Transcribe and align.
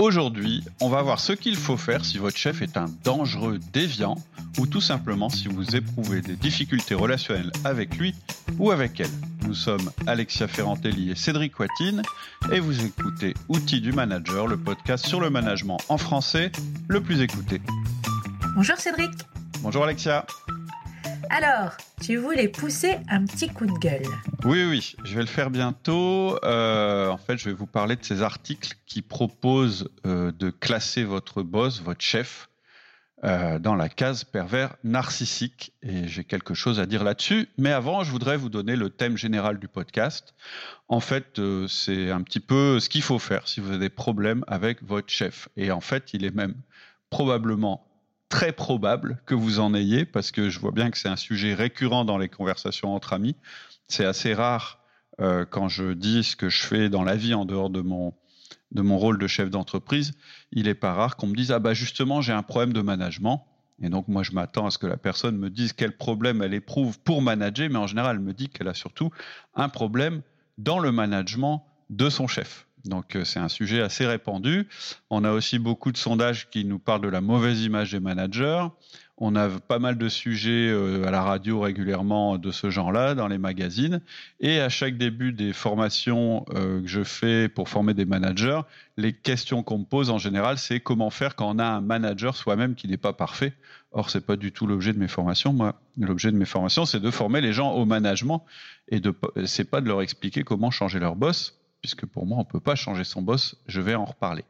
Aujourd'hui, 0.00 0.62
on 0.80 0.88
va 0.88 1.02
voir 1.02 1.18
ce 1.18 1.32
qu'il 1.32 1.56
faut 1.56 1.76
faire 1.76 2.04
si 2.04 2.18
votre 2.18 2.36
chef 2.36 2.62
est 2.62 2.76
un 2.76 2.86
dangereux 3.02 3.58
déviant 3.72 4.14
ou 4.56 4.68
tout 4.68 4.80
simplement 4.80 5.28
si 5.28 5.48
vous 5.48 5.74
éprouvez 5.74 6.20
des 6.20 6.36
difficultés 6.36 6.94
relationnelles 6.94 7.50
avec 7.64 7.96
lui 7.96 8.14
ou 8.60 8.70
avec 8.70 9.00
elle. 9.00 9.10
Nous 9.44 9.54
sommes 9.54 9.90
Alexia 10.06 10.46
Ferrantelli 10.46 11.10
et 11.10 11.16
Cédric 11.16 11.58
Watine 11.58 12.02
et 12.52 12.60
vous 12.60 12.84
écoutez 12.84 13.34
Outils 13.48 13.80
du 13.80 13.90
manager, 13.90 14.46
le 14.46 14.56
podcast 14.56 15.04
sur 15.04 15.20
le 15.20 15.30
management 15.30 15.78
en 15.88 15.98
français 15.98 16.52
le 16.86 17.00
plus 17.00 17.20
écouté. 17.20 17.60
Bonjour 18.54 18.76
Cédric. 18.76 19.10
Bonjour 19.62 19.82
Alexia. 19.82 20.24
Alors, 21.30 21.76
tu 22.00 22.16
voulais 22.16 22.48
pousser 22.48 22.96
un 23.08 23.24
petit 23.24 23.48
coup 23.48 23.66
de 23.66 23.78
gueule. 23.78 24.06
Oui, 24.44 24.64
oui, 24.64 24.96
je 25.04 25.14
vais 25.14 25.20
le 25.20 25.26
faire 25.26 25.50
bientôt. 25.50 26.38
Euh, 26.42 27.08
en 27.08 27.18
fait, 27.18 27.36
je 27.36 27.50
vais 27.50 27.54
vous 27.54 27.66
parler 27.66 27.96
de 27.96 28.04
ces 28.04 28.22
articles 28.22 28.74
qui 28.86 29.02
proposent 29.02 29.90
euh, 30.06 30.32
de 30.32 30.50
classer 30.50 31.04
votre 31.04 31.42
boss, 31.42 31.82
votre 31.82 32.00
chef, 32.00 32.48
euh, 33.24 33.58
dans 33.58 33.74
la 33.74 33.90
case 33.90 34.24
pervers 34.24 34.76
narcissique. 34.84 35.72
Et 35.82 36.08
j'ai 36.08 36.24
quelque 36.24 36.54
chose 36.54 36.80
à 36.80 36.86
dire 36.86 37.04
là-dessus. 37.04 37.48
Mais 37.58 37.72
avant, 37.72 38.04
je 38.04 38.10
voudrais 38.10 38.38
vous 38.38 38.48
donner 38.48 38.74
le 38.74 38.88
thème 38.88 39.18
général 39.18 39.58
du 39.58 39.68
podcast. 39.68 40.34
En 40.88 41.00
fait, 41.00 41.40
c'est 41.68 42.10
un 42.10 42.22
petit 42.22 42.40
peu 42.40 42.80
ce 42.80 42.88
qu'il 42.88 43.02
faut 43.02 43.18
faire 43.18 43.46
si 43.46 43.60
vous 43.60 43.68
avez 43.68 43.78
des 43.78 43.90
problèmes 43.90 44.44
avec 44.46 44.82
votre 44.82 45.10
chef. 45.10 45.48
Et 45.56 45.70
en 45.70 45.80
fait, 45.80 46.14
il 46.14 46.24
est 46.24 46.34
même 46.34 46.54
probablement 47.10 47.87
très 48.28 48.52
probable 48.52 49.20
que 49.26 49.34
vous 49.34 49.60
en 49.60 49.74
ayez, 49.74 50.04
parce 50.04 50.30
que 50.30 50.50
je 50.50 50.58
vois 50.58 50.72
bien 50.72 50.90
que 50.90 50.98
c'est 50.98 51.08
un 51.08 51.16
sujet 51.16 51.54
récurrent 51.54 52.04
dans 52.04 52.18
les 52.18 52.28
conversations 52.28 52.94
entre 52.94 53.12
amis. 53.12 53.36
C'est 53.88 54.04
assez 54.04 54.34
rare 54.34 54.80
euh, 55.20 55.44
quand 55.44 55.68
je 55.68 55.92
dis 55.92 56.22
ce 56.22 56.36
que 56.36 56.48
je 56.48 56.62
fais 56.62 56.88
dans 56.88 57.02
la 57.04 57.16
vie 57.16 57.34
en 57.34 57.44
dehors 57.44 57.70
de 57.70 57.80
mon 57.80 58.14
de 58.70 58.82
mon 58.82 58.98
rôle 58.98 59.18
de 59.18 59.26
chef 59.26 59.48
d'entreprise. 59.48 60.12
Il 60.52 60.68
est 60.68 60.74
pas 60.74 60.92
rare 60.92 61.16
qu'on 61.16 61.26
me 61.26 61.34
dise 61.34 61.52
ah 61.52 61.58
bah 61.58 61.72
justement 61.74 62.20
j'ai 62.20 62.32
un 62.32 62.42
problème 62.42 62.72
de 62.72 62.82
management. 62.82 63.46
Et 63.80 63.88
donc 63.88 64.08
moi 64.08 64.22
je 64.22 64.32
m'attends 64.32 64.66
à 64.66 64.70
ce 64.70 64.78
que 64.78 64.86
la 64.86 64.96
personne 64.98 65.38
me 65.38 65.50
dise 65.50 65.72
quel 65.72 65.96
problème 65.96 66.42
elle 66.42 66.54
éprouve 66.54 66.98
pour 67.00 67.22
manager, 67.22 67.68
mais 67.70 67.78
en 67.78 67.86
général 67.86 68.16
elle 68.16 68.22
me 68.22 68.34
dit 68.34 68.48
qu'elle 68.48 68.68
a 68.68 68.74
surtout 68.74 69.10
un 69.54 69.68
problème 69.68 70.22
dans 70.58 70.78
le 70.78 70.92
management 70.92 71.64
de 71.88 72.10
son 72.10 72.26
chef. 72.26 72.67
Donc 72.84 73.16
euh, 73.16 73.24
c'est 73.24 73.38
un 73.38 73.48
sujet 73.48 73.80
assez 73.80 74.06
répandu. 74.06 74.68
On 75.10 75.24
a 75.24 75.32
aussi 75.32 75.58
beaucoup 75.58 75.92
de 75.92 75.96
sondages 75.96 76.48
qui 76.50 76.64
nous 76.64 76.78
parlent 76.78 77.02
de 77.02 77.08
la 77.08 77.20
mauvaise 77.20 77.62
image 77.62 77.92
des 77.92 78.00
managers. 78.00 78.66
On 79.20 79.34
a 79.34 79.48
pas 79.48 79.80
mal 79.80 79.98
de 79.98 80.08
sujets 80.08 80.68
euh, 80.68 81.04
à 81.04 81.10
la 81.10 81.22
radio 81.22 81.60
régulièrement 81.60 82.38
de 82.38 82.52
ce 82.52 82.70
genre-là, 82.70 83.16
dans 83.16 83.26
les 83.26 83.38
magazines. 83.38 84.00
Et 84.38 84.60
à 84.60 84.68
chaque 84.68 84.96
début 84.96 85.32
des 85.32 85.52
formations 85.52 86.46
euh, 86.54 86.80
que 86.80 86.86
je 86.86 87.02
fais 87.02 87.48
pour 87.48 87.68
former 87.68 87.94
des 87.94 88.04
managers, 88.04 88.60
les 88.96 89.12
questions 89.12 89.64
qu'on 89.64 89.78
me 89.78 89.84
pose 89.84 90.10
en 90.10 90.18
général, 90.18 90.56
c'est 90.56 90.78
comment 90.78 91.10
faire 91.10 91.34
quand 91.34 91.50
on 91.50 91.58
a 91.58 91.64
un 91.64 91.80
manager 91.80 92.36
soi-même 92.36 92.76
qui 92.76 92.86
n'est 92.86 92.96
pas 92.96 93.12
parfait. 93.12 93.54
Or, 93.90 94.10
c'est 94.10 94.24
pas 94.24 94.36
du 94.36 94.52
tout 94.52 94.68
l'objet 94.68 94.92
de 94.92 94.98
mes 94.98 95.08
formations. 95.08 95.52
Moi, 95.52 95.80
l'objet 95.98 96.30
de 96.30 96.36
mes 96.36 96.44
formations, 96.44 96.86
c'est 96.86 97.00
de 97.00 97.10
former 97.10 97.40
les 97.40 97.52
gens 97.52 97.72
au 97.72 97.86
management 97.86 98.44
et 98.88 99.00
de, 99.00 99.12
c'est 99.46 99.68
pas 99.68 99.80
de 99.80 99.88
leur 99.88 100.00
expliquer 100.00 100.44
comment 100.44 100.70
changer 100.70 101.00
leur 101.00 101.16
boss 101.16 101.57
puisque 101.80 102.06
pour 102.06 102.26
moi, 102.26 102.38
on 102.38 102.42
ne 102.42 102.50
peut 102.50 102.60
pas 102.60 102.74
changer 102.74 103.04
son 103.04 103.22
boss, 103.22 103.56
je 103.66 103.80
vais 103.80 103.94
en 103.94 104.04
reparler. 104.04 104.44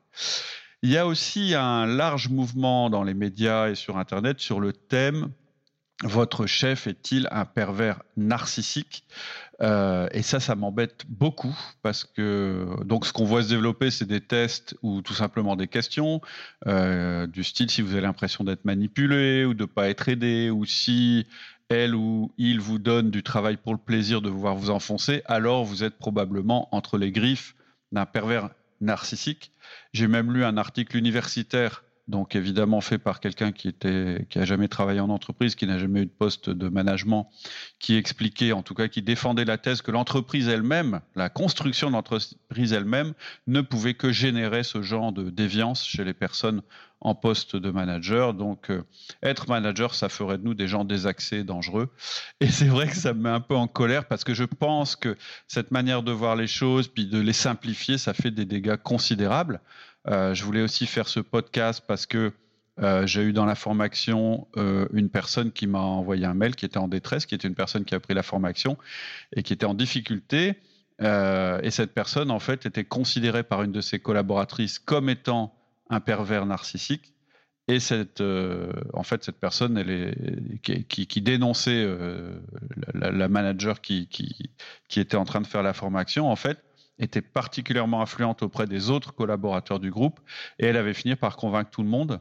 Il 0.82 0.90
y 0.90 0.96
a 0.96 1.06
aussi 1.06 1.54
un 1.54 1.86
large 1.86 2.28
mouvement 2.28 2.88
dans 2.90 3.02
les 3.02 3.14
médias 3.14 3.68
et 3.68 3.74
sur 3.74 3.98
Internet 3.98 4.40
sur 4.40 4.60
le 4.60 4.72
thème 4.72 5.32
votre 6.04 6.46
chef 6.46 6.86
est-il 6.86 7.26
un 7.32 7.44
pervers 7.44 8.02
narcissique 8.16 9.04
euh, 9.60 10.06
Et 10.12 10.22
ça, 10.22 10.38
ça 10.38 10.54
m'embête 10.54 11.04
beaucoup 11.08 11.56
parce 11.82 12.04
que 12.04 12.66
donc 12.84 13.04
ce 13.04 13.12
qu'on 13.12 13.24
voit 13.24 13.42
se 13.42 13.48
développer, 13.48 13.90
c'est 13.90 14.06
des 14.06 14.20
tests 14.20 14.76
ou 14.82 15.02
tout 15.02 15.14
simplement 15.14 15.56
des 15.56 15.66
questions 15.66 16.20
euh, 16.68 17.26
du 17.26 17.42
style 17.42 17.68
si 17.68 17.82
vous 17.82 17.92
avez 17.92 18.02
l'impression 18.02 18.44
d'être 18.44 18.64
manipulé 18.64 19.44
ou 19.44 19.54
de 19.54 19.64
pas 19.64 19.88
être 19.88 20.08
aidé 20.08 20.50
ou 20.50 20.64
si 20.64 21.26
elle 21.68 21.94
ou 21.94 22.32
il 22.38 22.60
vous 22.60 22.78
donne 22.78 23.10
du 23.10 23.22
travail 23.22 23.56
pour 23.56 23.72
le 23.72 23.78
plaisir 23.78 24.22
de 24.22 24.30
voir 24.30 24.56
vous 24.56 24.70
enfoncer, 24.70 25.22
alors 25.26 25.64
vous 25.64 25.84
êtes 25.84 25.98
probablement 25.98 26.74
entre 26.74 26.96
les 26.96 27.12
griffes 27.12 27.54
d'un 27.92 28.06
pervers 28.06 28.50
narcissique. 28.80 29.52
J'ai 29.92 30.08
même 30.08 30.32
lu 30.32 30.44
un 30.44 30.56
article 30.56 30.96
universitaire 30.96 31.82
donc 32.08 32.34
évidemment 32.34 32.80
fait 32.80 32.98
par 32.98 33.20
quelqu'un 33.20 33.52
qui 33.52 33.68
était 33.68 34.26
qui 34.30 34.38
a 34.38 34.44
jamais 34.46 34.68
travaillé 34.68 35.00
en 35.00 35.10
entreprise, 35.10 35.54
qui 35.54 35.66
n'a 35.66 35.78
jamais 35.78 36.00
eu 36.00 36.06
de 36.06 36.10
poste 36.10 36.48
de 36.48 36.68
management, 36.68 37.28
qui 37.78 37.96
expliquait, 37.96 38.52
en 38.52 38.62
tout 38.62 38.74
cas, 38.74 38.88
qui 38.88 39.02
défendait 39.02 39.44
la 39.44 39.58
thèse 39.58 39.82
que 39.82 39.90
l'entreprise 39.90 40.48
elle-même, 40.48 41.00
la 41.14 41.28
construction 41.28 41.88
de 41.88 41.92
l'entreprise 41.92 42.72
elle-même, 42.72 43.12
ne 43.46 43.60
pouvait 43.60 43.94
que 43.94 44.10
générer 44.10 44.62
ce 44.62 44.80
genre 44.80 45.12
de 45.12 45.28
déviance 45.28 45.86
chez 45.86 46.02
les 46.02 46.14
personnes 46.14 46.62
en 47.00 47.14
poste 47.14 47.56
de 47.56 47.70
manager. 47.70 48.34
Donc 48.34 48.70
euh, 48.70 48.82
être 49.22 49.48
manager, 49.48 49.94
ça 49.94 50.08
ferait 50.08 50.38
de 50.38 50.44
nous 50.44 50.54
des 50.54 50.68
gens 50.68 50.84
désaxés, 50.84 51.44
dangereux. 51.44 51.88
Et 52.40 52.48
c'est 52.48 52.66
vrai 52.66 52.88
que 52.88 52.96
ça 52.96 53.14
me 53.14 53.22
met 53.22 53.30
un 53.30 53.40
peu 53.40 53.56
en 53.56 53.68
colère 53.68 54.06
parce 54.06 54.24
que 54.24 54.34
je 54.34 54.44
pense 54.44 54.96
que 54.96 55.16
cette 55.46 55.70
manière 55.70 56.02
de 56.02 56.12
voir 56.12 56.36
les 56.36 56.46
choses, 56.46 56.88
puis 56.88 57.06
de 57.06 57.18
les 57.18 57.32
simplifier, 57.32 57.98
ça 57.98 58.14
fait 58.14 58.30
des 58.30 58.44
dégâts 58.44 58.76
considérables. 58.76 59.60
Euh, 60.06 60.34
je 60.34 60.44
voulais 60.44 60.62
aussi 60.62 60.86
faire 60.86 61.08
ce 61.08 61.20
podcast 61.20 61.82
parce 61.86 62.06
que 62.06 62.32
euh, 62.80 63.06
j'ai 63.06 63.22
eu 63.22 63.32
dans 63.32 63.44
la 63.44 63.56
formation 63.56 64.46
une 64.56 65.08
personne 65.10 65.50
qui 65.50 65.66
m'a 65.66 65.80
envoyé 65.80 66.24
un 66.24 66.34
mail 66.34 66.54
qui 66.54 66.64
était 66.64 66.78
en 66.78 66.86
détresse, 66.86 67.26
qui 67.26 67.34
était 67.34 67.48
une 67.48 67.56
personne 67.56 67.84
qui 67.84 67.94
a 67.94 68.00
pris 68.00 68.14
la 68.14 68.22
formation 68.22 68.78
et 69.34 69.42
qui 69.42 69.52
était 69.52 69.66
en 69.66 69.74
difficulté. 69.74 70.54
et 71.00 71.70
cette 71.70 71.92
personne, 71.92 72.30
en 72.30 72.38
fait, 72.38 72.66
était 72.66 72.84
considérée 72.84 73.42
par 73.42 73.62
une 73.62 73.72
de 73.72 73.80
ses 73.80 73.98
collaboratrices 73.98 74.78
comme 74.78 75.08
étant 75.08 75.57
un 75.90 76.00
pervers 76.00 76.46
narcissique. 76.46 77.14
Et 77.70 77.80
cette, 77.80 78.22
en 78.94 79.02
fait, 79.02 79.22
cette 79.22 79.38
personne, 79.38 79.76
elle 79.76 79.90
est, 79.90 80.88
qui, 80.88 81.20
dénonçait 81.20 81.86
la, 82.94 83.10
la, 83.10 83.28
manager 83.28 83.82
qui, 83.82 84.08
qui, 84.08 84.50
qui 84.88 85.00
était 85.00 85.18
en 85.18 85.26
train 85.26 85.42
de 85.42 85.46
faire 85.46 85.62
la 85.62 85.74
formation, 85.74 86.30
en 86.30 86.36
fait, 86.36 86.64
était 86.98 87.22
particulièrement 87.22 88.02
influente 88.02 88.42
auprès 88.42 88.66
des 88.66 88.90
autres 88.90 89.12
collaborateurs 89.14 89.80
du 89.80 89.90
groupe 89.90 90.20
et 90.58 90.66
elle 90.66 90.76
avait 90.76 90.94
fini 90.94 91.16
par 91.16 91.36
convaincre 91.36 91.70
tout 91.70 91.82
le 91.82 91.88
monde 91.88 92.20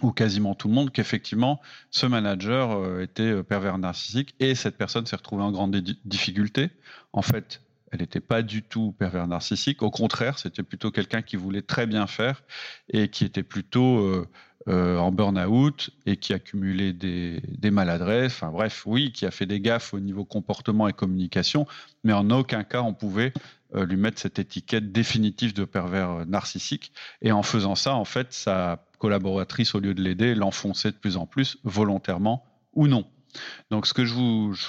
ou 0.00 0.10
quasiment 0.10 0.54
tout 0.54 0.68
le 0.68 0.74
monde 0.74 0.90
qu'effectivement 0.90 1.60
ce 1.90 2.06
manager 2.06 2.72
euh, 2.72 3.02
était 3.02 3.22
euh, 3.22 3.42
pervers 3.42 3.78
narcissique 3.78 4.34
et 4.40 4.54
cette 4.54 4.76
personne 4.76 5.06
s'est 5.06 5.16
retrouvée 5.16 5.42
en 5.42 5.52
grande 5.52 5.76
difficulté. 6.04 6.70
En 7.12 7.22
fait, 7.22 7.60
elle 7.92 8.00
n'était 8.00 8.20
pas 8.20 8.42
du 8.42 8.62
tout 8.62 8.92
pervers 8.98 9.28
narcissique. 9.28 9.82
Au 9.82 9.90
contraire, 9.90 10.38
c'était 10.38 10.62
plutôt 10.62 10.90
quelqu'un 10.90 11.20
qui 11.20 11.36
voulait 11.36 11.62
très 11.62 11.86
bien 11.86 12.06
faire 12.06 12.42
et 12.88 13.08
qui 13.08 13.24
était 13.24 13.42
plutôt 13.42 13.98
euh, 13.98 14.26
euh, 14.68 14.96
en 14.96 15.12
burn-out 15.12 15.90
et 16.06 16.16
qui 16.16 16.32
accumulait 16.32 16.94
des, 16.94 17.70
maladresses. 17.70 18.32
Enfin 18.32 18.50
bref, 18.50 18.84
oui, 18.86 19.12
qui 19.12 19.26
a 19.26 19.30
fait 19.30 19.44
des 19.44 19.60
gaffes 19.60 19.92
au 19.92 20.00
niveau 20.00 20.24
comportement 20.24 20.88
et 20.88 20.94
communication, 20.94 21.66
mais 22.02 22.14
en 22.14 22.30
aucun 22.30 22.64
cas 22.64 22.80
on 22.80 22.94
pouvait 22.94 23.34
euh, 23.74 23.84
lui 23.84 23.96
mettre 23.96 24.18
cette 24.18 24.38
étiquette 24.38 24.90
définitive 24.90 25.52
de 25.52 25.66
pervers 25.66 26.24
narcissique. 26.26 26.92
Et 27.20 27.30
en 27.30 27.42
faisant 27.42 27.74
ça, 27.74 27.94
en 27.94 28.06
fait, 28.06 28.32
sa 28.32 28.86
collaboratrice, 28.98 29.74
au 29.74 29.80
lieu 29.80 29.92
de 29.92 30.02
l'aider, 30.02 30.34
l'enfonçait 30.34 30.92
de 30.92 30.96
plus 30.96 31.18
en 31.18 31.26
plus, 31.26 31.58
volontairement 31.64 32.46
ou 32.72 32.86
non. 32.86 33.04
Donc, 33.70 33.86
ce 33.86 33.94
que 33.94 34.04
je, 34.04 34.14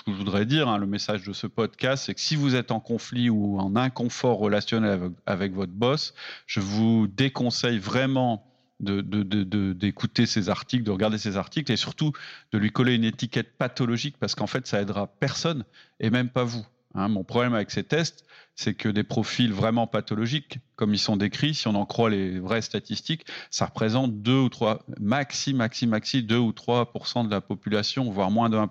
voudrais 0.07 0.45
dire, 0.45 0.67
hein, 0.67 0.77
le 0.77 0.85
message 0.85 1.23
de 1.23 1.33
ce 1.33 1.47
podcast, 1.47 2.05
c'est 2.05 2.13
que 2.13 2.21
si 2.21 2.35
vous 2.35 2.55
êtes 2.55 2.71
en 2.71 2.79
conflit 2.79 3.29
ou 3.29 3.59
en 3.59 3.75
inconfort 3.75 4.39
relationnel 4.39 5.11
avec, 5.25 5.53
votre 5.53 5.73
boss, 5.73 6.13
je 6.47 6.59
vous 6.59 7.07
déconseille 7.07 7.79
vraiment 7.79 8.45
d'écouter 8.79 10.25
ces 10.25 10.49
articles, 10.49 10.83
de 10.83 10.91
regarder 10.91 11.17
ces 11.17 11.37
articles 11.37 11.71
et 11.71 11.77
surtout 11.77 12.11
de 12.51 12.57
lui 12.57 12.71
coller 12.71 12.95
une 12.95 13.05
étiquette 13.05 13.57
pathologique 13.57 14.17
parce 14.19 14.35
qu'en 14.35 14.47
fait, 14.47 14.67
ça 14.67 14.81
aidera 14.81 15.07
personne 15.07 15.63
et 15.99 16.09
même 16.09 16.29
pas 16.29 16.43
vous. 16.43 16.65
Hein, 16.95 17.07
mon 17.07 17.23
problème 17.23 17.53
avec 17.53 17.71
ces 17.71 17.83
tests, 17.83 18.25
c'est 18.55 18.73
que 18.73 18.89
des 18.89 19.03
profils 19.03 19.51
vraiment 19.51 19.87
pathologiques, 19.87 20.59
comme 20.75 20.93
ils 20.93 20.99
sont 20.99 21.17
décrits, 21.17 21.53
si 21.53 21.67
on 21.67 21.75
en 21.75 21.85
croit 21.85 22.09
les 22.09 22.39
vraies 22.39 22.61
statistiques, 22.61 23.25
ça 23.51 23.65
représente 23.65 24.21
2 24.21 24.33
ou 24.33 24.49
3, 24.49 24.83
maxi, 24.99 25.53
maxi, 25.53 25.87
maxi, 25.87 26.23
2 26.23 26.37
ou 26.37 26.51
3% 26.51 27.25
de 27.25 27.31
la 27.31 27.41
population, 27.41 28.09
voire 28.09 28.31
moins 28.31 28.49
de 28.49 28.57
1 28.57 28.63
de 28.63 28.67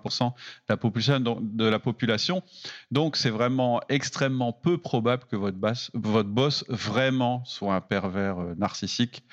la 0.69 0.77
population. 0.77 1.41
De 1.41 1.65
la 1.65 1.79
population. 1.79 2.43
Donc, 2.91 3.17
c'est 3.17 3.29
vraiment 3.29 3.81
extrêmement 3.89 4.53
peu 4.53 4.77
probable 4.77 5.23
que 5.29 5.35
votre, 5.35 5.57
basse, 5.57 5.91
votre 5.93 6.29
boss 6.29 6.63
vraiment 6.69 7.43
soit 7.45 7.75
un 7.75 7.81
pervers 7.81 8.39
euh, 8.39 8.53
narcissique. 8.57 9.23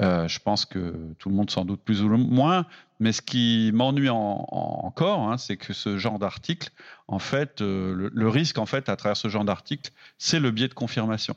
Euh, 0.00 0.28
je 0.28 0.38
pense 0.38 0.64
que 0.64 1.14
tout 1.18 1.28
le 1.28 1.34
monde 1.34 1.50
s'en 1.50 1.64
doute 1.64 1.80
plus 1.82 2.02
ou 2.02 2.08
moins. 2.08 2.66
Mais 3.00 3.12
ce 3.12 3.22
qui 3.22 3.70
m'ennuie 3.74 4.08
encore, 4.08 5.28
hein, 5.28 5.36
c'est 5.36 5.56
que 5.56 5.72
ce 5.72 5.98
genre 5.98 6.18
d'article, 6.18 6.70
en 7.08 7.18
fait, 7.18 7.60
euh, 7.60 8.08
le, 8.12 8.28
risque, 8.28 8.58
en 8.58 8.66
fait, 8.66 8.88
à 8.88 8.96
travers 8.96 9.16
ce 9.16 9.28
genre 9.28 9.44
d'article, 9.44 9.90
c'est 10.18 10.40
le 10.40 10.50
biais 10.50 10.68
de 10.68 10.74
confirmation. 10.74 11.36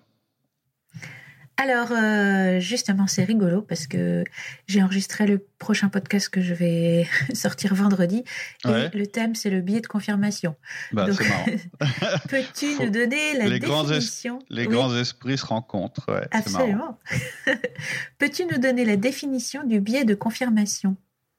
Alors, 1.59 1.92
euh, 1.92 2.59
justement, 2.59 3.07
c'est 3.07 3.24
rigolo 3.24 3.63
parce 3.63 3.88
que 3.88 4.24
j'ai 4.68 4.83
enregistré 4.83 5.25
le 5.25 5.44
prochain 5.57 5.89
podcast 5.89 6.30
que 6.30 6.39
je 6.39 6.54
vais 6.54 7.07
sortir 7.33 7.74
vendredi. 7.74 8.24
Et 8.65 8.95
le 8.95 9.07
thème, 9.07 9.33
c'est 9.33 9.50
le 9.50 9.62
biais 9.62 9.81
de 9.81 9.88
confirmation. 9.88 10.56
Bah, 10.92 11.07
c'est 11.12 11.27
marrant. 11.27 11.45
Peux-tu 12.30 12.75
nous 12.80 12.92
donner 12.92 13.33
la 13.38 13.48
les 13.48 13.59
définition? 13.59 14.36
grands 14.36 14.45
Les 14.51 14.68
grands 14.68 14.95
esprits 14.95 15.39
se 15.39 15.45
rencontrent. 15.48 16.13
Ouais, 16.13 16.27
Absolument. 16.30 17.00
Peux-tu 18.19 18.45
nous 18.45 18.60
donner 18.60 18.86
la 18.86 18.95
définition 18.95 19.63
du 19.63 19.81
biais 19.81 20.06
de 20.06 20.13
confirmation? 20.13 20.95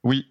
Oui, 0.09 0.27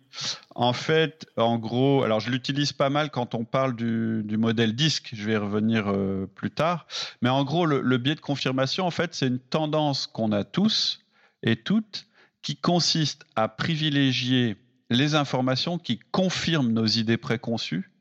en 0.55 0.73
fait, 0.73 1.27
en 1.37 1.59
gros, 1.59 2.01
alors 2.01 2.19
je 2.19 2.31
l'utilise 2.31 2.73
pas 2.73 2.89
mal 2.89 3.11
quand 3.11 3.35
on 3.35 3.45
parle 3.45 3.75
du, 3.75 4.35
modèle 4.35 4.73
disque, 4.73 5.11
je 5.13 5.23
vais 5.23 5.33
y 5.33 5.37
revenir 5.37 5.87
euh, 5.87 6.25
plus 6.33 6.49
tard, 6.49 6.87
mais 7.21 7.29
en 7.29 7.43
gros, 7.43 7.67
le, 7.67 7.97
biais 7.99 8.15
de 8.15 8.19
confirmation, 8.19 8.87
en 8.87 8.89
fait, 8.89 9.13
c'est 9.13 9.27
une 9.27 9.37
tendance 9.37 10.07
qu'on 10.07 10.31
a 10.31 10.43
tous 10.43 11.05
et 11.43 11.57
toutes 11.57 12.07
qui 12.41 12.55
consiste 12.55 13.27
à 13.35 13.49
privilégier 13.49 14.57
les 14.89 15.13
informations 15.13 15.77
qui 15.77 15.99
confirment 16.11 16.73
nos 16.73 16.87
idées 16.87 17.17
préconçues 17.17 17.91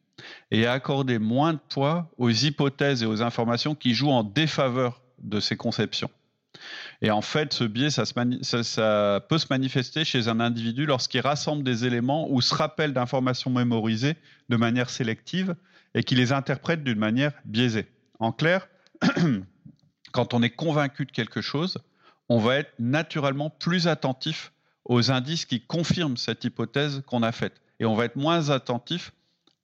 et 0.51 0.65
à 0.65 0.73
accorder 0.73 1.19
moins 1.19 1.53
de 1.53 1.61
poids 1.69 2.11
aux 2.17 2.31
hypothèses 2.31 3.03
et 3.03 3.07
aux 3.07 3.21
informations 3.21 3.75
qui 3.75 3.93
jouent 3.93 4.13
en 4.13 4.25
défaveur 4.25 5.03
de 5.19 5.41
ces 5.41 5.59
conceptions. 5.59 6.11
Et 7.03 7.11
en 7.11 7.23
fait, 7.23 7.53
ce 7.53 7.65
biais, 7.65 7.91
ça, 7.91 8.05
peut 9.29 9.39
se 9.39 9.47
manifester 9.51 10.05
chez 10.05 10.29
un 10.29 10.41
individu 10.41 10.87
lorsqu'il 10.87 11.21
rassemble 11.21 11.63
des 11.63 11.85
éléments 11.85 12.31
ou 12.31 12.41
se 12.41 12.55
rappelle 12.55 12.93
d'informations 12.93 13.51
mémorisées 13.51 14.17
de 14.49 14.57
manière 14.57 14.91
sélective 14.91 15.55
et 15.95 16.03
qui 16.03 16.15
les 16.15 16.33
interprète 16.33 16.85
d'une 16.85 16.99
manière 16.99 17.33
biaisée. 17.45 17.87
En 18.19 18.33
clair, 18.33 18.69
quand 20.13 20.35
on 20.35 20.43
est 20.43 20.51
convaincu 20.51 21.07
de 21.07 21.13
quelque 21.13 21.41
chose, 21.41 21.79
on 22.29 22.39
va 22.39 22.57
être 22.57 22.73
naturellement 22.79 23.51
plus 23.51 23.89
attentif 23.89 24.53
aux 24.85 25.11
indices 25.11 25.45
qui 25.45 25.61
confirment 25.61 26.17
cette 26.17 26.45
hypothèse 26.45 27.03
qu'on 27.07 27.23
a 27.23 27.33
faite. 27.33 27.61
Et 27.81 27.85
on 27.85 27.95
va 27.95 28.05
être 28.07 28.17
moins 28.17 28.51
attentif 28.51 29.13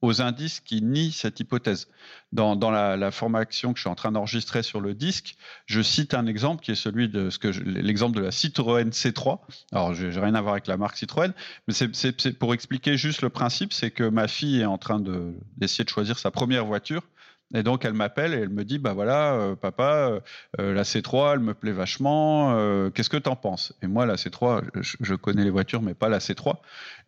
aux 0.03 0.21
indices 0.21 0.59
qui 0.59 0.81
nient 0.81 1.13
cette 1.13 1.39
hypothèse. 1.39 1.87
Dans, 2.33 2.55
la, 2.71 3.11
formation 3.11 3.71
que 3.71 3.77
je 3.77 3.83
suis 3.83 3.89
en 3.89 3.95
train 3.95 4.11
d'enregistrer 4.11 4.61
sur 4.61 4.81
le 4.81 4.93
disque, 4.93 5.35
je 5.65 5.81
cite 5.81 6.13
un 6.13 6.25
exemple 6.25 6.61
qui 6.61 6.71
est 6.71 6.75
celui 6.75 7.07
de 7.07 7.29
l'exemple 7.65 8.17
de 8.17 8.21
la 8.21 8.31
Citroën 8.31 8.89
C3. 8.89 9.39
Alors, 9.71 9.93
je 9.93 10.07
n'ai 10.07 10.19
rien 10.19 10.35
à 10.35 10.41
voir 10.41 10.55
avec 10.55 10.67
la 10.67 10.75
marque 10.75 10.97
Citroën, 10.97 11.31
mais 11.67 11.73
c'est 11.73 12.37
pour 12.37 12.53
expliquer 12.53 12.97
juste 12.97 13.21
le 13.21 13.29
principe, 13.29 13.71
c'est 13.71 13.91
que 13.91 14.03
ma 14.03 14.27
fille 14.27 14.59
est 14.59 14.65
en 14.65 14.77
train 14.77 14.99
d'essayer 15.57 15.85
de 15.85 15.89
choisir 15.89 16.19
sa 16.19 16.31
première 16.31 16.65
voiture. 16.65 17.03
Et 17.53 17.61
donc 17.61 17.85
elle 17.85 17.93
m'appelle 17.93 18.33
et 18.33 18.37
elle 18.37 18.49
me 18.49 18.65
dit 18.65 18.79
bah 18.79 18.93
voilà 18.93 19.33
euh, 19.33 19.55
papa 19.55 20.19
euh, 20.59 20.73
la 20.73 20.83
C3 20.83 21.33
elle 21.33 21.39
me 21.39 21.53
plaît 21.53 21.71
vachement 21.71 22.55
euh, 22.55 22.89
qu'est-ce 22.89 23.09
que 23.09 23.17
tu 23.17 23.29
en 23.29 23.35
penses? 23.35 23.73
Et 23.83 23.87
moi 23.87 24.05
la 24.05 24.15
C3 24.15 24.63
je, 24.81 25.15
connais 25.15 25.43
les 25.43 25.51
voitures 25.51 25.81
mais 25.81 25.93
pas 25.93 26.09
la 26.09 26.17
C3 26.17 26.55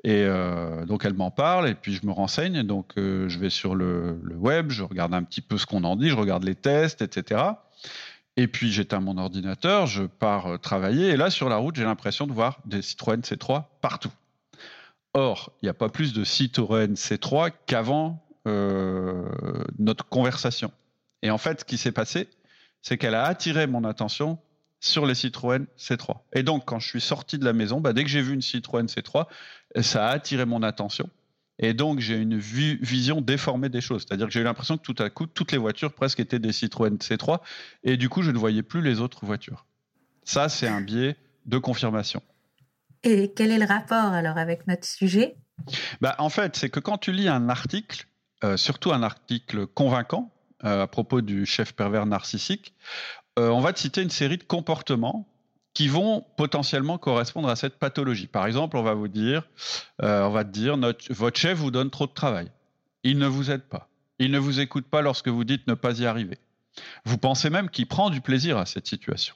et 0.03 0.27
donc 0.85 1.03
elle 1.03 1.15
m'en 1.15 1.31
parle 1.31 1.67
et 1.67 1.73
puis 1.73 1.95
je 1.95 2.05
me 2.05 2.11
renseigne. 2.11 2.61
Donc 2.61 2.93
je 2.95 3.39
vais 3.39 3.49
sur 3.49 3.73
le, 3.73 4.19
web 4.35 4.69
je 4.69 4.83
regarde 4.83 5.13
un 5.15 5.23
petit 5.23 5.41
peu 5.41 5.57
ce 5.57 5.65
qu'on 5.65 5.83
en 5.83 5.95
dit 5.95 6.09
je 6.09 6.15
regarde 6.15 6.43
les 6.43 6.55
tests 6.55 7.01
etc 7.01 7.41
et 8.37 8.47
puis 8.47 8.71
j'éteins 8.71 8.99
mon 8.99 9.17
ordinateur 9.17 9.87
je 9.87 10.03
pars 10.03 10.59
travailler. 10.59 11.09
Et 11.09 11.17
là 11.17 11.31
sur 11.31 11.49
la 11.49 11.57
route 11.57 11.75
j'ai 11.75 11.85
l'impression 11.85 12.27
de 12.27 12.33
voir 12.33 12.59
des 12.65 12.83
Citroën 12.83 13.21
C3 13.21 13.63
partout. 13.81 14.11
Or, 15.15 15.53
il 15.61 15.65
n'y 15.65 15.69
a 15.69 15.73
pas 15.73 15.87
plus 15.87 16.13
de 16.13 16.25
Citroën 16.25 16.93
C3 16.93 17.51
qu'avant 17.65 18.09
euh, 18.09 18.24
notre 18.45 20.07
conversation. 20.07 20.71
Et 21.21 21.31
en 21.31 21.37
fait, 21.37 21.61
ce 21.61 21.65
qui 21.65 21.77
s'est 21.77 21.91
passé, 21.91 22.29
c'est 22.81 22.97
qu'elle 22.97 23.15
a 23.15 23.25
attiré 23.25 23.67
mon 23.67 23.83
attention 23.83 24.37
sur 24.79 25.05
les 25.05 25.15
Citroën 25.15 25.65
C3. 25.77 26.17
Et 26.33 26.43
donc, 26.43 26.65
quand 26.65 26.79
je 26.79 26.87
suis 26.87 27.01
sorti 27.01 27.39
de 27.39 27.45
la 27.45 27.53
maison, 27.53 27.81
bah, 27.81 27.93
dès 27.93 28.03
que 28.03 28.09
j'ai 28.09 28.21
vu 28.21 28.33
une 28.33 28.41
Citroën 28.41 28.85
C3, 28.85 29.25
ça 29.81 30.07
a 30.07 30.11
attiré 30.11 30.45
mon 30.45 30.61
attention. 30.61 31.09
Et 31.57 31.73
donc, 31.73 31.99
j'ai 31.99 32.17
une 32.17 32.37
vision 32.37 33.21
déformée 33.21 33.69
des 33.69 33.81
choses. 33.81 34.05
C'est-à-dire 34.07 34.27
que 34.27 34.33
j'ai 34.33 34.41
eu 34.41 34.43
l'impression 34.43 34.77
que 34.77 34.83
tout 34.83 35.01
à 35.01 35.09
coup, 35.09 35.25
toutes 35.25 35.51
les 35.51 35.57
voitures 35.57 35.93
presque 35.93 36.19
étaient 36.19 36.39
des 36.39 36.51
Citroën 36.51 36.97
C3. 36.97 37.39
Et 37.83 37.97
du 37.97 38.09
coup, 38.09 38.21
je 38.21 38.31
ne 38.31 38.37
voyais 38.37 38.61
plus 38.61 38.81
les 38.81 38.99
autres 38.99 39.25
voitures. 39.25 39.65
Ça, 40.23 40.49
c'est 40.49 40.67
un 40.67 40.81
biais 40.81 41.15
de 41.45 41.57
confirmation. 41.57 42.21
Et 43.03 43.31
quel 43.35 43.51
est 43.51 43.59
le 43.59 43.65
rapport 43.65 44.13
alors 44.13 44.37
avec 44.37 44.67
notre 44.67 44.85
sujet? 44.85 45.37
Bah, 46.01 46.15
En 46.19 46.29
fait, 46.29 46.55
c'est 46.55 46.69
que 46.69 46.79
quand 46.79 46.97
tu 46.97 47.11
lis 47.11 47.29
un 47.29 47.49
article, 47.49 48.07
euh, 48.45 48.57
surtout 48.57 48.91
un 48.91 49.01
article 49.01 49.65
convaincant 49.65 50.31
euh, 50.63 50.83
à 50.83 50.87
propos 50.87 51.21
du 51.21 51.45
chef 51.45 51.73
pervers 51.73 52.05
narcissique, 52.05 52.73
euh, 53.39 53.49
on 53.49 53.59
va 53.59 53.73
te 53.73 53.79
citer 53.79 54.03
une 54.03 54.11
série 54.11 54.37
de 54.37 54.43
comportements 54.43 55.27
qui 55.73 55.87
vont 55.87 56.23
potentiellement 56.37 56.97
correspondre 56.97 57.49
à 57.49 57.55
cette 57.55 57.79
pathologie. 57.79 58.27
Par 58.27 58.45
exemple, 58.45 58.77
on 58.77 58.83
va 58.83 58.93
vous 58.93 59.09
dire, 59.09 59.45
on 59.99 60.29
va 60.29 60.45
te 60.45 60.51
dire, 60.51 60.77
votre 61.09 61.37
chef 61.37 61.57
vous 61.57 61.69
donne 61.69 61.89
trop 61.89 62.07
de 62.07 62.13
travail. 62.13 62.49
Il 63.03 63.17
ne 63.17 63.27
vous 63.27 63.51
aide 63.51 63.63
pas. 63.63 63.89
Il 64.17 64.31
ne 64.31 64.39
vous 64.39 64.61
écoute 64.61 64.85
pas 64.85 65.01
lorsque 65.01 65.27
vous 65.27 65.43
dites 65.43 65.67
ne 65.67 65.73
pas 65.73 65.99
y 65.99 66.05
arriver. 66.05 66.37
Vous 67.03 67.17
pensez 67.17 67.49
même 67.49 67.69
qu'il 67.69 67.87
prend 67.87 68.09
du 68.09 68.21
plaisir 68.21 68.57
à 68.57 68.65
cette 68.65 68.87
situation. 68.87 69.35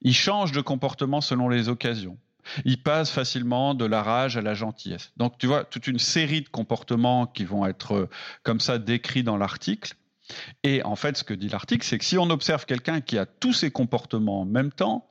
Il 0.00 0.14
change 0.14 0.52
de 0.52 0.62
comportement 0.62 1.20
selon 1.20 1.50
les 1.50 1.68
occasions. 1.68 2.16
Il 2.64 2.82
passe 2.82 3.10
facilement 3.10 3.74
de 3.74 3.84
la 3.84 4.02
rage 4.02 4.36
à 4.36 4.42
la 4.42 4.54
gentillesse. 4.54 5.12
Donc 5.16 5.38
tu 5.38 5.46
vois, 5.46 5.64
toute 5.64 5.86
une 5.86 5.98
série 5.98 6.42
de 6.42 6.48
comportements 6.48 7.26
qui 7.26 7.44
vont 7.44 7.66
être 7.66 7.94
euh, 7.94 8.08
comme 8.42 8.60
ça 8.60 8.78
décrits 8.78 9.22
dans 9.22 9.36
l'article. 9.36 9.94
Et 10.62 10.82
en 10.82 10.96
fait, 10.96 11.16
ce 11.16 11.24
que 11.24 11.34
dit 11.34 11.48
l'article, 11.48 11.86
c'est 11.86 11.98
que 11.98 12.04
si 12.04 12.18
on 12.18 12.28
observe 12.30 12.66
quelqu'un 12.66 13.00
qui 13.00 13.18
a 13.18 13.26
tous 13.26 13.52
ces 13.52 13.70
comportements 13.70 14.42
en 14.42 14.44
même 14.44 14.70
temps, 14.70 15.08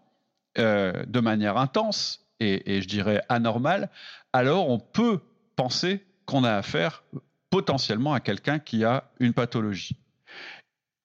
euh, 0.60 1.06
de 1.06 1.20
manière 1.20 1.58
intense 1.58 2.26
et, 2.40 2.82
je 2.82 2.88
dirais 2.88 3.22
anormale, 3.30 3.92
alors 4.34 4.70
on 4.70 4.80
peut 4.80 5.22
penser 5.56 6.04
qu'on 6.26 6.44
a 6.44 6.54
affaire 6.54 7.04
potentiellement 7.52 8.14
à 8.14 8.20
quelqu'un 8.20 8.58
qui 8.58 8.84
a 8.84 9.12
une 9.20 9.34
pathologie. 9.34 9.98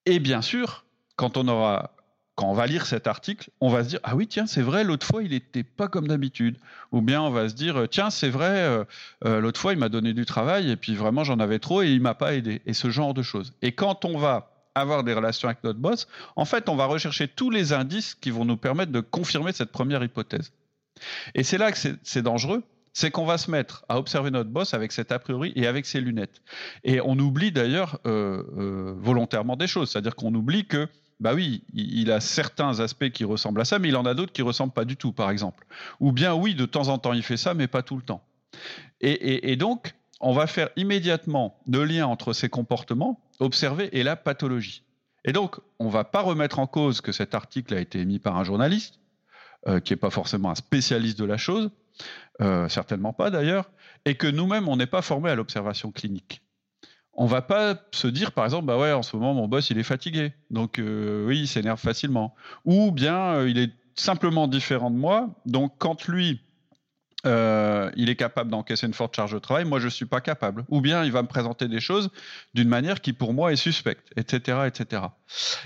Et 0.06 0.20
bien 0.20 0.40
sûr, 0.40 0.87
quand 1.17 1.37
on 1.37 1.49
aura 1.49 1.94
quand 2.43 2.49
on 2.49 2.55
va 2.55 2.67
lire 2.67 2.87
cet 2.87 3.06
article, 3.06 3.50
on 3.61 3.69
va 3.69 3.85
se 3.85 3.91
dire 3.91 4.00
ah 4.03 4.17
oui 4.17 4.27
tiens 4.27 4.49
c'est 4.49 4.62
vrai 4.62 4.83
l'autre 4.83 5.06
fois 5.06 5.23
il 5.23 5.31
n'était 5.31 5.62
pas 5.62 5.87
comme 5.87 6.09
d'habitude 6.09 6.56
ou 6.91 7.00
bien 7.00 7.23
on 7.23 7.31
va 7.31 7.49
se 7.49 7.55
dire 7.55 7.87
tiens 7.89 8.11
c'est 8.11 8.31
vrai 8.31 8.62
euh, 8.62 8.85
euh, 9.25 9.41
l'autre 9.41 9.61
fois 9.61 9.75
il 9.75 9.79
m'a 9.79 9.89
donné 9.89 10.12
du 10.12 10.26
travail 10.26 10.69
et 10.69 10.75
puis 10.75 10.97
vraiment 10.97 11.23
j'en 11.23 11.38
avais 11.38 11.61
trop 11.61 11.83
et 11.83 11.93
il 11.93 12.00
m'a 12.00 12.14
pas 12.14 12.35
aidé 12.35 12.61
et 12.66 12.73
ce 12.73 12.90
genre 12.90 13.14
de 13.14 13.23
choses. 13.23 13.55
Et 13.62 13.71
quand 13.71 14.05
on 14.05 14.19
va 14.19 14.50
avoir 14.75 15.05
des 15.05 15.14
relations 15.14 15.47
avec 15.47 15.62
notre 15.62 15.78
boss, 15.78 16.09
en 16.35 16.45
fait 16.45 16.69
on 16.69 16.75
va 16.75 16.87
rechercher 16.87 17.28
tous 17.28 17.49
les 17.49 17.73
indices 17.73 18.16
qui 18.16 18.33
vont 18.33 18.45
nous 18.45 18.57
permettre 18.57 18.90
de 18.90 18.99
confirmer 18.99 19.52
cette 19.52 19.71
première 19.71 20.02
hypothèse. 20.02 20.52
Et 21.37 21.45
c'est 21.45 21.59
là 21.59 21.71
que 21.71 21.78
c'est 22.02 22.23
dangereux, 22.23 22.64
c'est 22.93 23.12
qu'on 23.12 23.25
va 23.25 23.38
se 23.38 23.52
mettre 23.52 23.85
à 23.88 24.00
observer 24.00 24.33
notre 24.33 24.50
boss 24.50 24.75
avec 24.75 24.90
cet 24.90 25.12
a 25.12 25.21
priori 25.21 25.52
et 25.55 25.69
avec 25.69 25.87
ses 25.87 26.00
lunettes. 26.00 26.43
Et 26.83 27.00
on 27.00 27.16
oublie 27.21 27.52
d'ailleurs 27.52 28.00
euh, 28.05 28.97
volontairement 28.99 29.55
des 29.55 29.69
choses, 29.69 29.93
c'est-à-dire 29.93 30.16
qu'on 30.16 30.35
oublie 30.35 30.66
que 30.66 30.88
bah 31.23 31.35
oui, 31.35 31.62
il 31.73 32.11
a 32.11 32.19
certains 32.19 32.81
aspects 32.81 33.11
qui 33.11 33.23
ressemblent 33.23 33.61
à 33.61 33.64
ça, 33.64 33.79
mais 33.79 33.88
il 33.88 33.97
en 33.97 34.05
a 34.05 34.12
d'autres 34.12 34.33
qui 34.33 34.43
ressemblent 34.43 34.73
pas 34.73 34.85
du 34.85 34.97
tout, 34.97 35.12
par 35.12 35.31
exemple. 35.31 35.64
Ou 36.00 36.11
bien 36.11 36.35
oui, 36.35 36.57
de 36.57 36.67
temps 36.67 36.88
en 36.88 36.99
temps 36.99 37.12
il 37.12 37.23
fait 37.23 37.37
ça, 37.37 37.55
mais 37.55 37.69
pas 37.69 37.83
tout 37.83 37.97
le 37.97 38.02
temps. 38.02 38.25
Et, 39.00 39.55
donc, 39.57 39.95
on 40.21 40.33
va 40.33 40.49
faire 40.49 40.71
immédiatement 40.76 41.61
le 41.69 41.85
lien 41.85 42.07
entre 42.07 42.33
ces 42.33 42.49
comportements 42.49 43.21
observés 43.38 43.88
et 43.93 44.02
la 44.02 44.17
pathologie. 44.17 44.83
Et 45.25 45.33
donc, 45.33 45.61
on 45.79 45.88
va 45.88 46.02
pas 46.02 46.23
remettre 46.23 46.59
en 46.59 46.67
cause 46.67 47.00
que 47.00 47.12
cet 47.12 47.37
article 47.37 47.75
a 47.75 47.81
été 47.81 48.00
émis 48.00 48.19
par 48.19 48.37
un 48.37 48.43
journaliste, 48.43 48.99
euh, 49.69 49.79
qui 49.79 49.93
n'est 49.93 49.99
pas 49.99 50.11
forcément 50.11 50.50
un 50.50 50.57
spécialiste 50.57 51.19
de 51.21 51.25
la 51.25 51.37
chose, 51.37 51.71
euh, 52.41 52.69
certainement 52.69 53.12
pas 53.12 53.31
d'ailleurs, 53.31 53.71
et 54.05 54.17
que 54.17 54.26
nous-mêmes, 54.26 54.69
on 54.69 54.76
n'est 54.76 54.87
pas 54.87 55.02
formés 55.02 55.31
à 55.31 55.37
l'observation 55.37 55.93
clinique 55.93 56.43
on 57.14 57.26
va 57.26 57.42
pas 57.42 57.76
se 57.92 58.07
dire 58.07 58.33
par 58.33 58.45
exemple 58.45 58.66
bah 58.66 58.78
ouais 58.78 58.92
en 58.92 59.02
ce 59.02 59.16
moment 59.16 59.35
mon 59.35 59.49
boss 59.49 59.71
il 59.71 59.78
est 59.78 59.85
fatigué 59.85 60.33
donc 60.50 60.78
euh, 60.78 61.26
oui 61.26 61.40
il 61.40 61.49
s'énerve 61.49 61.81
facilement 61.81 62.35
ou 62.64 62.90
bien 62.90 63.35
euh, 63.35 63.49
il 63.49 63.59
est 63.59 63.73
simplement 63.95 64.49
différent 64.49 64.90
de 64.90 64.97
moi 64.97 65.31
donc 65.47 65.75
quand 65.78 66.09
lui 66.09 66.40
euh, 67.25 67.90
il 67.95 68.11
est 68.11 68.16
capable 68.16 68.50
d'encaisser 68.50 68.87
une 68.87 68.95
forte 68.95 69.14
charge 69.14 69.33
de 69.33 69.38
travail, 69.38 69.64
moi 69.64 69.78
je 69.78 69.87
suis 69.87 70.07
pas 70.07 70.21
capable. 70.21 70.64
Ou 70.71 70.81
bien 70.81 71.04
il 71.04 71.12
va 71.12 71.23
me 71.23 71.28
présenter 71.28 71.69
des 71.69 71.78
choses 71.78 72.11
d'une 72.52 72.69
manière 72.69 73.00
qui 73.00 73.12
pour 73.12 73.33
moi 73.33 73.52
est 73.52 73.57
suspecte, 73.57 74.11
etc., 74.16 74.62
etc. 74.66 75.02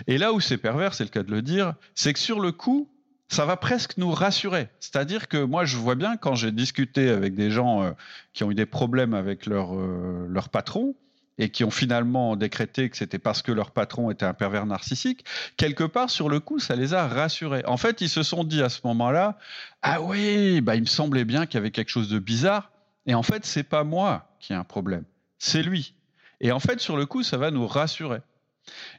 Et 0.06 0.18
là 0.18 0.34
où 0.34 0.40
c'est 0.40 0.58
pervers, 0.58 0.92
c'est 0.92 1.04
le 1.04 1.08
cas 1.08 1.22
de 1.22 1.30
le 1.30 1.40
dire, 1.40 1.72
c'est 1.94 2.12
que 2.12 2.18
sur 2.18 2.40
le 2.40 2.52
coup, 2.52 2.90
ça 3.28 3.46
va 3.46 3.56
presque 3.56 3.96
nous 3.96 4.10
rassurer. 4.10 4.68
C'est-à-dire 4.80 5.28
que 5.28 5.38
moi, 5.38 5.64
je 5.64 5.78
vois 5.78 5.94
bien 5.94 6.18
quand 6.18 6.34
j'ai 6.34 6.52
discuté 6.52 7.08
avec 7.08 7.34
des 7.34 7.50
gens 7.50 7.94
qui 8.34 8.44
ont 8.44 8.50
eu 8.50 8.54
des 8.54 8.66
problèmes 8.66 9.14
avec 9.14 9.46
leur, 9.46 9.74
leur 9.74 10.50
patron, 10.50 10.94
et 11.38 11.50
qui 11.50 11.64
ont 11.64 11.70
finalement 11.70 12.36
décrété 12.36 12.88
que 12.88 12.96
c'était 12.96 13.18
parce 13.18 13.42
que 13.42 13.52
leur 13.52 13.70
patron 13.70 14.10
était 14.10 14.24
un 14.24 14.34
pervers 14.34 14.66
narcissique, 14.66 15.24
quelque 15.56 15.84
part 15.84 16.10
sur 16.10 16.28
le 16.28 16.40
coup, 16.40 16.58
ça 16.58 16.76
les 16.76 16.94
a 16.94 17.06
rassurés. 17.06 17.64
En 17.66 17.76
fait, 17.76 18.00
ils 18.00 18.08
se 18.08 18.22
sont 18.22 18.44
dit 18.44 18.62
à 18.62 18.68
ce 18.68 18.80
moment-là, 18.84 19.38
ah 19.82 20.00
oui, 20.00 20.60
bah 20.60 20.76
il 20.76 20.82
me 20.82 20.86
semblait 20.86 21.24
bien 21.24 21.46
qu'il 21.46 21.54
y 21.54 21.58
avait 21.58 21.70
quelque 21.70 21.90
chose 21.90 22.08
de 22.08 22.18
bizarre, 22.18 22.70
et 23.06 23.14
en 23.14 23.22
fait, 23.22 23.44
c'est 23.44 23.62
pas 23.62 23.84
moi 23.84 24.36
qui 24.40 24.52
ai 24.52 24.56
un 24.56 24.64
problème, 24.64 25.04
c'est 25.38 25.62
lui. 25.62 25.94
Et 26.40 26.52
en 26.52 26.60
fait, 26.60 26.80
sur 26.80 26.96
le 26.96 27.06
coup, 27.06 27.22
ça 27.22 27.36
va 27.36 27.50
nous 27.50 27.66
rassurer. 27.66 28.20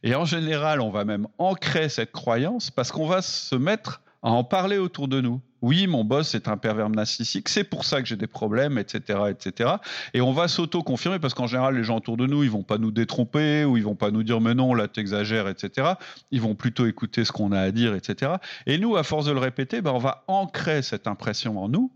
Et 0.03 0.15
en 0.15 0.25
général, 0.25 0.82
on 0.82 0.89
va 0.89 1.06
même 1.06 1.27
ancrer 1.38 1.89
cette 1.89 2.12
croyance 2.12 2.72
parce 2.72 2.91
qu'on 2.91 3.08
va 3.08 3.22
se 3.22 3.56
mettre 3.56 4.01
à 4.27 4.31
en 4.31 4.43
parler 4.43 4.77
autour 4.77 5.07
de 5.07 5.22
nous 5.22 5.41
oui, 5.62 5.88
mon 5.88 6.03
boss 6.03 6.36
est 6.36 6.48
un 6.48 6.57
pervers 6.57 6.89
narcissique, 6.89 7.50
c'est 7.50 7.63
pour 7.63 7.84
ça 7.84 8.01
que 8.01 8.07
j'ai 8.07 8.15
des 8.15 8.27
problèmes, 8.27 8.77
etc., 8.77 9.22
etc. 9.29 9.72
Et 10.13 10.22
on 10.22 10.31
va 10.31 10.48
s'auto-confirmer 10.48 11.17
parce 11.17 11.34
qu'en 11.34 11.48
général, 11.48 11.75
les 11.75 11.84
gens 11.84 11.98
autour 11.98 12.15
de 12.15 12.27
nous, 12.27 12.43
ils 12.43 12.50
vont 12.51 12.63
pas 12.63 12.77
nous 12.77 12.91
détromper 12.91 13.65
ou 13.65 13.75
ils 13.75 13.84
vont 13.84 13.96
pas 13.96 14.12
nous 14.12 14.24
dire 14.24 14.39
mais 14.39 14.53
non, 14.53 14.74
là 14.75 14.88
t'exagères, 14.88 15.48
etc. 15.48 15.93
Ils 16.31 16.41
vont 16.41 16.53
plutôt 16.53 16.86
écouter 16.86 17.25
ce 17.25 17.31
qu'on 17.31 17.51
a 17.51 17.60
à 17.60 17.72
dire, 17.72 17.96
etc. 17.96 18.34
Et 18.67 18.77
nous, 18.77 18.98
à 18.98 19.03
force 19.03 19.25
de 19.25 19.31
le 19.31 19.39
répéter, 19.39 19.81
ben, 19.81 19.91
on 19.91 19.98
va 19.98 20.24
ancrer 20.27 20.84
cette 20.84 21.07
impression 21.07 21.60
en 21.60 21.69
nous. 21.69 21.91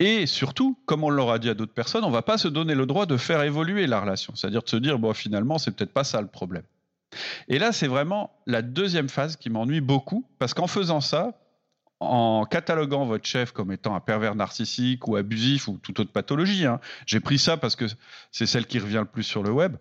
Et 0.00 0.26
surtout, 0.26 0.78
comme 0.86 1.04
on 1.04 1.10
l'aura 1.10 1.38
dit 1.38 1.50
à 1.50 1.54
d'autres 1.54 1.74
personnes, 1.74 2.04
on 2.04 2.10
va 2.10 2.22
pas 2.22 2.38
se 2.38 2.48
donner 2.48 2.74
le 2.74 2.86
droit 2.86 3.04
de 3.04 3.16
faire 3.16 3.42
évoluer 3.42 3.86
la 3.86 4.00
relation, 4.00 4.34
c'est-à-dire 4.34 4.62
de 4.62 4.68
se 4.68 4.76
dire 4.76 4.98
bon, 4.98 5.12
finalement, 5.12 5.58
c'est 5.58 5.72
peut-être 5.72 5.92
pas 5.92 6.04
ça 6.04 6.22
le 6.22 6.28
problème. 6.28 6.62
Et 7.48 7.58
là, 7.58 7.72
c'est 7.72 7.88
vraiment 7.88 8.30
la 8.46 8.62
deuxième 8.62 9.08
phase 9.08 9.36
qui 9.36 9.50
m'ennuie 9.50 9.80
beaucoup 9.80 10.24
parce 10.38 10.54
qu'en 10.54 10.66
faisant 10.66 11.00
ça, 11.00 11.34
en 12.00 12.44
cataloguant 12.44 13.04
votre 13.06 13.26
chef 13.26 13.52
comme 13.52 13.72
étant 13.72 13.94
un 13.94 14.00
pervers 14.00 14.34
narcissique 14.34 15.08
ou 15.08 15.16
abusif 15.16 15.68
ou 15.68 15.78
toute 15.82 15.98
autre 16.00 16.12
pathologie, 16.12 16.64
hein, 16.64 16.80
j'ai 17.06 17.20
pris 17.20 17.38
ça 17.38 17.56
parce 17.56 17.76
que 17.76 17.86
c'est 18.30 18.46
celle 18.46 18.66
qui 18.66 18.78
revient 18.78 19.00
le 19.00 19.04
plus 19.04 19.24
sur 19.24 19.42
le 19.42 19.50
web, 19.50 19.76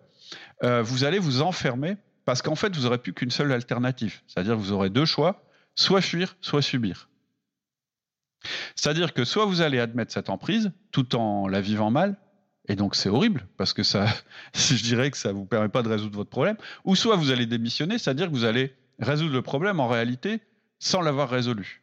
euh, 0.63 0.81
vous 0.81 1.03
allez 1.03 1.19
vous 1.19 1.41
enfermer 1.41 1.97
parce 2.25 2.41
qu'en 2.41 2.55
fait, 2.55 2.75
vous 2.75 2.83
n'aurez 2.83 2.97
plus 2.97 3.13
qu'une 3.13 3.31
seule 3.31 3.51
alternative. 3.53 4.19
C'est-à-dire 4.27 4.57
vous 4.57 4.73
aurez 4.73 4.89
deux 4.89 5.05
choix, 5.05 5.43
soit 5.75 6.01
fuir, 6.01 6.35
soit 6.41 6.61
subir. 6.61 7.09
C'est-à-dire 8.75 9.13
que 9.13 9.23
soit 9.23 9.45
vous 9.45 9.61
allez 9.61 9.79
admettre 9.79 10.11
cette 10.11 10.29
emprise 10.29 10.71
tout 10.91 11.15
en 11.15 11.47
la 11.47 11.61
vivant 11.61 11.91
mal, 11.91 12.17
et 12.67 12.75
donc 12.75 12.95
c'est 12.95 13.09
horrible 13.09 13.47
parce 13.57 13.73
que 13.73 13.83
ça, 13.83 14.07
je 14.53 14.83
dirais 14.83 15.09
que 15.11 15.17
ça 15.17 15.31
vous 15.31 15.45
permet 15.45 15.69
pas 15.69 15.83
de 15.83 15.89
résoudre 15.89 16.17
votre 16.17 16.29
problème, 16.29 16.57
ou 16.83 16.95
soit 16.95 17.15
vous 17.15 17.31
allez 17.31 17.45
démissionner, 17.45 17.97
c'est-à-dire 17.97 18.27
que 18.27 18.33
vous 18.33 18.43
allez 18.43 18.75
résoudre 18.99 19.33
le 19.33 19.41
problème 19.41 19.79
en 19.79 19.87
réalité 19.87 20.41
sans 20.79 21.01
l'avoir 21.01 21.29
résolu. 21.29 21.81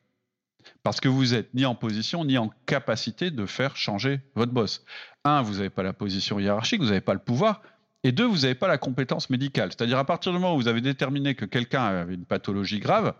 Parce 0.82 1.00
que 1.00 1.08
vous 1.08 1.34
êtes 1.34 1.52
ni 1.54 1.64
en 1.64 1.74
position 1.74 2.24
ni 2.24 2.38
en 2.38 2.50
capacité 2.66 3.30
de 3.30 3.46
faire 3.46 3.76
changer 3.76 4.20
votre 4.34 4.52
boss. 4.52 4.84
Un, 5.24 5.42
vous 5.42 5.54
n'avez 5.54 5.70
pas 5.70 5.82
la 5.82 5.92
position 5.92 6.38
hiérarchique, 6.38 6.80
vous 6.80 6.88
n'avez 6.88 7.00
pas 7.00 7.14
le 7.14 7.20
pouvoir. 7.20 7.62
Et 8.02 8.12
deux, 8.12 8.26
vous 8.26 8.40
n'avez 8.40 8.54
pas 8.54 8.68
la 8.68 8.78
compétence 8.78 9.30
médicale. 9.30 9.70
C'est-à-dire 9.70 9.98
à 9.98 10.04
partir 10.04 10.32
du 10.32 10.38
moment 10.38 10.54
où 10.54 10.58
vous 10.58 10.68
avez 10.68 10.82
déterminé 10.82 11.34
que 11.34 11.46
quelqu'un 11.46 11.84
avait 11.84 12.14
une 12.14 12.26
pathologie 12.26 12.78
grave, 12.78 13.14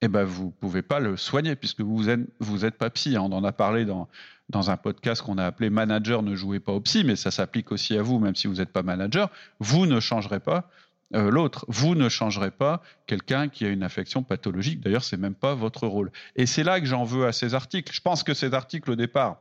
eh 0.00 0.08
ben 0.08 0.24
vous 0.24 0.46
ne 0.46 0.50
pouvez 0.50 0.82
pas 0.82 1.00
le 1.00 1.16
soigner 1.16 1.56
puisque 1.56 1.80
vous 1.80 2.04
n'êtes 2.04 2.20
vous 2.38 2.64
êtes 2.64 2.76
pas 2.76 2.90
psy. 2.90 3.16
On 3.18 3.32
en 3.32 3.44
a 3.44 3.52
parlé 3.52 3.84
dans, 3.84 4.08
dans 4.48 4.70
un 4.70 4.76
podcast 4.76 5.22
qu'on 5.22 5.38
a 5.38 5.44
appelé 5.44 5.70
Manager 5.70 6.22
ne 6.22 6.36
jouez 6.36 6.60
pas 6.60 6.72
au 6.72 6.80
psy, 6.80 7.04
mais 7.04 7.16
ça 7.16 7.30
s'applique 7.30 7.72
aussi 7.72 7.96
à 7.96 8.02
vous, 8.02 8.18
même 8.18 8.36
si 8.36 8.46
vous 8.46 8.56
n'êtes 8.56 8.72
pas 8.72 8.82
manager. 8.82 9.30
Vous 9.58 9.86
ne 9.86 9.98
changerez 9.98 10.40
pas 10.40 10.68
euh, 11.14 11.30
l'autre. 11.30 11.64
Vous 11.68 11.94
ne 11.94 12.08
changerez 12.08 12.50
pas 12.50 12.82
quelqu'un 13.06 13.48
qui 13.48 13.64
a 13.64 13.68
une 13.68 13.82
affection 13.82 14.22
pathologique. 14.22 14.80
D'ailleurs, 14.80 15.04
c'est 15.04 15.16
même 15.16 15.34
pas 15.34 15.54
votre 15.54 15.86
rôle. 15.86 16.10
Et 16.36 16.46
c'est 16.46 16.64
là 16.64 16.80
que 16.80 16.86
j'en 16.86 17.04
veux 17.04 17.26
à 17.26 17.32
ces 17.32 17.54
articles. 17.54 17.92
Je 17.92 18.00
pense 18.00 18.22
que 18.22 18.34
ces 18.34 18.54
articles, 18.54 18.90
au 18.90 18.96
départ, 18.96 19.40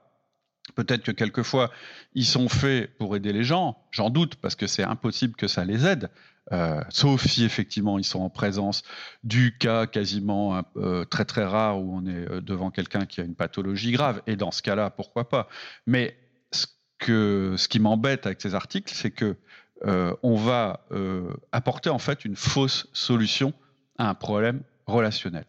Peut-être 0.76 1.04
que 1.04 1.12
quelquefois, 1.12 1.72
ils 2.14 2.26
sont 2.26 2.48
faits 2.48 2.96
pour 2.98 3.16
aider 3.16 3.34
les 3.34 3.44
gens, 3.44 3.78
j'en 3.92 4.10
doute, 4.10 4.36
parce 4.36 4.56
que 4.56 4.68
c'est 4.68 4.84
impossible 4.84 5.36
que 5.36 5.48
ça 5.48 5.66
les 5.66 5.86
aide, 5.86 6.10
euh, 6.52 6.82
sauf 6.90 7.26
si 7.26 7.44
effectivement 7.44 7.98
ils 7.98 8.06
sont 8.06 8.22
en 8.22 8.30
présence 8.30 8.84
du 9.24 9.58
cas 9.58 9.88
quasiment 9.88 10.64
euh, 10.78 11.04
très 11.04 11.26
très 11.26 11.46
rare 11.46 11.80
où 11.80 11.98
on 11.98 12.06
est 12.06 12.42
devant 12.42 12.72
quelqu'un 12.72 13.06
qui 13.06 13.22
a 13.22 13.24
une 13.24 13.36
pathologie 13.36 13.92
grave, 13.92 14.22
et 14.28 14.36
dans 14.36 14.52
ce 14.52 14.62
cas-là, 14.62 14.92
pourquoi 14.92 15.30
pas? 15.30 15.50
Mais 15.88 16.16
ce, 16.52 16.68
que, 17.00 17.56
ce 17.58 17.68
qui 17.68 17.80
m'embête 17.80 18.26
avec 18.26 18.40
ces 18.40 18.56
articles, 18.56 18.94
c'est 18.94 19.12
que 19.12 19.38
euh, 19.86 20.14
on 20.22 20.36
va 20.36 20.86
euh, 20.92 21.34
apporter 21.52 21.90
en 21.90 22.00
fait 22.00 22.26
une 22.26 22.36
fausse 22.36 22.88
solution 22.94 23.54
à 23.98 24.10
un 24.10 24.14
problème 24.14 24.62
relationnel. 24.86 25.46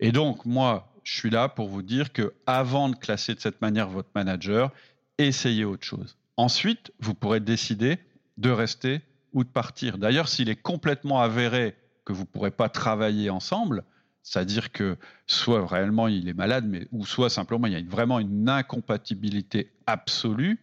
Et 0.00 0.12
donc 0.12 0.44
moi, 0.44 0.92
je 1.04 1.16
suis 1.16 1.30
là 1.30 1.48
pour 1.48 1.68
vous 1.68 1.82
dire 1.82 2.12
que 2.12 2.34
avant 2.46 2.88
de 2.88 2.96
classer 2.96 3.34
de 3.34 3.40
cette 3.40 3.60
manière 3.60 3.88
votre 3.88 4.10
manager, 4.14 4.72
essayez 5.18 5.64
autre 5.64 5.84
chose. 5.84 6.16
Ensuite, 6.36 6.92
vous 7.00 7.14
pourrez 7.14 7.40
décider 7.40 7.98
de 8.36 8.50
rester 8.50 9.00
ou 9.32 9.44
de 9.44 9.48
partir. 9.48 9.98
D'ailleurs, 9.98 10.28
s'il 10.28 10.48
est 10.48 10.60
complètement 10.60 11.20
avéré 11.20 11.76
que 12.04 12.12
vous 12.12 12.22
ne 12.22 12.26
pourrez 12.26 12.50
pas 12.50 12.68
travailler 12.68 13.30
ensemble, 13.30 13.84
c'est-à-dire 14.22 14.72
que 14.72 14.96
soit 15.26 15.66
réellement 15.66 16.08
il 16.08 16.28
est 16.28 16.34
malade, 16.34 16.64
mais 16.66 16.86
ou 16.92 17.06
soit 17.06 17.30
simplement 17.30 17.66
il 17.66 17.72
y 17.72 17.76
a 17.76 17.82
vraiment 17.88 18.18
une 18.18 18.48
incompatibilité 18.48 19.72
absolue, 19.86 20.58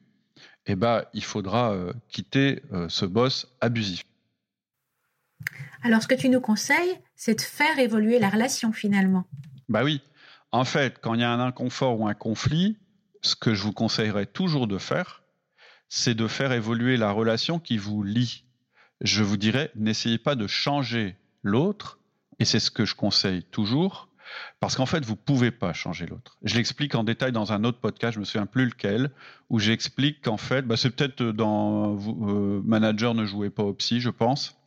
eh 0.67 0.75
ben, 0.75 1.03
il 1.13 1.23
faudra 1.23 1.71
euh, 1.71 1.93
quitter 2.09 2.63
euh, 2.73 2.89
ce 2.89 3.05
boss 3.05 3.47
abusif. 3.61 4.03
Alors, 5.83 6.01
ce 6.01 6.07
que 6.07 6.15
tu 6.15 6.29
nous 6.29 6.41
conseilles, 6.41 6.99
c'est 7.15 7.35
de 7.35 7.41
faire 7.41 7.77
évoluer 7.77 8.19
la 8.19 8.29
relation 8.29 8.73
finalement. 8.73 9.25
Bah 9.69 9.83
oui. 9.83 10.01
En 10.51 10.65
fait, 10.65 10.99
quand 11.01 11.13
il 11.13 11.21
y 11.21 11.23
a 11.23 11.31
un 11.31 11.39
inconfort 11.39 11.99
ou 11.99 12.07
un 12.07 12.13
conflit, 12.13 12.77
ce 13.21 13.35
que 13.35 13.53
je 13.53 13.61
vous 13.61 13.73
conseillerais 13.73 14.25
toujours 14.25 14.67
de 14.67 14.77
faire, 14.77 15.23
c'est 15.89 16.15
de 16.15 16.27
faire 16.27 16.51
évoluer 16.51 16.97
la 16.97 17.11
relation 17.11 17.59
qui 17.59 17.77
vous 17.77 18.03
lie. 18.03 18.45
Je 19.01 19.23
vous 19.23 19.37
dirais, 19.37 19.71
n'essayez 19.75 20.17
pas 20.17 20.35
de 20.35 20.47
changer 20.47 21.15
l'autre, 21.43 21.99
et 22.39 22.45
c'est 22.45 22.59
ce 22.59 22.71
que 22.71 22.85
je 22.85 22.95
conseille 22.95 23.43
toujours, 23.43 24.09
parce 24.59 24.75
qu'en 24.75 24.85
fait, 24.85 25.05
vous 25.05 25.15
pouvez 25.15 25.51
pas 25.51 25.73
changer 25.73 26.05
l'autre. 26.05 26.37
Je 26.43 26.55
l'explique 26.55 26.95
en 26.95 27.03
détail 27.03 27.31
dans 27.31 27.53
un 27.53 27.63
autre 27.63 27.79
podcast, 27.79 28.15
je 28.15 28.19
me 28.19 28.25
souviens 28.25 28.45
plus 28.45 28.65
lequel, 28.65 29.11
où 29.49 29.59
j'explique 29.59 30.23
qu'en 30.23 30.37
fait, 30.37 30.63
bah, 30.63 30.77
c'est 30.77 30.89
peut-être 30.89 31.23
dans 31.23 31.95
euh, 31.95 32.61
Manager 32.63 33.13
ne 33.13 33.25
jouez 33.25 33.49
pas 33.49 33.63
au 33.63 33.73
psy, 33.73 33.99
je 33.99 34.09
pense. 34.09 34.57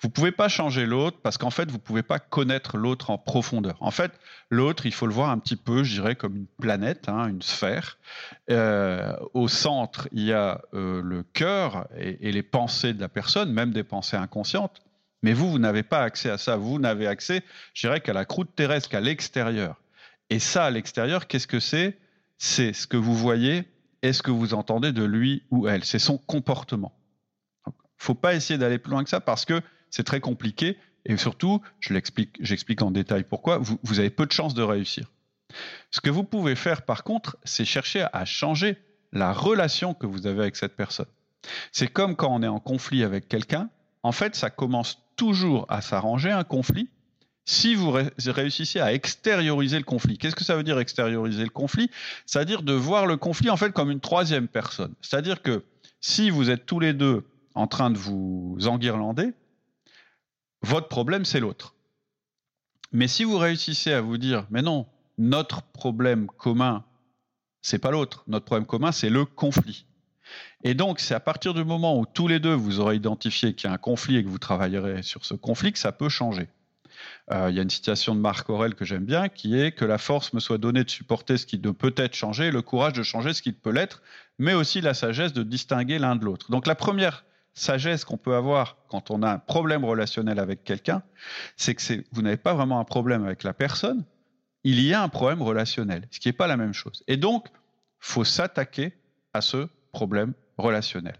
Vous 0.00 0.10
pouvez 0.10 0.32
pas 0.32 0.48
changer 0.48 0.86
l'autre 0.86 1.18
parce 1.22 1.38
qu'en 1.38 1.50
fait, 1.50 1.70
vous 1.70 1.78
pouvez 1.78 2.02
pas 2.02 2.18
connaître 2.18 2.76
l'autre 2.76 3.10
en 3.10 3.18
profondeur. 3.18 3.76
En 3.80 3.90
fait, 3.90 4.12
l'autre, 4.50 4.86
il 4.86 4.92
faut 4.92 5.06
le 5.06 5.12
voir 5.12 5.30
un 5.30 5.38
petit 5.38 5.56
peu, 5.56 5.84
je 5.84 5.94
dirais, 5.94 6.16
comme 6.16 6.36
une 6.36 6.46
planète, 6.60 7.08
hein, 7.08 7.28
une 7.28 7.42
sphère. 7.42 7.98
Euh, 8.50 9.14
au 9.34 9.48
centre, 9.48 10.08
il 10.12 10.24
y 10.24 10.32
a 10.32 10.62
euh, 10.74 11.00
le 11.02 11.22
cœur 11.22 11.86
et, 11.96 12.32
les 12.32 12.42
pensées 12.42 12.92
de 12.92 13.00
la 13.00 13.08
personne, 13.08 13.52
même 13.52 13.72
des 13.72 13.84
pensées 13.84 14.16
inconscientes. 14.16 14.82
Mais 15.22 15.32
vous, 15.32 15.50
vous 15.50 15.58
n'avez 15.58 15.82
pas 15.82 16.02
accès 16.02 16.30
à 16.30 16.38
ça. 16.38 16.56
Vous 16.56 16.78
n'avez 16.78 17.06
accès, 17.06 17.42
je 17.74 17.86
dirais, 17.86 18.00
qu'à 18.00 18.12
la 18.12 18.24
croûte 18.24 18.54
terrestre, 18.54 18.88
qu'à 18.88 19.00
l'extérieur. 19.00 19.80
Et 20.30 20.38
ça, 20.38 20.64
à 20.64 20.70
l'extérieur, 20.70 21.26
qu'est-ce 21.26 21.46
que 21.46 21.60
c'est? 21.60 21.98
C'est 22.38 22.72
ce 22.72 22.86
que 22.86 22.96
vous 22.96 23.14
voyez 23.14 23.64
et 24.02 24.12
ce 24.12 24.22
que 24.22 24.30
vous 24.30 24.54
entendez 24.54 24.92
de 24.92 25.04
lui 25.04 25.44
ou 25.50 25.68
elle. 25.68 25.84
C'est 25.84 26.00
son 26.00 26.18
comportement. 26.18 26.92
Il 27.66 27.72
faut 27.98 28.14
pas 28.14 28.34
essayer 28.34 28.58
d'aller 28.58 28.78
plus 28.78 28.90
loin 28.90 29.04
que 29.04 29.10
ça 29.10 29.20
parce 29.20 29.44
que 29.44 29.60
c'est 29.90 30.04
très 30.04 30.20
compliqué. 30.20 30.76
Et 31.04 31.16
surtout, 31.16 31.60
je 31.80 31.94
l'explique, 31.94 32.36
j'explique 32.40 32.82
en 32.82 32.90
détail 32.90 33.24
pourquoi, 33.24 33.58
vous, 33.58 33.78
vous 33.82 34.00
avez 34.00 34.10
peu 34.10 34.26
de 34.26 34.32
chances 34.32 34.54
de 34.54 34.62
réussir. 34.62 35.10
Ce 35.90 36.00
que 36.00 36.10
vous 36.10 36.24
pouvez 36.24 36.56
faire, 36.56 36.82
par 36.82 37.04
contre, 37.04 37.36
c'est 37.44 37.64
chercher 37.64 38.06
à 38.12 38.24
changer 38.24 38.78
la 39.12 39.32
relation 39.32 39.94
que 39.94 40.06
vous 40.06 40.26
avez 40.26 40.40
avec 40.40 40.56
cette 40.56 40.76
personne. 40.76 41.06
C'est 41.70 41.88
comme 41.88 42.16
quand 42.16 42.32
on 42.34 42.42
est 42.42 42.48
en 42.48 42.60
conflit 42.60 43.04
avec 43.04 43.28
quelqu'un, 43.28 43.68
en 44.02 44.12
fait, 44.12 44.34
ça 44.34 44.50
commence 44.50 44.98
toujours 45.16 45.66
à 45.68 45.80
s'arranger 45.80 46.30
un 46.30 46.44
conflit 46.44 46.88
si 47.44 47.74
vous 47.74 47.90
réussissez 47.90 48.80
à 48.80 48.92
extérioriser 48.92 49.78
le 49.78 49.84
conflit. 49.84 50.16
Qu'est-ce 50.16 50.36
que 50.36 50.44
ça 50.44 50.56
veut 50.56 50.62
dire 50.62 50.78
extérioriser 50.78 51.42
le 51.42 51.50
conflit? 51.50 51.90
C'est-à-dire 52.24 52.62
de 52.62 52.72
voir 52.72 53.06
le 53.06 53.16
conflit 53.16 53.50
en 53.50 53.56
fait 53.56 53.72
comme 53.72 53.90
une 53.90 54.00
troisième 54.00 54.48
personne. 54.48 54.94
C'est-à-dire 55.00 55.42
que 55.42 55.64
si 56.00 56.30
vous 56.30 56.50
êtes 56.50 56.66
tous 56.66 56.78
les 56.80 56.92
deux 56.92 57.24
en 57.54 57.66
train 57.66 57.90
de 57.90 57.98
vous 57.98 58.56
enguirlander, 58.66 59.32
votre 60.62 60.88
problème 60.88 61.24
c'est 61.24 61.40
l'autre. 61.40 61.74
Mais 62.92 63.08
si 63.08 63.24
vous 63.24 63.38
réussissez 63.38 63.92
à 63.92 64.00
vous 64.00 64.18
dire 64.18 64.46
mais 64.50 64.62
non, 64.62 64.86
notre 65.18 65.62
problème 65.62 66.28
commun 66.28 66.84
c'est 67.60 67.78
pas 67.78 67.90
l'autre, 67.90 68.24
notre 68.28 68.44
problème 68.44 68.66
commun 68.66 68.92
c'est 68.92 69.10
le 69.10 69.24
conflit. 69.24 69.86
Et 70.64 70.74
donc, 70.74 71.00
c'est 71.00 71.14
à 71.14 71.20
partir 71.20 71.54
du 71.54 71.64
moment 71.64 71.98
où 71.98 72.06
tous 72.06 72.28
les 72.28 72.38
deux 72.38 72.54
vous 72.54 72.80
aurez 72.80 72.96
identifié 72.96 73.54
qu'il 73.54 73.68
y 73.68 73.70
a 73.70 73.74
un 73.74 73.78
conflit 73.78 74.16
et 74.16 74.24
que 74.24 74.28
vous 74.28 74.38
travaillerez 74.38 75.02
sur 75.02 75.24
ce 75.24 75.34
conflit 75.34 75.72
que 75.72 75.78
ça 75.78 75.92
peut 75.92 76.08
changer. 76.08 76.48
Euh, 77.30 77.48
il 77.50 77.56
y 77.56 77.58
a 77.58 77.62
une 77.62 77.70
citation 77.70 78.14
de 78.14 78.20
Marc 78.20 78.48
Aurel 78.50 78.74
que 78.74 78.84
j'aime 78.84 79.04
bien 79.04 79.28
qui 79.28 79.58
est 79.58 79.72
que 79.72 79.84
la 79.84 79.98
force 79.98 80.32
me 80.32 80.40
soit 80.40 80.58
donnée 80.58 80.84
de 80.84 80.90
supporter 80.90 81.36
ce 81.36 81.46
qui 81.46 81.58
ne 81.58 81.70
peut 81.70 81.94
être 81.96 82.14
changé, 82.14 82.50
le 82.50 82.62
courage 82.62 82.92
de 82.92 83.02
changer 83.02 83.32
ce 83.32 83.42
qui 83.42 83.52
peut 83.52 83.70
l'être, 83.70 84.02
mais 84.38 84.54
aussi 84.54 84.80
la 84.80 84.94
sagesse 84.94 85.32
de 85.32 85.42
distinguer 85.42 85.98
l'un 85.98 86.16
de 86.16 86.24
l'autre. 86.24 86.50
Donc 86.50 86.66
la 86.66 86.74
première 86.74 87.24
sagesse 87.54 88.04
qu'on 88.04 88.16
peut 88.16 88.34
avoir 88.34 88.76
quand 88.88 89.10
on 89.10 89.22
a 89.22 89.30
un 89.30 89.38
problème 89.38 89.84
relationnel 89.84 90.38
avec 90.38 90.64
quelqu'un, 90.64 91.02
c'est 91.56 91.74
que 91.74 92.04
vous 92.12 92.22
n'avez 92.22 92.36
pas 92.36 92.54
vraiment 92.54 92.80
un 92.80 92.84
problème 92.84 93.24
avec 93.24 93.42
la 93.42 93.52
personne, 93.52 94.04
il 94.64 94.80
y 94.80 94.94
a 94.94 95.02
un 95.02 95.08
problème 95.08 95.42
relationnel, 95.42 96.06
ce 96.10 96.20
qui 96.20 96.28
n'est 96.28 96.32
pas 96.32 96.46
la 96.46 96.56
même 96.56 96.72
chose. 96.72 97.02
Et 97.08 97.16
donc, 97.16 97.48
faut 97.98 98.24
s'attaquer 98.24 98.92
à 99.32 99.40
ce 99.40 99.68
problème 99.92 100.32
relationnel. 100.62 101.16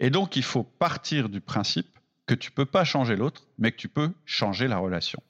Et 0.00 0.10
donc, 0.10 0.36
il 0.36 0.42
faut 0.42 0.62
partir 0.62 1.28
du 1.28 1.40
principe 1.40 1.98
que 2.26 2.34
tu 2.34 2.50
peux 2.50 2.66
pas 2.66 2.84
changer 2.84 3.16
l'autre, 3.16 3.48
mais 3.58 3.72
que 3.72 3.76
tu 3.76 3.88
peux 3.88 4.12
changer 4.24 4.68
la 4.68 4.78
relation. 4.78 5.22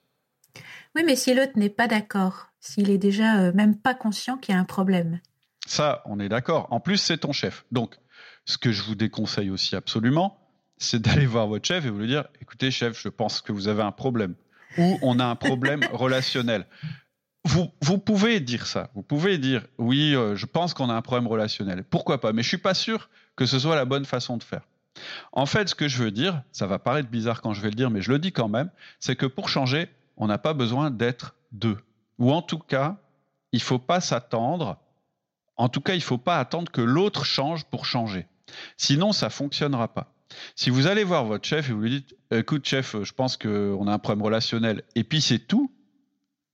Oui, 0.95 1.02
mais 1.07 1.16
si 1.16 1.35
l'autre 1.35 1.52
n'est 1.57 1.71
pas 1.71 1.88
d'accord, 1.88 2.49
s'il 2.61 2.90
est 2.90 2.99
déjà 2.99 3.40
euh, 3.40 3.52
même 3.54 3.76
pas 3.76 3.95
conscient 3.95 4.37
qu'il 4.37 4.54
y 4.54 4.59
a 4.59 4.61
un 4.61 4.64
problème. 4.64 5.21
Ça, 5.66 6.02
on 6.04 6.21
est 6.21 6.28
d'accord. 6.28 6.69
En 6.71 6.81
plus, 6.81 6.99
c'est 6.99 7.19
ton 7.19 7.33
chef. 7.33 7.64
Donc, 7.73 7.97
ce 8.45 8.59
que 8.59 8.73
je 8.73 8.83
vous 8.83 8.95
déconseille 8.95 9.50
aussi 9.50 9.75
absolument, 9.75 10.38
c'est 10.76 11.00
d'aller 11.00 11.26
voir 11.26 11.47
votre 11.47 11.66
chef 11.66 11.87
et 11.87 11.90
vous 11.90 11.99
lui 11.99 12.09
dire, 12.09 12.25
écoutez, 12.40 12.71
chef, 12.71 13.00
je 13.00 13.09
pense 13.09 13.40
que 13.40 13.52
vous 13.52 13.69
avez 13.69 13.83
un 13.83 13.92
problème. 13.92 14.35
Ou 14.78 14.99
on 15.02 15.19
a 15.19 15.25
un 15.25 15.37
problème 15.37 15.81
relationnel. 15.92 16.66
Vous, 17.45 17.71
vous, 17.81 17.99
pouvez 17.99 18.40
dire 18.40 18.66
ça. 18.66 18.90
Vous 18.95 19.02
pouvez 19.02 19.38
dire, 19.38 19.66
oui, 19.78 20.14
euh, 20.14 20.37
je 20.37 20.47
pense 20.47 20.75
qu'on 20.75 20.90
a 20.90 20.95
un 20.95 21.02
problème 21.02 21.26
relationnel. 21.26 21.85
Pourquoi 21.85 22.21
pas? 22.21 22.33
Mais 22.33 22.42
je 22.42 22.49
suis 22.49 22.59
pas 22.59 22.75
sûr 22.75 23.09
que 23.37 23.47
ce 23.47 23.59
soit 23.59 23.77
la 23.77 23.85
bonne 23.85 24.05
façon 24.05 24.37
de 24.37 24.43
faire. 24.43 24.62
En 25.33 25.47
fait, 25.47 25.69
ce 25.69 25.75
que 25.75 25.89
je 25.89 26.03
veux 26.03 26.11
dire, 26.11 26.43
ça 26.53 26.67
va 26.67 26.79
paraître 26.79 27.09
bizarre 27.09 27.41
quand 27.41 27.55
je 27.55 27.61
vais 27.61 27.71
le 27.71 27.75
dire, 27.75 27.91
mais 27.91 28.03
je 28.03 28.11
le 28.11 28.19
dis 28.19 28.33
quand 28.33 28.49
même, 28.49 28.71
c'est 29.01 29.17
que 29.17 29.27
pour 29.27 29.49
changer, 29.49 29.89
on 30.17 30.27
n'a 30.27 30.39
pas 30.39 30.55
besoin 30.55 30.91
d'être 30.91 31.35
deux. 31.53 31.79
Ou 32.19 32.33
en 32.33 32.43
tout 32.43 32.59
cas, 32.59 32.99
il 33.53 33.59
ne 33.59 33.62
faut 33.62 33.79
pas 33.79 34.01
s'attendre, 34.01 34.79
en 35.57 35.69
tout 35.69 35.81
cas, 35.81 35.95
il 35.95 35.99
ne 35.99 36.03
faut 36.03 36.19
pas 36.19 36.39
attendre 36.39 36.71
que 36.71 36.81
l'autre 36.81 37.25
change 37.25 37.65
pour 37.65 37.87
changer. 37.87 38.27
Sinon, 38.77 39.12
ça 39.12 39.27
ne 39.27 39.33
fonctionnera 39.33 39.89
pas. 39.89 40.12
Si 40.57 40.71
vous 40.71 40.87
allez 40.87 41.05
voir 41.05 41.25
votre 41.25 41.47
chef 41.47 41.69
et 41.69 41.73
vous 41.73 41.81
lui 41.81 41.91
dites, 41.91 42.17
écoute 42.31 42.67
chef, 42.67 42.97
je 43.03 43.12
pense 43.12 43.37
qu'on 43.37 43.87
a 43.87 43.93
un 43.93 43.99
problème 43.99 44.25
relationnel, 44.25 44.83
et 44.95 45.05
puis 45.05 45.21
c'est 45.21 45.39
tout, 45.39 45.71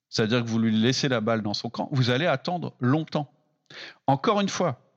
c'est-à-dire 0.08 0.42
que 0.42 0.48
vous 0.48 0.58
lui 0.58 0.76
laissez 0.76 1.08
la 1.08 1.20
balle 1.20 1.42
dans 1.42 1.54
son 1.54 1.70
camp, 1.70 1.88
vous 1.92 2.10
allez 2.10 2.26
attendre 2.26 2.74
longtemps. 2.80 3.30
Encore 4.06 4.40
une 4.40 4.48
fois, 4.48 4.87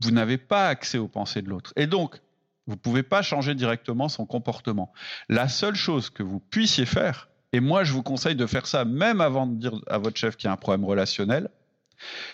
vous 0.00 0.10
n'avez 0.10 0.38
pas 0.38 0.68
accès 0.68 0.98
aux 0.98 1.08
pensées 1.08 1.42
de 1.42 1.48
l'autre. 1.48 1.72
Et 1.76 1.86
donc, 1.86 2.20
vous 2.66 2.74
ne 2.74 2.78
pouvez 2.78 3.02
pas 3.02 3.22
changer 3.22 3.54
directement 3.54 4.08
son 4.08 4.26
comportement. 4.26 4.92
La 5.28 5.48
seule 5.48 5.74
chose 5.74 6.10
que 6.10 6.22
vous 6.22 6.38
puissiez 6.38 6.86
faire, 6.86 7.28
et 7.52 7.60
moi 7.60 7.82
je 7.82 7.92
vous 7.92 8.02
conseille 8.02 8.36
de 8.36 8.46
faire 8.46 8.66
ça 8.66 8.84
même 8.84 9.20
avant 9.20 9.46
de 9.46 9.56
dire 9.56 9.80
à 9.86 9.98
votre 9.98 10.18
chef 10.18 10.36
qu'il 10.36 10.48
y 10.48 10.50
a 10.50 10.52
un 10.52 10.56
problème 10.56 10.84
relationnel, 10.84 11.48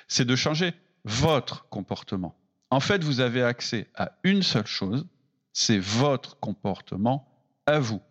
c'est 0.08 0.24
de 0.24 0.36
changer 0.36 0.74
votre 1.04 1.68
comportement. 1.68 2.34
En 2.70 2.80
fait, 2.80 3.04
vous 3.04 3.20
avez 3.20 3.42
accès 3.42 3.86
à 3.94 4.12
une 4.24 4.42
seule 4.42 4.66
chose, 4.66 5.06
c'est 5.52 5.78
votre 5.78 6.38
comportement 6.40 7.28
à 7.66 7.78
vous. 7.78 8.02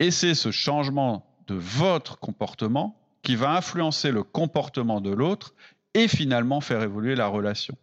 Et 0.00 0.10
c'est 0.10 0.34
ce 0.34 0.50
changement 0.50 1.24
de 1.46 1.54
votre 1.54 2.18
comportement 2.18 2.98
qui 3.22 3.36
va 3.36 3.52
influencer 3.52 4.10
le 4.10 4.24
comportement 4.24 5.00
de 5.00 5.10
l'autre 5.10 5.54
et 5.94 6.08
finalement 6.08 6.60
faire 6.60 6.82
évoluer 6.82 7.14
la 7.14 7.28
relation. 7.28 7.76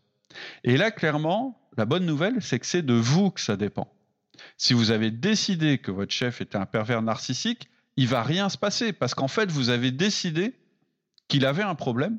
Et 0.64 0.78
là, 0.78 0.92
clairement, 0.92 1.60
la 1.78 1.86
bonne 1.86 2.06
nouvelle, 2.06 2.42
c'est 2.42 2.60
que 2.60 2.66
c'est 2.66 2.82
de 2.82 2.94
vous 2.94 3.32
que 3.32 3.42
ça 3.42 3.58
dépend. 3.58 3.94
Si 4.58 4.74
vous 4.74 4.92
avez 4.92 5.12
décidé 5.12 5.78
que 5.78 5.92
votre 5.92 6.12
chef 6.12 6.42
était 6.42 6.58
un 6.58 6.66
pervers 6.66 7.02
narcissique, 7.02 7.70
il 7.98 8.08
va 8.08 8.24
rien 8.24 8.50
se 8.50 8.58
passer 8.58 8.94
parce 8.94 9.14
qu'en 9.14 9.28
fait, 9.28 9.52
vous 9.52 9.70
avez 9.70 9.92
décidé 9.92 10.56
qu'il 11.28 11.46
avait 11.46 11.64
un 11.64 11.76
problème 11.76 12.18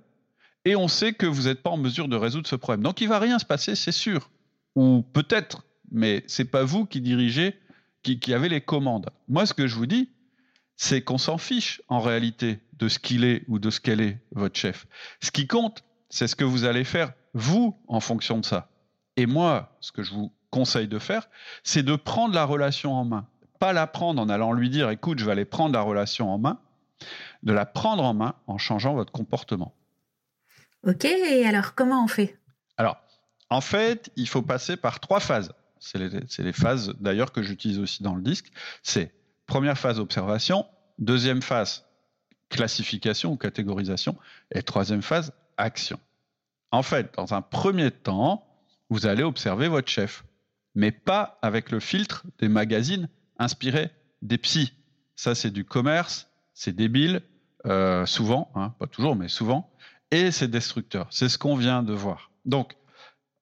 et 0.64 0.76
on 0.76 0.88
sait 0.88 1.12
que 1.12 1.26
vous 1.26 1.42
n'êtes 1.42 1.62
pas 1.62 1.70
en 1.70 1.76
mesure 1.76 2.08
de 2.08 2.16
résoudre 2.16 2.46
ce 2.46 2.56
problème. 2.56 2.82
Donc, 2.82 3.00
il 3.00 3.08
va 3.08 3.18
rien 3.18 3.38
se 3.38 3.44
passer, 3.44 3.74
c'est 3.74 3.92
sûr. 3.92 4.30
Ou 4.76 5.02
peut-être, 5.02 5.64
mais 5.90 6.24
c'est 6.26 6.44
pas 6.44 6.64
vous 6.64 6.86
qui 6.86 7.00
dirigez, 7.00 7.58
qui, 8.02 8.20
qui 8.20 8.32
avez 8.32 8.48
les 8.48 8.60
commandes. 8.60 9.10
Moi, 9.28 9.46
ce 9.46 9.54
que 9.54 9.66
je 9.66 9.74
vous 9.74 9.86
dis, 9.86 10.10
c'est 10.76 11.02
qu'on 11.02 11.18
s'en 11.18 11.38
fiche 11.38 11.82
en 11.88 12.00
réalité 12.00 12.60
de 12.74 12.88
ce 12.88 12.98
qu'il 12.98 13.24
est 13.24 13.44
ou 13.48 13.58
de 13.58 13.70
ce 13.70 13.80
qu'elle 13.80 14.00
est, 14.00 14.18
votre 14.32 14.58
chef. 14.58 14.86
Ce 15.20 15.30
qui 15.30 15.46
compte, 15.46 15.84
c'est 16.10 16.26
ce 16.26 16.36
que 16.36 16.44
vous 16.44 16.64
allez 16.64 16.84
faire, 16.84 17.12
vous, 17.34 17.76
en 17.88 18.00
fonction 18.00 18.38
de 18.38 18.44
ça. 18.44 18.68
Et 19.16 19.26
moi, 19.26 19.76
ce 19.80 19.92
que 19.92 20.02
je 20.02 20.12
vous 20.12 20.32
conseille 20.50 20.88
de 20.88 20.98
faire, 20.98 21.28
c'est 21.64 21.82
de 21.82 21.96
prendre 21.96 22.34
la 22.34 22.44
relation 22.44 22.94
en 22.94 23.04
main. 23.04 23.26
Pas 23.58 23.72
la 23.72 23.86
prendre 23.86 24.20
en 24.20 24.28
allant 24.28 24.52
lui 24.52 24.70
dire, 24.70 24.90
écoute, 24.90 25.18
je 25.18 25.24
vais 25.24 25.32
aller 25.32 25.44
prendre 25.44 25.74
la 25.74 25.82
relation 25.82 26.30
en 26.30 26.38
main, 26.38 26.60
de 27.42 27.52
la 27.52 27.66
prendre 27.66 28.04
en 28.04 28.14
main 28.14 28.34
en 28.46 28.58
changeant 28.58 28.94
votre 28.94 29.12
comportement. 29.12 29.74
Ok, 30.86 31.04
et 31.04 31.46
alors 31.46 31.74
comment 31.74 32.04
on 32.04 32.08
fait? 32.08 32.38
Alors, 32.76 32.96
en 33.50 33.60
fait, 33.60 34.10
il 34.16 34.28
faut 34.28 34.42
passer 34.42 34.76
par 34.76 35.00
trois 35.00 35.20
phases. 35.20 35.52
C'est 35.78 35.98
les, 35.98 36.52
phases 36.52 36.94
d'ailleurs 37.00 37.32
que 37.32 37.42
j'utilise 37.42 37.78
aussi 37.78 38.02
dans 38.02 38.14
le 38.14 38.22
disque. 38.22 38.52
C'est 38.82 39.12
première 39.46 39.76
phase 39.76 39.98
observation, 39.98 40.66
deuxième 40.98 41.42
phase 41.42 41.84
classification 42.48 43.32
ou 43.32 43.36
catégorisation, 43.36 44.16
et 44.54 44.62
troisième 44.62 45.02
phase 45.02 45.32
action. 45.56 45.98
En 46.72 46.82
fait, 46.82 47.14
dans 47.16 47.34
un 47.34 47.42
premier 47.42 47.90
temps, 47.90 48.46
vous 48.88 49.06
allez 49.06 49.22
observer 49.22 49.68
votre 49.68 49.88
chef, 49.88 50.24
mais 50.74 50.90
pas 50.90 51.38
avec 51.42 51.70
le 51.70 51.80
filtre 51.80 52.24
des 52.38 52.48
magazines 52.48 53.08
inspirés 53.38 53.90
des 54.22 54.38
psys. 54.38 54.72
Ça, 55.14 55.34
c'est 55.34 55.50
du 55.50 55.64
commerce, 55.64 56.28
c'est 56.54 56.74
débile, 56.74 57.22
euh, 57.66 58.06
souvent, 58.06 58.50
hein, 58.54 58.74
pas 58.78 58.86
toujours, 58.86 59.16
mais 59.16 59.28
souvent, 59.28 59.70
et 60.10 60.30
c'est 60.30 60.48
destructeur. 60.48 61.06
C'est 61.10 61.28
ce 61.28 61.38
qu'on 61.38 61.56
vient 61.56 61.82
de 61.82 61.92
voir. 61.92 62.30
Donc, 62.46 62.74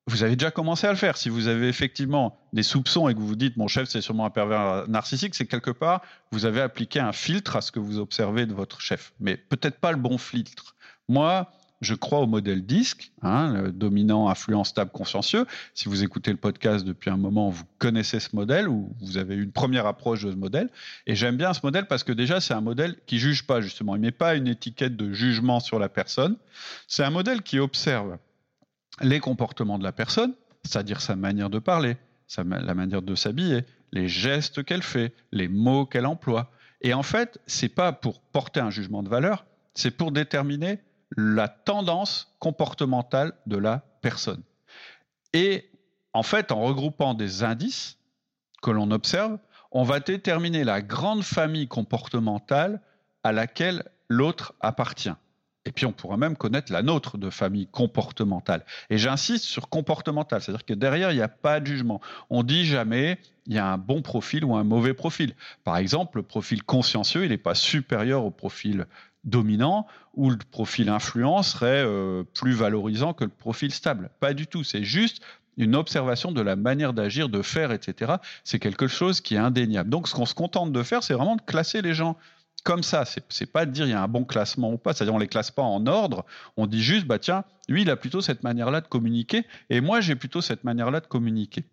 vous 0.07 0.25
avez 0.25 0.35
déjà 0.35 0.51
commencé 0.51 0.89
à 0.89 0.91
le 0.91 0.97
faire. 0.97 1.17
Si 1.17 1.29
vous 1.29 1.47
avez 1.47 1.69
effectivement 1.69 2.37
des 2.53 2.65
soupçons 2.65 3.09
et 3.09 3.15
que 3.15 3.21
vous 3.21 3.29
vous 3.29 3.37
dites 3.37 3.57
mon 3.57 3.69
chef 3.69 3.89
c'est 3.89 4.01
sûrement 4.01 4.25
un 4.25 4.31
pervers 4.31 4.89
narcissique, 4.89 5.37
c'est 5.37 5.47
quelque 5.47 5.71
part 5.71 6.03
vous 6.33 6.47
avez 6.47 6.61
appliqué 6.61 6.99
un 6.99 7.13
filtre 7.13 7.55
à 7.55 7.61
ce 7.61 7.71
que 7.71 7.79
vous 7.79 7.99
observez 7.99 8.47
de 8.47 8.55
votre 8.55 8.81
chef, 8.81 9.13
mais 9.21 9.37
peut-être 9.37 9.79
pas 9.79 9.93
le 9.93 9.99
bon 9.99 10.19
filtre. 10.19 10.75
Moi, 11.09 11.53
je 11.81 11.95
crois 11.95 12.21
au 12.21 12.27
modèle 12.27 12.65
disque, 12.65 13.11
hein, 13.23 13.71
dominant, 13.73 14.29
influent, 14.29 14.65
stable, 14.65 14.91
consciencieux. 14.91 15.47
Si 15.75 15.89
vous 15.89 16.03
écoutez 16.03 16.31
le 16.31 16.37
podcast 16.37 16.85
depuis 16.85 17.11
un 17.11 17.17
moment, 17.17 17.49
vous 17.49 17.65
connaissez 17.79 18.21
ce 18.21 18.37
modèle 18.37 18.69
ou 18.69 18.95
vous 19.01 19.17
avez 19.17 19.35
une 19.35 19.51
première 19.51 19.87
approche 19.87 20.25
de 20.25 20.31
ce 20.31 20.37
modèle. 20.37 20.69
Et 21.07 21.15
j'aime 21.15 21.37
bien 21.37 21.55
ce 21.55 21.61
modèle 21.63 21.87
parce 21.87 22.05
que 22.05 22.13
déjà, 22.13 22.41
c'est 22.41 22.53
un 22.53 22.61
modèle 22.61 22.97
qui 23.07 23.19
juge 23.19 23.47
pas, 23.47 23.61
justement. 23.63 23.97
Il 23.97 24.03
met 24.03 24.11
pas 24.11 24.35
une 24.35 24.47
étiquette 24.47 24.97
de 24.97 25.13
jugement 25.13 25.59
sur 25.59 25.79
la 25.79 25.89
personne. 25.89 26.37
C'est 26.87 27.03
un 27.03 27.11
modèle 27.11 27.43
qui 27.43 27.59
observe 27.59 28.19
les 29.01 29.21
comportements 29.21 29.79
de 29.79 29.85
la 29.85 29.93
personne, 29.93 30.35
c'est-à-dire 30.65 31.01
sa 31.01 31.17
manière 31.17 31.49
de 31.49 31.59
parler, 31.59 31.97
la 32.37 32.75
manière 32.75 33.01
de 33.01 33.15
s'habiller, 33.15 33.65
les 33.93 34.09
gestes 34.09 34.63
qu'elle 34.65 34.83
fait, 34.83 35.15
les 35.33 35.49
mots 35.49 35.87
qu'elle 35.87 36.07
emploie. 36.07 36.51
Et 36.83 36.93
en 36.93 37.03
fait, 37.03 37.41
c'est 37.47 37.69
pas 37.71 37.93
pour 37.93 38.21
porter 38.21 38.61
un 38.61 38.71
jugement 38.71 39.03
de 39.03 39.09
valeur, 39.09 39.47
c'est 39.75 39.91
pour 39.91 40.13
déterminer 40.13 40.81
la 41.17 41.49
tendance 41.49 42.35
comportementale 42.39 43.33
de 43.47 43.57
la 43.57 43.83
personne. 44.01 44.43
Et 45.33 45.71
en 46.13 46.23
fait, 46.23 46.53
en 46.53 46.61
regroupant 46.61 47.15
des 47.15 47.43
indices 47.43 47.99
que 48.63 48.71
l'on 48.71 48.91
observe, 48.91 49.39
on 49.71 49.85
va 49.85 50.01
déterminer 50.01 50.65
la 50.65 50.83
grande 50.83 51.23
famille 51.23 51.69
comportementale 51.69 52.81
à 53.23 53.33
laquelle 53.33 53.85
l'autre 54.09 54.55
appartient. 54.61 55.15
Et 55.67 55.73
puis 55.73 55.85
on 55.85 55.93
pourra 55.93 56.17
même 56.17 56.37
connaître 56.37 56.73
la 56.73 56.83
nôtre 56.83 57.19
de 57.19 57.29
famille 57.29 57.67
comportementale. 57.67 58.65
Et 58.89 58.97
j'insiste 58.97 59.45
sur 59.45 59.69
comportemental, 59.69 60.41
c'est-à-dire 60.41 60.65
que 60.65 60.73
derrière, 60.73 61.13
il 61.13 61.17
n'y 61.17 61.23
a 61.23 61.29
pas 61.29 61.61
de 61.61 61.67
jugement. 61.67 62.01
On 62.31 62.43
dit 62.43 62.65
jamais 62.65 63.19
il 63.47 63.55
y 63.55 63.59
a 63.59 63.67
un 63.67 63.79
bon 63.79 64.01
profil 64.01 64.45
ou 64.45 64.55
un 64.57 64.65
mauvais 64.65 64.95
profil. 64.95 65.35
Par 65.63 65.77
exemple, 65.77 66.19
le 66.19 66.23
profil 66.23 66.63
consciencieux, 66.63 67.25
il 67.25 67.31
n'est 67.31 67.37
pas 67.37 67.55
supérieur 67.55 68.25
au 68.25 68.31
profil 68.31 68.87
dominant 69.25 69.87
ou 70.15 70.31
le 70.31 70.39
profil 70.39 70.89
influent 70.89 71.43
serait 71.43 71.85
euh, 71.85 72.25
plus 72.35 72.53
valorisant 72.53 73.13
que 73.13 73.25
le 73.25 73.31
profil 73.31 73.73
stable. 73.73 74.11
Pas 74.21 74.35
du 74.35 74.47
tout, 74.47 74.65
c'est 74.65 74.85
juste 74.85 75.23
une 75.57 75.77
observation 75.77 76.33
de 76.33 76.41
la 76.41 76.57
manière 76.57 76.93
d'agir, 76.93 77.29
de 77.29 77.43
faire, 77.43 77.73
etc. 77.73 78.15
C'est 78.45 78.59
quelque 78.59 78.87
chose 78.87 79.21
qui 79.21 79.35
est 79.35 79.39
indéniable. 79.39 79.91
Donc 79.91 80.09
ce 80.09 80.15
qu'on 80.15 80.27
se 80.27 80.35
contente 80.35 80.73
de 80.73 80.83
faire, 80.83 81.03
c'est 81.03 81.15
vraiment 81.15 81.37
de 81.37 81.43
classer 81.43 81.83
les 81.83 81.93
gens 81.93 82.17
comme 82.65 82.83
ça. 82.83 83.05
C'est 83.29 83.47
pas 83.51 83.67
de 83.67 83.71
dire 83.71 83.87
il 83.87 83.91
y 83.91 83.95
a 83.95 84.03
un 84.03 84.09
bon 84.09 84.25
classement 84.25 84.73
ou 84.73 84.79
pas. 84.79 84.95
C'est-à-dire 84.95 85.15
on 85.15 85.19
les 85.19 85.29
classe 85.29 85.51
pas 85.51 85.63
en 85.63 85.87
ordre. 85.87 86.25
On 86.57 86.67
dit 86.67 86.83
juste 86.83 87.07
bah 87.07 87.19
tiens, 87.19 87.45
lui 87.69 87.83
il 87.83 87.91
a 87.91 87.97
plutôt 87.97 88.21
cette 88.21 88.43
manière-là 88.43 88.81
de 88.81 88.89
communiquer 88.89 89.45
et 89.69 89.81
moi 89.81 90.01
j'ai 90.01 90.17
plutôt 90.17 90.41
cette 90.41 90.65
manière-là 90.65 91.01
de 91.01 91.07
communiquer. 91.07 91.65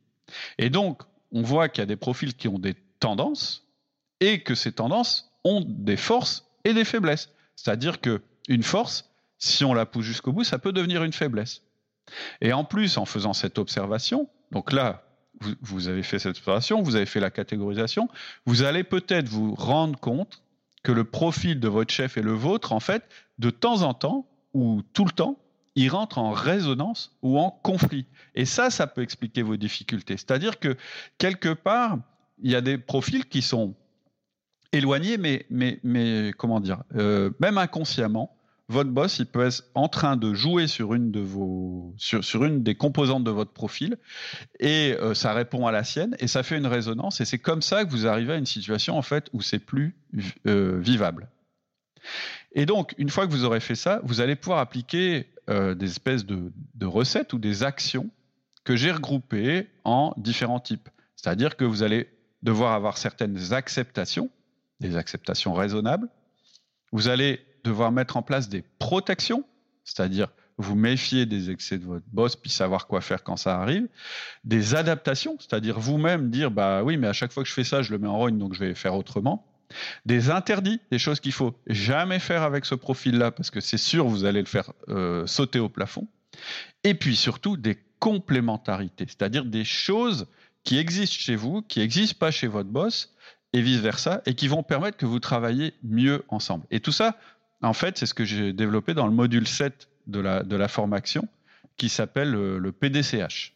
Et 0.58 0.70
donc 0.70 1.04
on 1.32 1.42
voit 1.42 1.70
qu'il 1.70 1.82
y 1.82 1.84
a 1.84 1.88
des 1.88 1.96
profils 1.96 2.34
qui 2.36 2.48
ont 2.48 2.60
des 2.60 2.76
tendances 3.00 3.66
et 4.20 4.42
que 4.42 4.56
ces 4.56 4.72
tendances 4.72 5.32
ont 5.44 5.64
des 5.66 5.98
forces 5.98 6.46
et 6.64 6.74
des 6.74 6.86
faiblesses. 6.86 7.30
C'est-à-dire 7.58 8.00
que 8.00 8.22
une 8.48 8.64
force, 8.64 9.12
si 9.38 9.66
on 9.66 9.74
la 9.74 9.86
pousse 9.86 10.06
jusqu'au 10.06 10.32
bout, 10.32 10.46
ça 10.46 10.60
peut 10.60 10.72
devenir 10.72 11.04
une 11.04 11.12
faiblesse. 11.12 11.64
Et 12.40 12.54
en 12.54 12.64
plus, 12.64 12.98
en 12.98 13.06
faisant 13.06 13.34
cette 13.34 13.58
observation, 13.58 14.30
donc 14.52 14.72
là, 14.72 15.04
vous, 15.42 15.52
vous 15.62 15.88
avez 15.90 16.04
fait 16.04 16.20
cette 16.20 16.38
observation, 16.38 16.82
vous 16.82 16.96
avez 16.96 17.06
fait 17.06 17.20
la 17.20 17.30
catégorisation, 17.30 18.08
vous 18.46 18.64
allez 18.64 18.86
peut-être 18.86 19.28
vous 19.28 19.54
rendre 19.56 20.00
compte 20.00 20.42
que 20.84 20.94
le 20.94 21.04
profil 21.04 21.60
de 21.60 21.68
votre 21.68 21.94
chef 21.94 22.16
et 22.16 22.22
le 22.22 22.32
vôtre, 22.32 22.72
en 22.72 22.80
fait, 22.80 23.04
de 23.40 23.50
temps 23.50 23.82
en 23.82 23.94
temps, 23.94 24.26
ou 24.54 24.82
tout 24.94 25.04
le 25.04 25.12
temps, 25.12 25.38
il 25.76 25.90
rentre 25.90 26.18
en 26.18 26.32
résonance 26.32 27.16
ou 27.22 27.38
en 27.38 27.52
conflit. 27.52 28.06
Et 28.34 28.46
ça, 28.46 28.70
ça 28.70 28.88
peut 28.88 29.02
expliquer 29.02 29.44
vos 29.44 29.58
difficultés. 29.58 30.18
C'est-à-dire 30.18 30.60
que 30.60 30.76
quelque 31.18 31.54
part, 31.54 32.00
il 32.42 32.52
y 32.52 32.56
a 32.56 32.62
des 32.62 32.78
profils 32.78 33.26
qui 33.26 33.42
sont 33.42 33.76
éloignés, 34.72 35.18
mais, 35.18 35.46
mais, 35.50 35.80
mais 35.84 36.32
comment 36.38 36.60
dire, 36.60 36.84
euh, 36.96 37.32
même 37.40 37.58
inconsciemment, 37.58 38.34
votre 38.70 38.90
boss, 38.90 39.20
il 39.20 39.28
peut 39.28 39.46
être 39.46 39.64
en 39.76 39.88
train 39.88 40.18
de 40.18 40.34
jouer 40.34 40.68
sur 40.68 40.94
une 40.94 41.10
de 41.12 41.22
vos, 41.22 41.94
sur, 41.98 42.24
sur 42.24 42.44
une 42.44 42.64
des 42.64 42.76
composantes 42.76 43.24
de 43.24 43.32
votre 43.32 43.52
profil, 43.52 43.98
et 44.60 44.96
euh, 45.00 45.14
ça 45.14 45.34
répond 45.34 45.68
à 45.68 45.72
la 45.72 45.84
sienne, 45.84 46.16
et 46.20 46.28
ça 46.28 46.44
fait 46.44 46.58
une 46.58 46.68
résonance, 46.68 47.22
et 47.22 47.26
c'est 47.26 47.38
comme 47.38 47.62
ça 47.62 47.86
que 47.86 47.92
vous 47.92 48.08
arrivez 48.08 48.34
à 48.34 48.38
une 48.38 48.46
situation 48.46 48.98
en 48.98 49.02
fait 49.02 49.30
où 49.32 49.42
c'est 49.42 49.60
plus 49.60 49.96
euh, 50.48 50.80
vivable. 50.80 51.30
Et 52.54 52.66
donc, 52.66 52.94
une 52.98 53.10
fois 53.10 53.28
que 53.28 53.32
vous 53.32 53.46
aurez 53.46 53.60
fait 53.60 53.76
ça, 53.76 54.02
vous 54.04 54.22
allez 54.22 54.36
pouvoir 54.36 54.60
appliquer 54.60 55.28
des 55.48 55.86
espèces 55.86 56.26
de 56.26 56.52
recettes 56.86 57.32
ou 57.32 57.38
des 57.38 57.64
actions 57.64 58.10
que 58.68 58.76
j'ai 58.76 58.92
regroupées 58.92 59.70
en 59.86 60.14
différents 60.18 60.60
types. 60.60 60.90
C'est-à-dire 61.16 61.56
que 61.56 61.64
vous 61.64 61.84
allez 61.84 62.10
devoir 62.44 62.74
avoir 62.74 62.98
certaines 62.98 63.54
acceptations, 63.54 64.30
des 64.80 64.96
acceptations 64.96 65.54
raisonnables. 65.54 66.08
Vous 66.92 67.08
allez 67.08 67.46
devoir 67.64 67.92
mettre 67.92 68.18
en 68.18 68.22
place 68.22 68.50
des 68.50 68.64
protections, 68.80 69.44
c'est-à-dire 69.84 70.30
vous 70.58 70.76
méfier 70.76 71.26
des 71.26 71.52
excès 71.52 71.78
de 71.78 71.86
votre 71.86 72.06
boss 72.12 72.36
puis 72.36 72.50
savoir 72.50 72.88
quoi 72.88 73.02
faire 73.02 73.24
quand 73.24 73.38
ça 73.38 73.60
arrive, 73.62 73.88
des 74.44 74.76
adaptations, 74.76 75.38
c'est-à-dire 75.40 75.80
vous-même 75.80 76.30
dire 76.30 76.50
bah 76.50 76.84
oui 76.84 76.98
mais 76.98 77.08
à 77.08 77.14
chaque 77.14 77.32
fois 77.32 77.44
que 77.44 77.50
je 77.50 77.54
fais 77.54 77.64
ça 77.64 77.82
je 77.82 77.92
le 77.92 78.00
mets 78.00 78.08
en 78.08 78.18
rogne 78.18 78.38
donc 78.38 78.54
je 78.54 78.60
vais 78.60 78.74
faire 78.74 78.96
autrement, 78.96 79.46
des 80.06 80.30
interdits, 80.30 80.80
des 80.92 80.98
choses 80.98 81.20
qu'il 81.20 81.34
faut 81.34 81.54
jamais 81.68 82.20
faire 82.20 82.42
avec 82.42 82.66
ce 82.66 82.74
profil-là 82.74 83.32
parce 83.32 83.52
que 83.52 83.60
c'est 83.60 83.78
sûr 83.78 84.08
vous 84.08 84.26
allez 84.26 84.40
le 84.40 84.48
faire 84.48 84.72
euh, 84.90 85.28
sauter 85.28 85.60
au 85.60 85.70
plafond, 85.70 86.08
et 86.84 86.96
puis 86.96 87.16
surtout 87.16 87.58
des 87.58 87.78
complémentarités, 88.00 89.06
c'est-à-dire 89.08 89.46
des 89.46 89.66
choses 89.66 90.28
qui 90.64 90.78
existent 90.78 91.16
chez 91.18 91.36
vous, 91.36 91.62
qui 91.62 91.80
n'existent 91.80 92.18
pas 92.20 92.32
chez 92.32 92.48
votre 92.48 92.70
boss 92.70 93.14
et 93.54 93.62
vice-versa, 93.62 94.22
et 94.26 94.36
qui 94.36 94.48
vont 94.48 94.64
permettre 94.64 94.98
que 94.98 95.06
vous 95.06 95.20
travaillez 95.20 95.74
mieux 95.84 96.24
ensemble. 96.28 96.66
Et 96.70 96.80
tout 96.80 96.92
ça, 96.92 97.18
en 97.62 97.74
fait, 97.74 97.98
c'est 97.98 98.06
ce 98.06 98.14
que 98.14 98.26
j'ai 98.26 98.54
développé 98.54 98.94
dans 98.94 99.08
le 99.08 99.14
module 99.14 99.48
7 99.48 99.90
de 100.08 100.20
la, 100.20 100.44
de 100.44 100.56
la 100.56 100.68
formation 100.68 101.28
qui 101.78 101.90
s'appelle 101.90 102.32
le, 102.32 102.72
PDCH. 102.72 103.54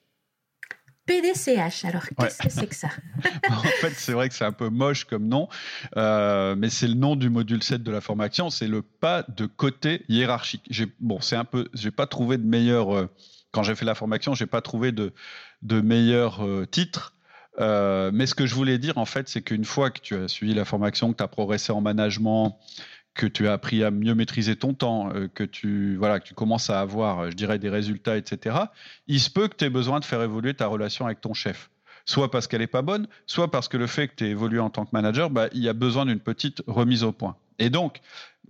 PDCH, 1.05 1.85
alors 1.85 2.03
qu'est-ce 2.17 2.37
que 2.37 2.49
c'est 2.49 2.67
que 2.67 2.75
ça? 2.75 2.89
En 3.49 3.61
fait, 3.61 3.91
c'est 3.91 4.13
vrai 4.13 4.29
que 4.29 4.35
c'est 4.35 4.45
un 4.45 4.51
peu 4.51 4.69
moche 4.69 5.05
comme 5.05 5.27
nom, 5.27 5.49
euh, 5.97 6.55
mais 6.55 6.69
c'est 6.69 6.87
le 6.87 6.93
nom 6.93 7.15
du 7.15 7.29
module 7.29 7.63
7 7.63 7.81
de 7.81 7.91
la 7.91 8.01
formation, 8.01 8.49
c'est 8.49 8.67
le 8.67 8.83
pas 8.83 9.23
de 9.27 9.47
côté 9.47 10.05
hiérarchique. 10.07 10.71
Bon, 10.99 11.19
c'est 11.19 11.35
un 11.35 11.43
peu, 11.43 11.67
j'ai 11.73 11.91
pas 11.91 12.05
trouvé 12.05 12.37
de 12.37 12.45
meilleur, 12.45 12.95
euh, 12.95 13.09
quand 13.51 13.63
j'ai 13.63 13.75
fait 13.75 13.85
la 13.85 13.95
formation, 13.95 14.35
j'ai 14.35 14.45
pas 14.45 14.61
trouvé 14.61 14.91
de, 14.91 15.13
de 15.63 15.81
meilleur 15.81 16.45
euh, 16.45 16.65
titre. 16.65 17.13
Mais 17.59 18.25
ce 18.25 18.35
que 18.35 18.45
je 18.45 18.55
voulais 18.55 18.77
dire, 18.77 18.97
en 18.97 19.05
fait, 19.05 19.27
c'est 19.29 19.41
qu'une 19.41 19.65
fois 19.65 19.91
que 19.91 19.99
tu 19.99 20.15
as 20.15 20.27
suivi 20.27 20.53
la 20.53 20.65
formation, 20.65 21.11
que 21.11 21.17
tu 21.17 21.23
as 21.23 21.27
progressé 21.27 21.71
en 21.71 21.81
management, 21.81 22.57
que 23.13 23.25
tu 23.25 23.47
as 23.47 23.53
appris 23.53 23.83
à 23.83 23.91
mieux 23.91 24.15
maîtriser 24.15 24.55
ton 24.55 24.73
temps, 24.73 25.13
euh, 25.13 25.27
que 25.27 25.43
tu 25.43 25.95
voilà, 25.97 26.19
que 26.19 26.27
tu 26.27 26.33
commences 26.33 26.69
à 26.69 26.79
avoir, 26.79 27.19
euh, 27.19 27.29
je 27.29 27.35
dirais, 27.35 27.59
des 27.59 27.69
résultats, 27.69 28.17
etc. 28.17 28.57
Il 29.07 29.19
se 29.19 29.29
peut 29.29 29.47
que 29.47 29.55
tu 29.55 29.65
aies 29.65 29.69
besoin 29.69 29.99
de 29.99 30.05
faire 30.05 30.21
évoluer 30.21 30.53
ta 30.53 30.67
relation 30.67 31.05
avec 31.05 31.21
ton 31.21 31.33
chef. 31.33 31.69
Soit 32.05 32.31
parce 32.31 32.47
qu'elle 32.47 32.61
n'est 32.61 32.67
pas 32.67 32.81
bonne, 32.81 33.07
soit 33.27 33.51
parce 33.51 33.67
que 33.67 33.77
le 33.77 33.87
fait 33.87 34.07
que 34.07 34.15
tu 34.15 34.25
aies 34.25 34.29
évolué 34.29 34.59
en 34.59 34.69
tant 34.69 34.85
que 34.85 34.91
manager, 34.93 35.29
bah, 35.29 35.47
il 35.53 35.61
y 35.61 35.69
a 35.69 35.73
besoin 35.73 36.05
d'une 36.05 36.19
petite 36.19 36.63
remise 36.67 37.03
au 37.03 37.11
point. 37.11 37.35
Et 37.59 37.69
donc, 37.69 38.01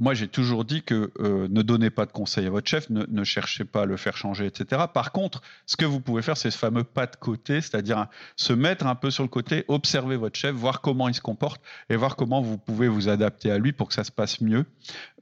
moi, 0.01 0.15
j'ai 0.15 0.27
toujours 0.27 0.65
dit 0.65 0.81
que 0.81 1.11
euh, 1.19 1.47
ne 1.47 1.61
donnez 1.61 1.91
pas 1.91 2.07
de 2.07 2.11
conseils 2.11 2.47
à 2.47 2.49
votre 2.49 2.67
chef, 2.67 2.89
ne, 2.89 3.23
cherchez 3.23 3.65
pas 3.65 3.83
à 3.83 3.85
le 3.85 3.97
faire 3.97 4.17
changer, 4.17 4.47
etc. 4.47 4.85
Par 4.91 5.11
contre, 5.11 5.43
ce 5.67 5.77
que 5.77 5.85
vous 5.85 5.99
pouvez 5.99 6.23
faire, 6.23 6.37
c'est 6.37 6.49
ce 6.49 6.57
fameux 6.57 6.83
pas 6.83 7.05
de 7.05 7.15
côté, 7.15 7.61
c'est-à-dire 7.61 8.07
se 8.35 8.51
mettre 8.51 8.87
un 8.87 8.95
peu 8.95 9.11
sur 9.11 9.21
le 9.21 9.29
côté, 9.29 9.63
observer 9.67 10.17
votre 10.17 10.39
chef, 10.39 10.55
voir 10.55 10.81
comment 10.81 11.07
il 11.07 11.13
se 11.13 11.21
comporte 11.21 11.61
et 11.91 11.95
voir 11.95 12.15
comment 12.15 12.41
vous 12.41 12.57
pouvez 12.57 12.87
vous 12.87 13.09
adapter 13.09 13.51
à 13.51 13.59
lui 13.59 13.73
pour 13.73 13.89
que 13.89 13.93
ça 13.93 14.03
se 14.03 14.11
passe 14.11 14.41
mieux 14.41 14.65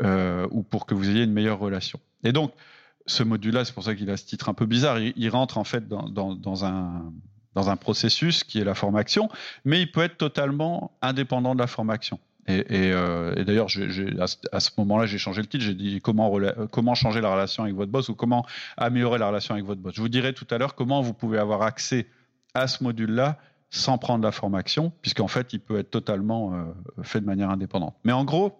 euh, 0.01 0.47
ou 0.49 0.63
pour 0.63 0.85
que 0.85 0.93
vous 0.93 1.09
ayez 1.09 1.23
une 1.23 1.33
meilleure 1.33 1.59
relation. 1.59 1.99
Et 2.23 2.31
donc, 2.31 2.53
ce 3.05 3.23
module-là, 3.23 3.65
c'est 3.65 3.73
pour 3.73 3.83
ça 3.83 3.95
qu'il 3.95 4.09
a 4.09 4.15
ce 4.15 4.25
titre 4.25 4.47
un 4.47 4.53
peu 4.53 4.65
bizarre, 4.65 4.97
il, 4.97 5.29
rentre 5.29 5.57
en 5.57 5.65
fait 5.65 5.89
dans, 5.89 6.65
un 6.65 7.11
dans 7.53 7.69
un 7.69 7.75
processus 7.75 8.45
qui 8.45 8.59
est 8.59 8.63
la 8.63 8.75
formation, 8.75 9.27
mais 9.65 9.81
il 9.81 9.91
peut 9.91 10.03
être 10.03 10.15
totalement 10.15 10.97
indépendant 11.01 11.53
de 11.53 11.59
la 11.59 11.67
formation. 11.67 12.17
Euh, 12.49 13.35
et, 13.35 13.43
d'ailleurs, 13.45 13.67
à, 14.51 14.59
ce 14.59 14.69
moment-là, 14.77 15.05
j'ai 15.05 15.17
changé 15.17 15.41
le 15.41 15.47
titre. 15.47 15.63
J'ai 15.63 15.75
dit 15.75 16.01
comment, 16.01 16.95
changer 16.95 17.21
la 17.21 17.31
relation 17.31 17.63
avec 17.63 17.75
votre 17.75 17.91
boss 17.91 18.09
ou 18.09 18.15
comment 18.15 18.45
améliorer 18.77 19.19
la 19.19 19.27
relation 19.27 19.53
avec 19.53 19.65
votre 19.65 19.81
boss? 19.81 19.93
Je 19.95 20.01
vous 20.01 20.09
dirai 20.09 20.33
tout 20.33 20.47
à 20.49 20.57
l'heure 20.57 20.75
comment 20.75 21.01
vous 21.01 21.13
pouvez 21.13 21.37
avoir 21.37 21.61
accès 21.61 22.07
à 22.53 22.67
ce 22.67 22.83
module-là 22.83 23.37
sans 23.69 23.99
prendre 23.99 24.23
la 24.23 24.31
formation, 24.31 24.91
puisqu'en 25.03 25.27
fait, 25.27 25.53
il 25.53 25.59
peut 25.59 25.77
être 25.77 25.91
totalement 25.91 26.55
euh, 26.55 27.03
fait 27.03 27.21
de 27.21 27.25
manière 27.25 27.51
indépendante. 27.51 27.95
Mais 28.03 28.11
en 28.11 28.25
gros, 28.25 28.59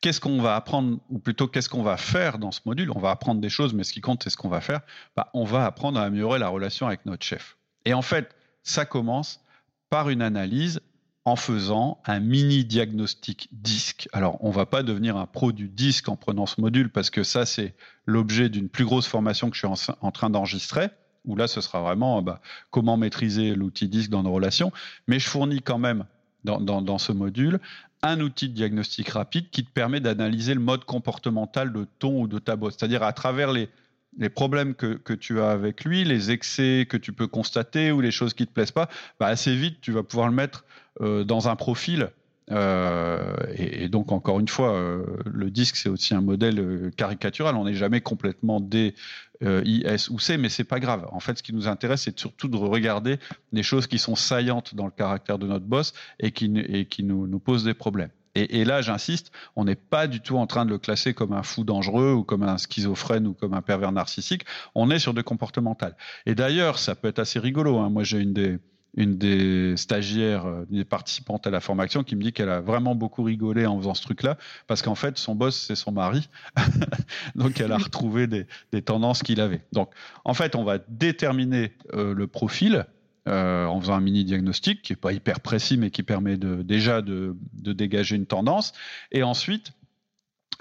qu'est-ce 0.00 0.20
qu'on 0.20 0.42
va 0.42 0.56
apprendre, 0.56 0.98
ou 1.08 1.20
plutôt 1.20 1.46
qu'est-ce 1.46 1.68
qu'on 1.68 1.84
va 1.84 1.96
faire 1.96 2.38
dans 2.38 2.50
ce 2.50 2.60
module? 2.64 2.90
On 2.90 2.98
va 2.98 3.10
apprendre 3.10 3.40
des 3.40 3.48
choses, 3.48 3.74
mais 3.74 3.84
ce 3.84 3.92
qui 3.92 4.00
compte, 4.00 4.24
c'est 4.24 4.30
ce 4.30 4.36
qu'on 4.36 4.48
va 4.48 4.60
faire. 4.60 4.80
Bah, 5.16 5.30
on 5.34 5.44
va 5.44 5.66
apprendre 5.66 6.00
à 6.00 6.02
améliorer 6.02 6.40
la 6.40 6.48
relation 6.48 6.88
avec 6.88 7.06
notre 7.06 7.24
chef. 7.24 7.56
Et 7.84 7.94
en 7.94 8.02
fait, 8.02 8.34
ça 8.64 8.84
commence 8.84 9.40
par 9.88 10.10
une 10.10 10.22
analyse 10.22 10.80
en 11.26 11.34
faisant 11.34 11.98
un 12.06 12.20
mini 12.20 12.64
diagnostic 12.64 13.48
disque. 13.50 14.08
Alors, 14.12 14.38
on 14.44 14.50
va 14.50 14.64
pas 14.64 14.84
devenir 14.84 15.16
un 15.16 15.26
pro 15.26 15.50
du 15.50 15.68
disque 15.68 16.08
en 16.08 16.14
prenant 16.14 16.46
ce 16.46 16.60
module 16.60 16.88
parce 16.88 17.10
que 17.10 17.24
ça, 17.24 17.44
c'est 17.44 17.74
l'objet 18.06 18.48
d'une 18.48 18.68
plus 18.68 18.84
grosse 18.84 19.08
formation 19.08 19.50
que 19.50 19.56
je 19.56 19.66
suis 19.66 19.92
en, 20.00 20.10
train 20.12 20.30
d'enregistrer 20.30 20.88
où 21.24 21.34
là, 21.34 21.48
ce 21.48 21.60
sera 21.60 21.80
vraiment 21.80 22.22
bah, 22.22 22.40
comment 22.70 22.96
maîtriser 22.96 23.56
l'outil 23.56 23.88
disque 23.88 24.08
dans 24.08 24.22
nos 24.22 24.32
relations. 24.32 24.70
Mais 25.08 25.18
je 25.18 25.28
fournis 25.28 25.62
quand 25.62 25.78
même 25.78 26.04
dans, 26.44 26.98
ce 26.98 27.10
module 27.10 27.58
un 28.02 28.20
outil 28.20 28.48
de 28.48 28.54
diagnostic 28.54 29.08
rapide 29.08 29.50
qui 29.50 29.64
te 29.64 29.70
permet 29.72 29.98
d'analyser 29.98 30.54
le 30.54 30.60
mode 30.60 30.84
comportemental 30.84 31.72
de 31.72 31.88
ton 31.98 32.20
ou 32.20 32.28
de 32.28 32.38
ta 32.38 32.54
bosse. 32.54 32.76
C'est-à-dire 32.78 33.02
à 33.02 33.12
travers 33.12 33.50
les, 33.50 33.68
les 34.18 34.28
problèmes 34.28 34.74
que, 34.74 34.94
que, 34.94 35.12
tu 35.12 35.40
as 35.40 35.50
avec 35.50 35.84
lui, 35.84 36.04
les 36.04 36.30
excès 36.30 36.86
que 36.88 36.96
tu 36.96 37.12
peux 37.12 37.26
constater 37.26 37.92
ou 37.92 38.00
les 38.00 38.10
choses 38.10 38.34
qui 38.34 38.46
te 38.46 38.52
plaisent 38.52 38.70
pas, 38.70 38.88
bah 39.20 39.26
assez 39.26 39.54
vite, 39.54 39.80
tu 39.80 39.92
vas 39.92 40.02
pouvoir 40.02 40.28
le 40.28 40.34
mettre 40.34 40.64
euh, 41.00 41.24
dans 41.24 41.48
un 41.48 41.56
profil. 41.56 42.10
Euh, 42.52 43.34
et, 43.56 43.88
donc 43.88 44.12
encore 44.12 44.38
une 44.38 44.48
fois, 44.48 44.72
euh, 44.74 45.04
le 45.26 45.50
disque 45.50 45.76
c'est 45.76 45.88
aussi 45.88 46.14
un 46.14 46.20
modèle 46.20 46.90
caricatural. 46.96 47.56
On 47.56 47.64
n'est 47.64 47.74
jamais 47.74 48.00
complètement 48.00 48.60
D, 48.60 48.94
I, 49.42 49.82
S 49.84 50.08
ou 50.08 50.18
C, 50.18 50.38
mais 50.38 50.48
c'est 50.48 50.64
pas 50.64 50.80
grave. 50.80 51.06
En 51.12 51.20
fait, 51.20 51.38
ce 51.38 51.42
qui 51.42 51.52
nous 51.52 51.68
intéresse, 51.68 52.02
c'est 52.02 52.18
surtout 52.18 52.48
de 52.48 52.56
regarder 52.56 53.18
des 53.52 53.62
choses 53.62 53.86
qui 53.86 53.98
sont 53.98 54.16
saillantes 54.16 54.74
dans 54.74 54.86
le 54.86 54.92
caractère 54.92 55.38
de 55.38 55.46
notre 55.46 55.66
boss 55.66 55.92
et 56.20 56.30
qui, 56.30 56.56
et 56.58 56.86
qui 56.86 57.02
nous, 57.02 57.26
nous 57.26 57.38
posent 57.38 57.64
des 57.64 57.74
problèmes. 57.74 58.10
Et, 58.36 58.64
là, 58.64 58.82
j'insiste, 58.82 59.32
on 59.56 59.64
n'est 59.64 59.76
pas 59.76 60.06
du 60.06 60.20
tout 60.20 60.36
en 60.36 60.46
train 60.46 60.66
de 60.66 60.70
le 60.70 60.78
classer 60.78 61.14
comme 61.14 61.32
un 61.32 61.42
fou 61.42 61.64
dangereux 61.64 62.12
ou 62.12 62.22
comme 62.22 62.42
un 62.42 62.58
schizophrène 62.58 63.26
ou 63.26 63.32
comme 63.32 63.54
un 63.54 63.62
pervers 63.62 63.92
narcissique. 63.92 64.44
On 64.74 64.90
est 64.90 64.98
sur 64.98 65.14
de 65.14 65.22
comportemental. 65.22 65.96
Et 66.26 66.34
d'ailleurs, 66.34 66.78
ça 66.78 66.94
peut 66.94 67.08
être 67.08 67.18
assez 67.18 67.38
rigolo. 67.38 67.78
Hein. 67.78 67.88
Moi, 67.88 68.04
j'ai 68.04 68.18
une 68.18 68.34
des 68.34 68.58
une 68.96 69.76
stagiaires, 69.76 70.46
euh, 70.46 70.64
des 70.70 70.84
participantes 70.84 71.46
à 71.46 71.50
la 71.50 71.60
formation, 71.60 72.02
qui 72.02 72.16
me 72.16 72.22
dit 72.22 72.32
qu'elle 72.32 72.48
a 72.48 72.60
vraiment 72.60 72.94
beaucoup 72.94 73.22
rigolé 73.22 73.66
en 73.66 73.78
faisant 73.78 73.94
ce 73.94 74.02
truc-là, 74.02 74.38
parce 74.66 74.82
qu'en 74.82 74.94
fait, 74.94 75.18
son 75.18 75.34
boss, 75.34 75.66
c'est 75.66 75.74
son 75.74 75.92
mari. 75.92 76.28
Donc, 77.34 77.60
elle 77.60 77.72
a 77.72 77.78
retrouvé 77.78 78.26
des, 78.26 78.46
tendances 78.82 79.22
qu'il 79.22 79.40
avait. 79.40 79.62
Donc, 79.72 79.90
en 80.24 80.34
fait, 80.34 80.54
on 80.54 80.64
va 80.64 80.78
déterminer 80.88 81.72
euh, 81.92 82.14
le 82.14 82.26
profil 82.26 82.86
euh, 83.28 83.66
en 83.66 83.80
faisant 83.80 83.94
un 83.94 84.00
mini 84.00 84.24
diagnostic 84.24 84.82
qui 84.82 84.92
n'est 84.92 84.96
pas 84.96 85.12
hyper 85.12 85.40
précis, 85.40 85.76
mais 85.76 85.90
qui 85.90 86.04
permet 86.04 86.36
déjà 86.36 87.02
de, 87.02 87.34
dégager 87.54 88.14
une 88.14 88.26
tendance. 88.26 88.72
Et 89.10 89.24
ensuite, 89.24 89.72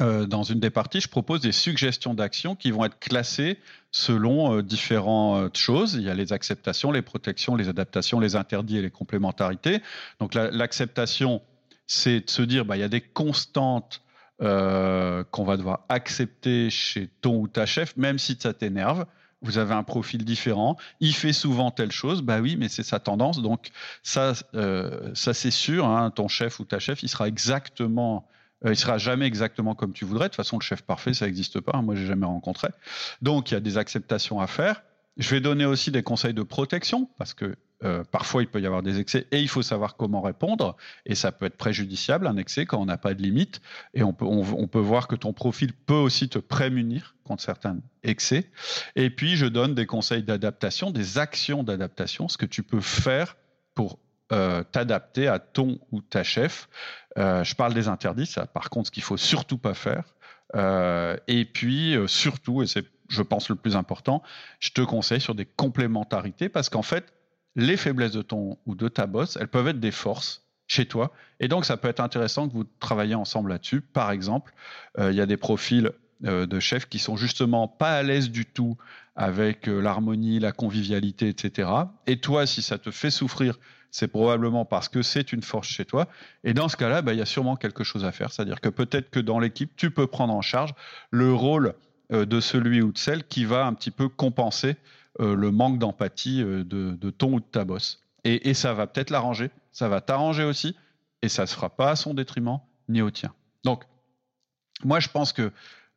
euh, 0.02 0.26
dans 0.26 0.42
une 0.42 0.60
des 0.60 0.72
parties, 0.72 1.00
je 1.00 1.08
propose 1.08 1.42
des 1.42 1.52
suggestions 1.52 2.16
d'action 2.16 2.56
qui 2.56 2.72
vont 2.72 2.84
être 2.84 2.98
classées 2.98 3.60
selon 3.92 4.58
euh, 4.58 4.64
différentes 4.64 5.56
choses. 5.56 5.94
Il 5.94 6.02
y 6.02 6.10
a 6.10 6.16
les 6.16 6.34
acceptations, 6.34 6.92
les 6.92 7.04
protections, 7.04 7.56
les 7.56 7.70
adaptations, 7.70 8.20
les 8.20 8.36
interdits 8.36 8.78
et 8.78 8.82
les 8.82 8.90
complémentarités. 8.90 9.84
Donc 10.20 10.34
l'acceptation, 10.34 11.44
c'est 11.86 12.22
de 12.22 12.30
se 12.32 12.42
dire, 12.42 12.66
bah, 12.66 12.78
il 12.78 12.80
y 12.80 12.84
a 12.84 12.90
des 12.90 13.02
constantes 13.02 14.02
qu'on 14.40 15.44
va 15.46 15.56
devoir 15.56 15.86
accepter 15.88 16.70
chez 16.70 17.10
ton 17.22 17.38
ou 17.38 17.48
ta 17.48 17.66
chef, 17.66 17.96
même 17.96 18.18
si 18.20 18.36
ça 18.38 18.54
t'énerve. 18.54 19.06
Vous 19.46 19.58
avez 19.58 19.74
un 19.74 19.84
profil 19.84 20.26
différent. 20.26 20.78
Il 21.00 21.16
fait 21.16 21.34
souvent 21.34 21.72
telle 21.72 21.92
chose, 21.92 22.22
bah 22.22 22.40
oui, 22.42 22.58
mais 22.58 22.68
c'est 22.68 22.84
sa 22.84 23.00
tendance. 23.00 23.42
Donc 23.42 23.72
ça, 24.04 24.34
ça 25.14 25.34
c'est 25.34 25.52
sûr. 25.52 25.86
Hein, 25.86 26.12
ton 26.12 26.28
chef 26.28 26.60
ou 26.60 26.66
ta 26.66 26.80
chef, 26.80 27.04
il 27.04 27.10
sera 27.10 27.28
exactement 27.28 28.28
euh, 28.66 28.72
il 28.72 28.78
sera 28.78 28.98
jamais 28.98 29.26
exactement 29.26 29.76
comme 29.76 29.94
tu 29.94 30.06
voudrais. 30.06 30.26
De 30.26 30.30
toute 30.30 30.38
façon, 30.38 30.58
le 30.58 30.64
chef 30.64 30.82
parfait, 30.82 31.14
ça 31.14 31.26
n'existe 31.26 31.60
pas. 31.60 31.74
Moi, 31.74 31.82
Moi, 31.84 31.96
j'ai 31.96 32.06
jamais 32.06 32.26
rencontré. 32.26 32.70
Donc, 33.22 33.52
il 33.52 33.54
y 33.54 33.58
a 33.58 33.60
des 33.60 33.78
acceptations 33.78 34.40
à 34.40 34.48
faire. 34.48 34.84
Je 35.18 35.30
vais 35.30 35.42
donner 35.42 35.66
aussi 35.66 35.92
des 35.92 36.04
conseils 36.04 36.34
de 36.34 36.44
protection 36.44 37.10
parce 37.18 37.34
que 37.34 37.56
euh, 37.86 38.04
parfois 38.04 38.42
il 38.42 38.48
peut 38.48 38.60
y 38.60 38.66
avoir 38.66 38.82
des 38.82 39.00
excès 39.00 39.28
et 39.32 39.40
il 39.40 39.48
faut 39.48 39.62
savoir 39.62 39.96
comment 39.96 40.22
répondre. 40.22 40.76
Et 41.06 41.16
ça 41.16 41.32
peut 41.32 41.46
être 41.46 41.58
préjudiciable, 41.58 42.28
un 42.28 42.38
excès, 42.38 42.66
quand 42.66 42.80
on 42.80 42.86
n'a 42.86 42.98
pas 42.98 43.14
de 43.14 43.22
limite. 43.22 43.62
Et 43.94 44.04
on 44.04 44.14
peut, 44.14 44.26
on, 44.26 44.68
peut 44.68 44.80
voir 44.80 45.08
que 45.08 45.16
ton 45.16 45.34
profil 45.34 45.74
peut 45.74 45.94
aussi 45.94 46.28
te 46.28 46.40
prémunir 46.40 47.16
contre 47.24 47.44
certains 47.44 47.78
excès. 48.04 48.50
Et 48.96 49.10
puis, 49.10 49.36
je 49.36 49.46
donne 49.46 49.76
des 49.76 49.86
conseils 49.86 50.24
d'adaptation, 50.24 50.92
des 50.92 51.18
actions 51.18 51.64
d'adaptation, 51.64 52.28
ce 52.28 52.38
que 52.38 52.46
tu 52.46 52.64
peux 52.64 52.82
faire 52.82 53.38
pour 53.76 54.00
euh, 54.32 54.64
t'adapter 54.64 55.28
à 55.28 55.40
ton 55.40 55.80
ou 55.92 56.02
ta 56.02 56.24
chef. 56.24 56.70
Euh, 57.18 57.44
je 57.44 57.56
parle 57.56 57.74
des 57.74 57.88
interdits, 57.88 58.26
ça 58.26 58.48
par 58.48 58.70
contre 58.70 58.88
ce 58.88 58.92
qu'il 58.92 59.04
faut 59.04 59.18
surtout 59.18 59.58
pas 59.58 59.74
faire. 59.74 60.16
Et 61.28 61.46
puis 61.46 61.96
surtout, 62.08 62.64
et 62.64 62.68
c'est 62.68 62.86
je 63.10 63.22
pense 63.22 63.50
le 63.50 63.56
plus 63.56 63.76
important, 63.76 64.24
je 64.60 64.72
te 64.72 64.82
conseille 64.82 65.22
sur 65.22 65.36
des 65.36 65.46
complémentarités 65.46 66.50
parce 66.50 66.70
qu'en 66.70 66.82
fait, 66.82 67.14
les 67.56 67.78
faiblesses 67.78 68.12
de 68.12 68.22
ton 68.22 68.58
ou 68.66 68.76
de 68.76 68.88
ta 68.88 69.08
boss, 69.08 69.38
elles 69.40 69.48
peuvent 69.48 69.68
être 69.68 69.80
des 69.80 69.92
forces 69.92 70.44
chez 70.68 70.86
toi. 70.86 71.12
Et 71.40 71.48
donc, 71.48 71.66
ça 71.66 71.78
peut 71.78 71.88
être 71.88 72.00
intéressant 72.00 72.48
que 72.48 72.54
vous 72.54 72.66
travailliez 72.80 73.16
ensemble 73.16 73.52
là-dessus. 73.52 73.82
Par 73.82 74.12
exemple, 74.12 74.54
il 74.98 75.14
y 75.14 75.22
a 75.22 75.26
des 75.26 75.38
profils 75.38 75.92
de 76.22 76.60
chefs 76.60 76.88
qui 76.88 76.98
sont 76.98 77.18
justement 77.18 77.68
pas 77.68 77.98
à 77.98 78.04
l'aise 78.04 78.32
du 78.32 78.46
tout 78.46 78.78
avec 79.16 79.68
l'harmonie, 79.68 80.40
la 80.40 80.52
convivialité, 80.52 81.30
etc. 81.30 81.70
Et 82.08 82.18
toi, 82.18 82.48
si 82.48 82.64
ça 82.64 82.80
te 82.80 82.90
fait 82.90 83.12
souffrir 83.12 83.60
c'est 83.96 84.10
probablement 84.10 84.66
parce 84.66 84.90
que 84.90 85.02
c'est 85.02 85.32
une 85.32 85.42
force 85.42 85.70
chez 85.70 85.86
toi. 85.86 86.10
Et 86.44 86.54
dans 86.54 86.68
ce 86.68 86.76
cas-là, 86.76 87.02
bah, 87.02 87.14
il 87.14 87.20
y 87.20 87.22
a 87.22 87.26
sûrement 87.26 87.56
quelque 87.56 87.86
chose 87.86 88.04
à 88.04 88.12
faire. 88.12 88.30
C'est-à-dire 88.30 88.60
que 88.60 88.68
peut-être 88.68 89.10
que 89.10 89.22
dans 89.22 89.40
l'équipe, 89.40 89.72
tu 89.78 89.90
peux 89.90 90.06
prendre 90.06 90.34
en 90.34 90.42
charge 90.42 90.74
le 91.12 91.34
rôle 91.34 91.76
euh, 92.12 92.26
de 92.26 92.42
celui 92.42 92.82
ou 92.82 92.92
de 92.92 92.98
celle 92.98 93.26
qui 93.26 93.46
va 93.46 93.66
un 93.66 93.74
petit 93.74 93.92
peu 93.92 94.10
compenser 94.10 94.72
euh, 94.72 94.76
le 95.20 95.52
manque 95.52 95.80
d'empathie 95.80 96.42
euh, 96.42 96.64
de, 96.64 97.10
ton 97.12 97.34
ou 97.34 97.40
de 97.40 97.46
ta 97.46 97.66
bosse. 97.66 98.02
Et, 98.24 98.54
ça 98.56 98.74
va 98.74 98.88
peut-être 98.88 99.12
l'arranger, 99.12 99.52
ça 99.72 99.88
va 99.88 100.02
t'arranger 100.02 100.44
aussi, 100.44 100.76
et 101.22 101.30
ça 101.30 101.44
ne 101.44 101.48
se 101.48 101.54
fera 101.54 101.70
pas 101.70 101.92
à 101.92 101.96
son 101.96 102.16
détriment 102.16 102.60
ni 102.90 103.02
au 103.02 103.12
tien. 103.12 103.34
Donc, 103.64 103.84
moi, 104.84 105.00
je 105.00 105.10
pense 105.10 105.32
que. 105.32 105.52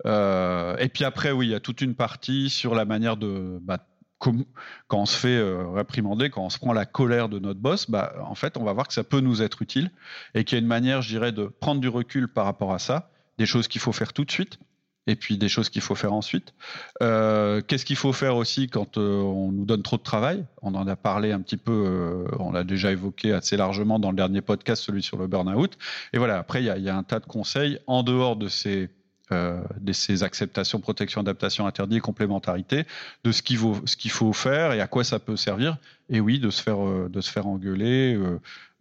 et 0.05 0.89
puis 0.89 1.05
après, 1.05 1.33
oui, 1.33 1.47
il 1.47 1.51
y 1.51 1.55
a 1.55 1.61
toute 1.61 1.81
une 1.81 1.95
partie 1.95 2.51
sur 2.51 2.75
la 2.75 2.85
manière 2.85 3.17
de. 3.17 3.59
Bah, 3.63 3.79
quand 4.19 4.45
on 4.91 5.07
se 5.07 5.17
fait 5.17 5.37
euh, 5.37 5.69
réprimander, 5.69 6.31
quand 6.31 6.45
on 6.45 6.51
se 6.51 6.59
prend 6.59 6.73
la 6.73 6.87
colère 6.87 7.29
de 7.29 7.39
notre 7.39 7.61
boss, 7.61 7.89
bah, 7.91 8.15
en 8.25 8.35
fait, 8.35 8.57
on 8.57 8.65
va 8.65 8.73
voir 8.73 8.89
que 8.89 8.95
ça 8.95 9.05
peut 9.05 9.21
nous 9.21 9.43
être 9.43 9.63
utile 9.63 9.91
et 10.35 10.45
qu'il 10.45 10.57
y 10.57 10.59
a 10.59 10.63
une 10.63 10.69
manière, 10.69 11.03
je 11.03 11.09
dirais, 11.09 11.33
de 11.33 11.47
prendre 11.47 11.81
du 11.81 11.89
recul 11.89 12.29
par 12.29 12.45
rapport 12.45 12.73
à 12.73 12.79
ça, 12.79 13.11
des 13.39 13.47
choses 13.47 13.69
qu'il 13.69 13.81
faut 13.81 13.93
faire 13.93 14.13
tout 14.13 14.25
de 14.25 14.31
suite 14.31 14.59
et 15.09 15.17
puis 15.17 15.37
des 15.37 15.49
choses 15.49 15.69
qu'il 15.69 15.83
faut 15.83 15.97
faire 15.97 16.13
ensuite. 16.13 16.55
Euh, 17.03 17.61
qu'est-ce 17.67 17.85
qu'il 17.85 17.97
faut 17.97 18.13
faire 18.13 18.37
aussi 18.37 18.69
quand 18.69 18.97
euh, 18.97 19.21
on 19.21 19.51
nous 19.51 19.65
donne 19.65 19.83
trop 19.83 19.97
de 19.97 20.03
travail? 20.03 20.45
On 20.63 20.75
en 20.75 20.87
a 20.87 20.95
parlé 20.95 21.33
un 21.33 21.41
petit 21.41 21.57
peu, 21.57 22.27
on 22.39 22.53
l'a 22.53 22.63
déjà 22.63 22.93
évoqué 22.93 23.33
assez 23.33 23.57
largement 23.57 23.99
dans 23.99 24.11
le 24.11 24.17
dernier 24.17 24.43
podcast, 24.43 24.85
celui 24.85 25.03
sur 25.03 25.17
le 25.17 25.27
burn-out. 25.27 25.77
Et 26.13 26.19
voilà, 26.19 26.39
après, 26.39 26.63
il 26.63 26.67
y 26.67 26.83
y 26.83 26.89
a, 26.89 26.97
un 26.97 27.03
tas 27.03 27.19
de 27.19 27.27
conseils 27.27 27.81
en 27.87 28.05
dehors 28.05 28.37
de 28.37 28.49
ces 28.49 28.91
euh, 29.31 29.61
de 29.79 29.93
ces 29.93 30.23
acceptations, 30.23 30.81
protection, 30.81 31.21
adaptation, 31.21 31.67
interdit 31.67 31.99
et 31.99 32.01
complémentarité, 32.01 32.87
de 33.25 33.33
ce 33.33 33.43
qu'il 33.43 33.59
faut, 33.59 33.77
qu'il 33.99 34.11
faut 34.11 34.33
faire 34.33 34.73
et 34.73 34.81
à 34.81 34.87
quoi 34.87 35.05
ça 35.05 35.19
peut 35.19 35.37
servir. 35.37 35.77
Et 36.09 36.19
oui, 36.19 36.39
de 36.39 36.49
se 36.49 36.63
faire, 36.63 36.83
euh, 36.83 37.11
de 37.11 37.21
se 37.21 37.31
faire 37.31 37.47
engueuler 37.47 38.19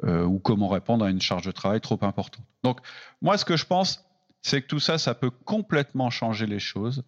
euh, 0.06 0.24
ou 0.24 0.40
comment 0.40 0.70
répondre 0.70 1.04
à 1.04 1.10
une 1.10 1.20
charge 1.20 1.46
de 1.46 1.52
travail 1.52 1.82
trop 1.82 2.00
importante. 2.02 2.46
Donc, 2.64 2.80
moi, 3.22 3.38
ce 3.38 3.44
que 3.44 3.58
je 3.58 3.66
pense, 3.66 4.06
c'est 4.48 4.62
que 4.62 4.68
tout 4.68 4.80
ça, 4.80 4.98
ça 4.98 5.14
peut 5.14 5.30
complètement 5.30 6.10
changer 6.10 6.46
les 6.46 6.60
choses. 6.60 7.04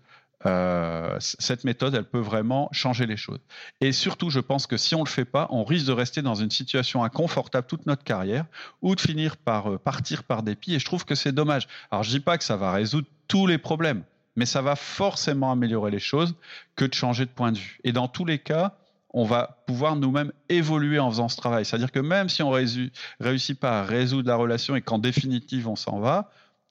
Euh, 0.45 1.17
cette 1.19 1.63
méthode, 1.63 1.95
elle 1.95 2.08
peut 2.08 2.19
vraiment 2.19 2.69
changer 2.71 3.06
les 3.06 3.17
choses. 3.17 3.39
Et 3.82 3.91
surtout, 3.91 4.30
je 4.30 4.39
pense 4.39 4.67
que 4.67 4.78
si 4.78 4.93
on 4.95 4.99
ne 4.99 5.06
le 5.06 5.10
fait 5.10 5.25
pas, 5.25 5.47
on 5.49 5.63
risque 5.63 5.88
de 5.88 5.91
rester 5.93 6.21
dans 6.21 6.36
une 6.36 6.52
situation 6.52 7.04
inconfortable 7.04 7.67
toute 7.67 7.86
notre 7.86 8.04
carrière 8.04 8.45
ou 8.82 8.95
de 8.95 8.99
finir 9.02 9.38
par 9.38 9.71
euh, 9.71 9.78
partir 9.78 10.23
par 10.23 10.43
dépit. 10.43 10.75
Et 10.75 10.80
je 10.80 10.86
trouve 10.86 11.06
que 11.06 11.15
c'est 11.15 11.32
dommage. 11.32 11.67
Alors, 11.91 12.04
je 12.04 12.10
dis 12.10 12.19
pas 12.19 12.38
que 12.38 12.43
ça 12.43 12.58
va 12.58 12.71
résoudre 12.71 13.08
tous 13.28 13.47
les 13.47 13.58
problèmes, 13.58 14.04
mais 14.36 14.45
ça 14.45 14.62
va 14.62 14.75
forcément 14.75 15.52
améliorer 15.52 15.91
les 15.91 15.99
choses 15.99 16.36
que 16.75 16.86
de 16.86 16.93
changer 16.93 17.25
de 17.25 17.32
point 17.32 17.54
de 17.54 17.58
vue. 17.58 17.80
Et 17.86 17.93
dans 17.93 18.08
tous 18.10 18.25
les 18.25 18.39
cas, 18.39 18.75
on 19.12 19.23
va 19.23 19.63
pouvoir 19.65 19.95
nous-mêmes 19.95 20.32
évoluer 20.49 20.99
en 20.99 21.10
faisant 21.10 21.30
ce 21.30 21.38
travail. 21.38 21.65
C'est-à-dire 21.65 21.91
que 21.91 21.99
même 21.99 22.30
si 22.30 22.43
on 22.43 22.49
réussit 22.49 23.60
pas 23.60 23.80
à 23.80 23.84
résoudre 23.84 24.28
la 24.28 24.36
relation 24.36 24.75
et 24.75 24.82
qu'en 24.82 24.99
définitive 24.99 25.67
on 25.67 25.75
s'en 25.75 25.99
va, 25.99 26.30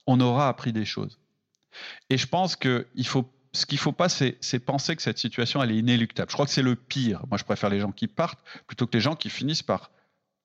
on 0.08 0.18
aura 0.20 0.48
appris 0.48 0.72
des 0.72 0.86
choses. 0.86 1.18
Et 2.10 2.16
je 2.16 2.26
pense 2.26 2.56
faut 3.04 3.30
ce 3.52 3.66
qu'il 3.66 3.76
ne 3.76 3.80
faut 3.80 3.92
pas, 3.92 4.08
c'est 4.08 4.58
penser 4.58 4.96
que 4.96 5.02
cette 5.02 5.18
situation, 5.18 5.62
elle 5.62 5.70
est 5.70 5.76
inéluctable. 5.76 6.30
Je 6.30 6.34
crois 6.34 6.46
que 6.46 6.52
c'est 6.52 6.62
le 6.62 6.76
pire. 6.76 7.22
Moi, 7.28 7.38
je 7.38 7.44
préfère 7.44 7.70
les 7.70 7.80
gens 7.80 7.92
qui 7.92 8.06
partent 8.06 8.42
plutôt 8.66 8.86
que 8.86 8.92
les 8.92 9.00
gens 9.00 9.16
qui 9.16 9.30
finissent 9.30 9.62
par, 9.62 9.90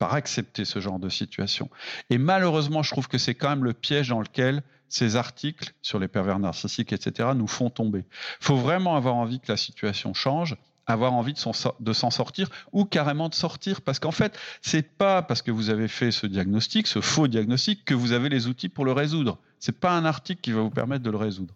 accepter 0.02 0.66
ce 0.66 0.82
genre 0.82 1.00
de 1.00 1.08
situation. 1.08 1.70
Et 2.10 2.18
malheureusement, 2.18 2.84
je 2.84 2.92
trouve 2.92 3.08
que 3.08 3.18
c'est 3.18 3.36
quand 3.36 3.48
même 3.48 3.64
le 3.64 3.72
piège 3.72 4.10
dans 4.10 4.20
lequel 4.20 4.62
ces 4.90 5.16
articles 5.16 5.72
sur 5.82 5.98
les 5.98 6.10
pervers 6.10 6.40
narcissiques, 6.40 6.92
etc., 6.92 7.30
nous 7.34 7.48
font 7.48 7.70
tomber. 7.70 8.00
Il 8.42 8.46
faut 8.46 8.58
vraiment 8.58 8.98
avoir 8.98 9.16
envie 9.16 9.40
que 9.40 9.50
la 9.50 9.56
situation 9.56 10.14
change, 10.14 10.58
avoir 10.88 11.14
envie 11.14 11.34
de 11.34 11.94
s'en 11.94 12.10
sortir 12.10 12.50
ou 12.74 12.84
carrément 12.84 13.30
de 13.30 13.34
sortir 13.34 13.82
parce 13.82 14.00
qu'en 14.00 14.12
fait 14.12 14.38
c'est 14.62 14.82
pas 14.98 15.22
parce 15.22 15.42
que 15.42 15.52
vous 15.52 15.70
avez 15.70 15.88
fait 15.88 16.12
ce 16.12 16.28
diagnostic 16.28 16.88
ce 16.88 17.00
faux 17.00 17.30
diagnostic 17.30 17.86
que 17.86 17.94
vous 17.94 18.12
avez 18.12 18.28
les 18.28 18.48
outils 18.48 18.68
pour 18.68 18.84
le 18.84 18.92
résoudre 18.92 19.40
c'est 19.64 19.80
pas 19.80 19.96
un 19.96 20.04
article 20.04 20.42
qui 20.42 20.52
va 20.52 20.60
vous 20.60 20.70
permettre 20.70 21.06
de 21.06 21.10
le 21.10 21.16
résoudre 21.16 21.54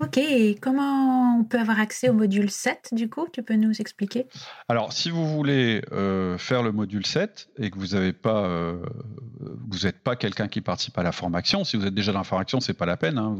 Ok, 0.00 0.20
comment 0.60 1.40
on 1.40 1.44
peut 1.44 1.58
avoir 1.58 1.80
accès 1.80 2.08
au 2.08 2.12
module 2.12 2.50
7 2.50 2.90
du 2.92 3.10
coup? 3.10 3.26
Tu 3.32 3.42
peux 3.42 3.56
nous 3.56 3.80
expliquer? 3.80 4.26
Alors, 4.68 4.92
si 4.92 5.10
vous 5.10 5.26
voulez 5.26 5.82
euh, 5.90 6.38
faire 6.38 6.62
le 6.62 6.70
module 6.70 7.04
7 7.04 7.48
et 7.58 7.68
que 7.70 7.78
vous 7.78 7.88
n'avez 7.88 8.12
pas, 8.12 8.44
euh, 8.44 8.80
vous 9.40 9.80
n'êtes 9.84 9.98
pas 9.98 10.14
quelqu'un 10.14 10.46
qui 10.46 10.60
participe 10.60 10.96
à 10.98 11.02
la 11.02 11.10
formation, 11.10 11.64
si 11.64 11.76
vous 11.76 11.84
êtes 11.84 11.94
déjà 11.94 12.12
dans 12.12 12.20
la 12.20 12.24
formation, 12.24 12.60
c'est 12.60 12.74
pas 12.74 12.86
la 12.86 12.96
peine, 12.96 13.18
hein, 13.18 13.36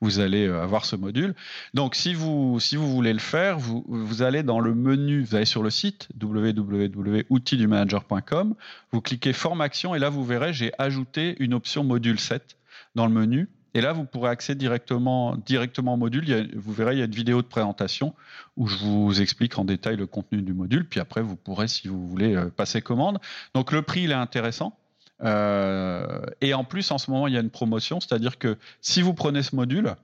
vous, 0.00 0.18
allez 0.18 0.46
euh, 0.46 0.62
avoir 0.62 0.86
ce 0.86 0.96
module. 0.96 1.34
Donc, 1.74 1.94
si 1.94 2.14
vous, 2.14 2.58
si 2.58 2.76
vous 2.76 2.90
voulez 2.90 3.12
le 3.12 3.18
faire, 3.18 3.58
vous, 3.58 3.84
vous 3.86 4.22
allez 4.22 4.42
dans 4.42 4.60
le 4.60 4.74
menu, 4.74 5.24
vous 5.24 5.34
allez 5.34 5.44
sur 5.44 5.62
le 5.62 5.68
site 5.68 6.08
www.outildumanager.com, 6.22 8.54
vous 8.92 9.00
cliquez 9.02 9.34
formation 9.34 9.94
et 9.94 9.98
là, 9.98 10.08
vous 10.08 10.24
verrez, 10.24 10.54
j'ai 10.54 10.72
ajouté 10.78 11.36
une 11.38 11.52
option 11.52 11.84
module 11.84 12.18
7 12.18 12.56
dans 12.94 13.06
le 13.06 13.12
menu 13.12 13.50
et 13.74 13.80
là, 13.80 13.92
vous 13.92 14.04
pourrez 14.04 14.30
accéder 14.30 14.66
directement, 14.66 15.34
au 15.34 15.96
module. 15.96 16.50
vous 16.56 16.72
verrez, 16.72 16.94
il 16.94 16.98
y 16.98 17.02
a 17.02 17.06
une 17.06 17.10
vidéo 17.10 17.40
de 17.40 17.46
présentation 17.46 18.14
où 18.56 18.66
je 18.66 18.76
vous 18.76 19.20
explique 19.20 19.58
en 19.58 19.64
détail 19.64 19.96
le 19.96 20.06
contenu 20.06 20.42
du 20.42 20.52
module. 20.52 20.86
Puis 20.86 21.00
après, 21.00 21.22
vous 21.22 21.36
pourrez, 21.36 21.68
si 21.68 21.88
vous 21.88 22.06
voulez, 22.06 22.34
euh, 22.34 22.50
passer 22.50 22.82
commande. 22.82 23.18
Donc 23.54 23.72
le 23.72 23.82
prix, 23.82 24.02
il 24.02 24.10
est 24.10 24.14
intéressant. 24.14 24.76
Euh, 25.24 26.20
et 26.40 26.52
en 26.52 26.64
plus, 26.64 26.90
en 26.90 26.98
ce 26.98 27.10
moment, 27.10 27.28
il 27.28 27.34
y 27.34 27.36
a 27.36 27.40
une 27.40 27.50
promotion, 27.50 28.00
c'est-à-dire 28.00 28.38
que 28.38 28.58
si 28.80 29.02
vous 29.02 29.14
prenez 29.14 29.42
ce 29.42 29.56
module, 29.56 29.94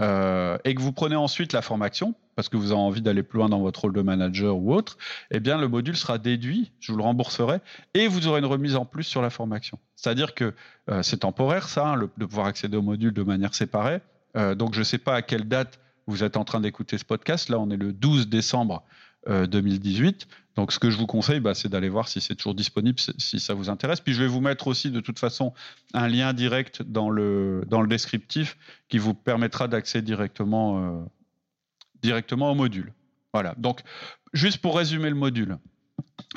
euh, 0.00 0.58
et 0.64 0.74
que 0.74 0.80
vous 0.80 0.92
prenez 0.92 1.16
ensuite 1.16 1.52
la 1.52 1.62
formation, 1.62 2.14
parce 2.36 2.48
que 2.48 2.56
vous 2.56 2.72
avez 2.72 2.80
envie 2.80 3.02
d'aller 3.02 3.22
plus 3.22 3.38
loin 3.38 3.48
dans 3.48 3.60
votre 3.60 3.82
rôle 3.82 3.92
de 3.92 4.02
manager 4.02 4.56
ou 4.56 4.74
autre, 4.74 4.98
eh 5.30 5.40
bien 5.40 5.56
le 5.58 5.68
module 5.68 5.96
sera 5.96 6.18
déduit, 6.18 6.72
je 6.80 6.92
vous 6.92 6.98
le 6.98 7.04
rembourserai, 7.04 7.60
et 7.94 8.08
vous 8.08 8.26
aurez 8.26 8.40
une 8.40 8.46
remise 8.46 8.76
en 8.76 8.84
plus 8.84 9.04
sur 9.04 9.22
la 9.22 9.30
formation. 9.30 9.78
C'est-à-dire 9.94 10.34
que 10.34 10.54
euh, 10.90 11.02
c'est 11.02 11.18
temporaire 11.18 11.68
ça, 11.68 11.86
hein, 11.88 12.10
de 12.16 12.26
pouvoir 12.26 12.46
accéder 12.46 12.76
au 12.76 12.82
module 12.82 13.12
de 13.12 13.22
manière 13.22 13.54
séparée. 13.54 14.00
Euh, 14.36 14.54
donc 14.54 14.74
je 14.74 14.80
ne 14.80 14.84
sais 14.84 14.98
pas 14.98 15.14
à 15.14 15.22
quelle 15.22 15.46
date 15.46 15.78
vous 16.06 16.24
êtes 16.24 16.36
en 16.36 16.44
train 16.44 16.60
d'écouter 16.60 16.98
ce 16.98 17.04
podcast. 17.04 17.48
Là, 17.48 17.58
on 17.58 17.70
est 17.70 17.76
le 17.76 17.92
12 17.92 18.28
décembre 18.28 18.82
2018. 19.26 20.26
Euh, 20.28 20.34
Donc, 20.56 20.72
ce 20.72 20.78
que 20.78 20.90
je 20.90 20.96
vous 20.96 21.06
conseille, 21.06 21.40
bah, 21.40 21.54
c'est 21.54 21.68
d'aller 21.68 21.88
voir 21.88 22.08
si 22.08 22.20
c'est 22.20 22.34
toujours 22.34 22.54
disponible, 22.54 22.98
si 23.18 23.40
ça 23.40 23.54
vous 23.54 23.70
intéresse. 23.70 24.00
Puis, 24.00 24.14
je 24.14 24.22
vais 24.22 24.28
vous 24.28 24.40
mettre 24.40 24.66
aussi, 24.66 24.90
de 24.90 25.00
toute 25.00 25.18
façon, 25.18 25.52
un 25.92 26.08
lien 26.08 26.32
direct 26.32 26.82
dans 26.82 27.10
le, 27.10 27.64
dans 27.68 27.80
le 27.80 27.88
descriptif 27.88 28.56
qui 28.88 28.98
vous 28.98 29.14
permettra 29.14 29.68
d'accéder 29.68 30.06
directement, 30.06 30.78
euh, 30.78 31.04
directement 32.02 32.50
au 32.50 32.54
module. 32.54 32.92
Voilà. 33.32 33.54
Donc, 33.58 33.80
juste 34.32 34.58
pour 34.58 34.76
résumer 34.76 35.08
le 35.08 35.16
module, 35.16 35.58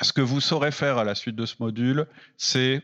ce 0.02 0.12
que 0.12 0.20
vous 0.20 0.40
saurez 0.40 0.70
faire 0.70 0.98
à 0.98 1.04
la 1.04 1.14
suite 1.14 1.36
de 1.36 1.46
ce 1.46 1.56
module, 1.60 2.06
c'est 2.36 2.82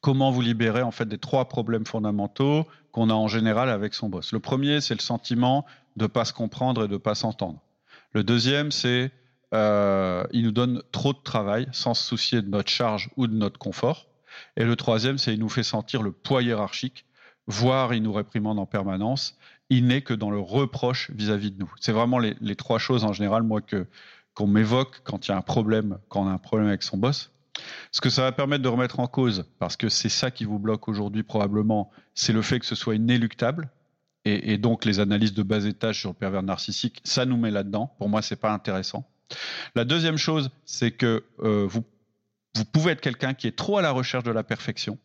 comment 0.00 0.30
vous 0.30 0.40
libérer 0.40 0.82
en 0.82 0.90
fait 0.90 1.06
des 1.06 1.18
trois 1.18 1.48
problèmes 1.48 1.86
fondamentaux 1.86 2.66
qu'on 2.92 3.10
a 3.10 3.14
en 3.14 3.28
général 3.28 3.68
avec 3.68 3.94
son 3.94 4.08
boss. 4.08 4.32
Le 4.32 4.40
premier, 4.40 4.80
c'est 4.80 4.94
le 4.94 5.00
sentiment 5.00 5.66
de 5.96 6.04
ne 6.04 6.08
pas 6.08 6.24
se 6.24 6.32
comprendre 6.32 6.84
et 6.84 6.88
de 6.88 6.94
ne 6.94 6.98
pas 6.98 7.14
s'entendre. 7.14 7.60
Le 8.12 8.24
deuxième, 8.24 8.70
c'est 8.70 9.10
euh, 9.54 10.24
il 10.32 10.44
nous 10.44 10.52
donne 10.52 10.82
trop 10.92 11.12
de 11.12 11.18
travail 11.22 11.68
sans 11.72 11.94
se 11.94 12.04
soucier 12.04 12.42
de 12.42 12.48
notre 12.48 12.70
charge 12.70 13.10
ou 13.16 13.26
de 13.26 13.34
notre 13.34 13.58
confort. 13.58 14.06
Et 14.56 14.64
le 14.64 14.76
troisième, 14.76 15.18
c'est 15.18 15.32
il 15.32 15.40
nous 15.40 15.48
fait 15.48 15.62
sentir 15.62 16.02
le 16.02 16.12
poids 16.12 16.42
hiérarchique, 16.42 17.06
voire 17.46 17.94
il 17.94 18.02
nous 18.02 18.12
réprimande 18.12 18.58
en 18.58 18.66
permanence. 18.66 19.38
Il 19.70 19.86
n'est 19.86 20.02
que 20.02 20.14
dans 20.14 20.30
le 20.30 20.38
reproche 20.38 21.10
vis-à-vis 21.10 21.50
de 21.50 21.58
nous. 21.58 21.72
C'est 21.80 21.92
vraiment 21.92 22.18
les, 22.18 22.56
trois 22.56 22.78
choses 22.78 23.04
en 23.04 23.12
général, 23.12 23.42
moi, 23.42 23.60
que 23.60 23.86
qu'on 24.34 24.46
m'évoque 24.46 25.00
quand 25.02 25.26
il 25.26 25.32
y 25.32 25.34
a 25.34 25.36
un 25.36 25.42
problème, 25.42 25.98
quand 26.08 26.22
on 26.22 26.28
a 26.28 26.30
un 26.30 26.38
problème 26.38 26.68
avec 26.68 26.84
son 26.84 26.96
boss. 26.96 27.32
Ce 27.90 28.00
que 28.00 28.08
ça 28.08 28.22
va 28.22 28.30
permettre 28.30 28.62
de 28.62 28.68
remettre 28.68 29.00
en 29.00 29.08
cause, 29.08 29.46
parce 29.58 29.76
que 29.76 29.88
c'est 29.88 30.08
ça 30.08 30.30
qui 30.30 30.44
vous 30.44 30.60
bloque 30.60 30.86
aujourd'hui 30.86 31.24
probablement, 31.24 31.90
c'est 32.14 32.32
le 32.32 32.40
fait 32.40 32.60
que 32.60 32.66
ce 32.66 32.76
soit 32.76 32.94
inéluctable, 32.94 33.68
et, 34.28 34.58
donc 34.58 34.84
les 34.84 35.00
analyses 35.00 35.34
de 35.34 35.42
bas 35.42 35.64
étage 35.64 36.00
sur 36.00 36.10
le 36.10 36.14
pervers 36.14 36.42
narcissique, 36.42 37.00
ça 37.04 37.24
nous 37.24 37.36
met 37.36 37.50
là-dedans. 37.50 37.94
Pour 37.98 38.08
moi, 38.08 38.22
c'est 38.22 38.36
pas 38.36 38.52
intéressant. 38.52 39.08
La 39.74 39.84
deuxième 39.84 40.16
chose, 40.16 40.50
c'est 40.64 40.90
que 40.90 41.24
euh, 41.40 41.66
vous, 41.68 41.84
pouvez 42.72 42.92
être 42.92 43.00
quelqu'un 43.00 43.34
qui 43.34 43.46
est 43.46 43.56
trop 43.56 43.78
à 43.78 43.82
la 43.82 43.90
recherche 43.90 44.24
de 44.24 44.30
la 44.30 44.42
perfection. 44.42 44.98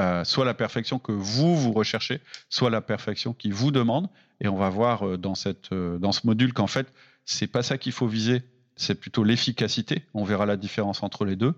Euh, 0.00 0.24
soit 0.24 0.44
la 0.44 0.54
perfection 0.54 0.98
que 0.98 1.12
vous 1.12 1.56
vous 1.56 1.72
recherchez, 1.72 2.20
soit 2.48 2.70
la 2.70 2.80
perfection 2.80 3.32
qui 3.32 3.50
vous 3.50 3.70
demande. 3.70 4.08
Et 4.40 4.48
on 4.48 4.56
va 4.56 4.68
voir 4.68 5.06
euh, 5.06 5.16
dans, 5.16 5.36
cette, 5.36 5.72
dans 5.72 6.12
ce 6.12 6.26
module 6.26 6.52
qu'en 6.52 6.66
fait, 6.66 6.92
c'est 7.24 7.46
pas 7.46 7.62
ça 7.62 7.78
qu'il 7.78 7.92
faut 7.92 8.08
viser, 8.08 8.42
c'est 8.76 8.96
plutôt 8.96 9.22
l'efficacité. 9.22 10.04
On 10.14 10.24
verra 10.24 10.46
la 10.46 10.56
différence 10.56 11.02
entre 11.02 11.24
les 11.24 11.36
deux. 11.36 11.54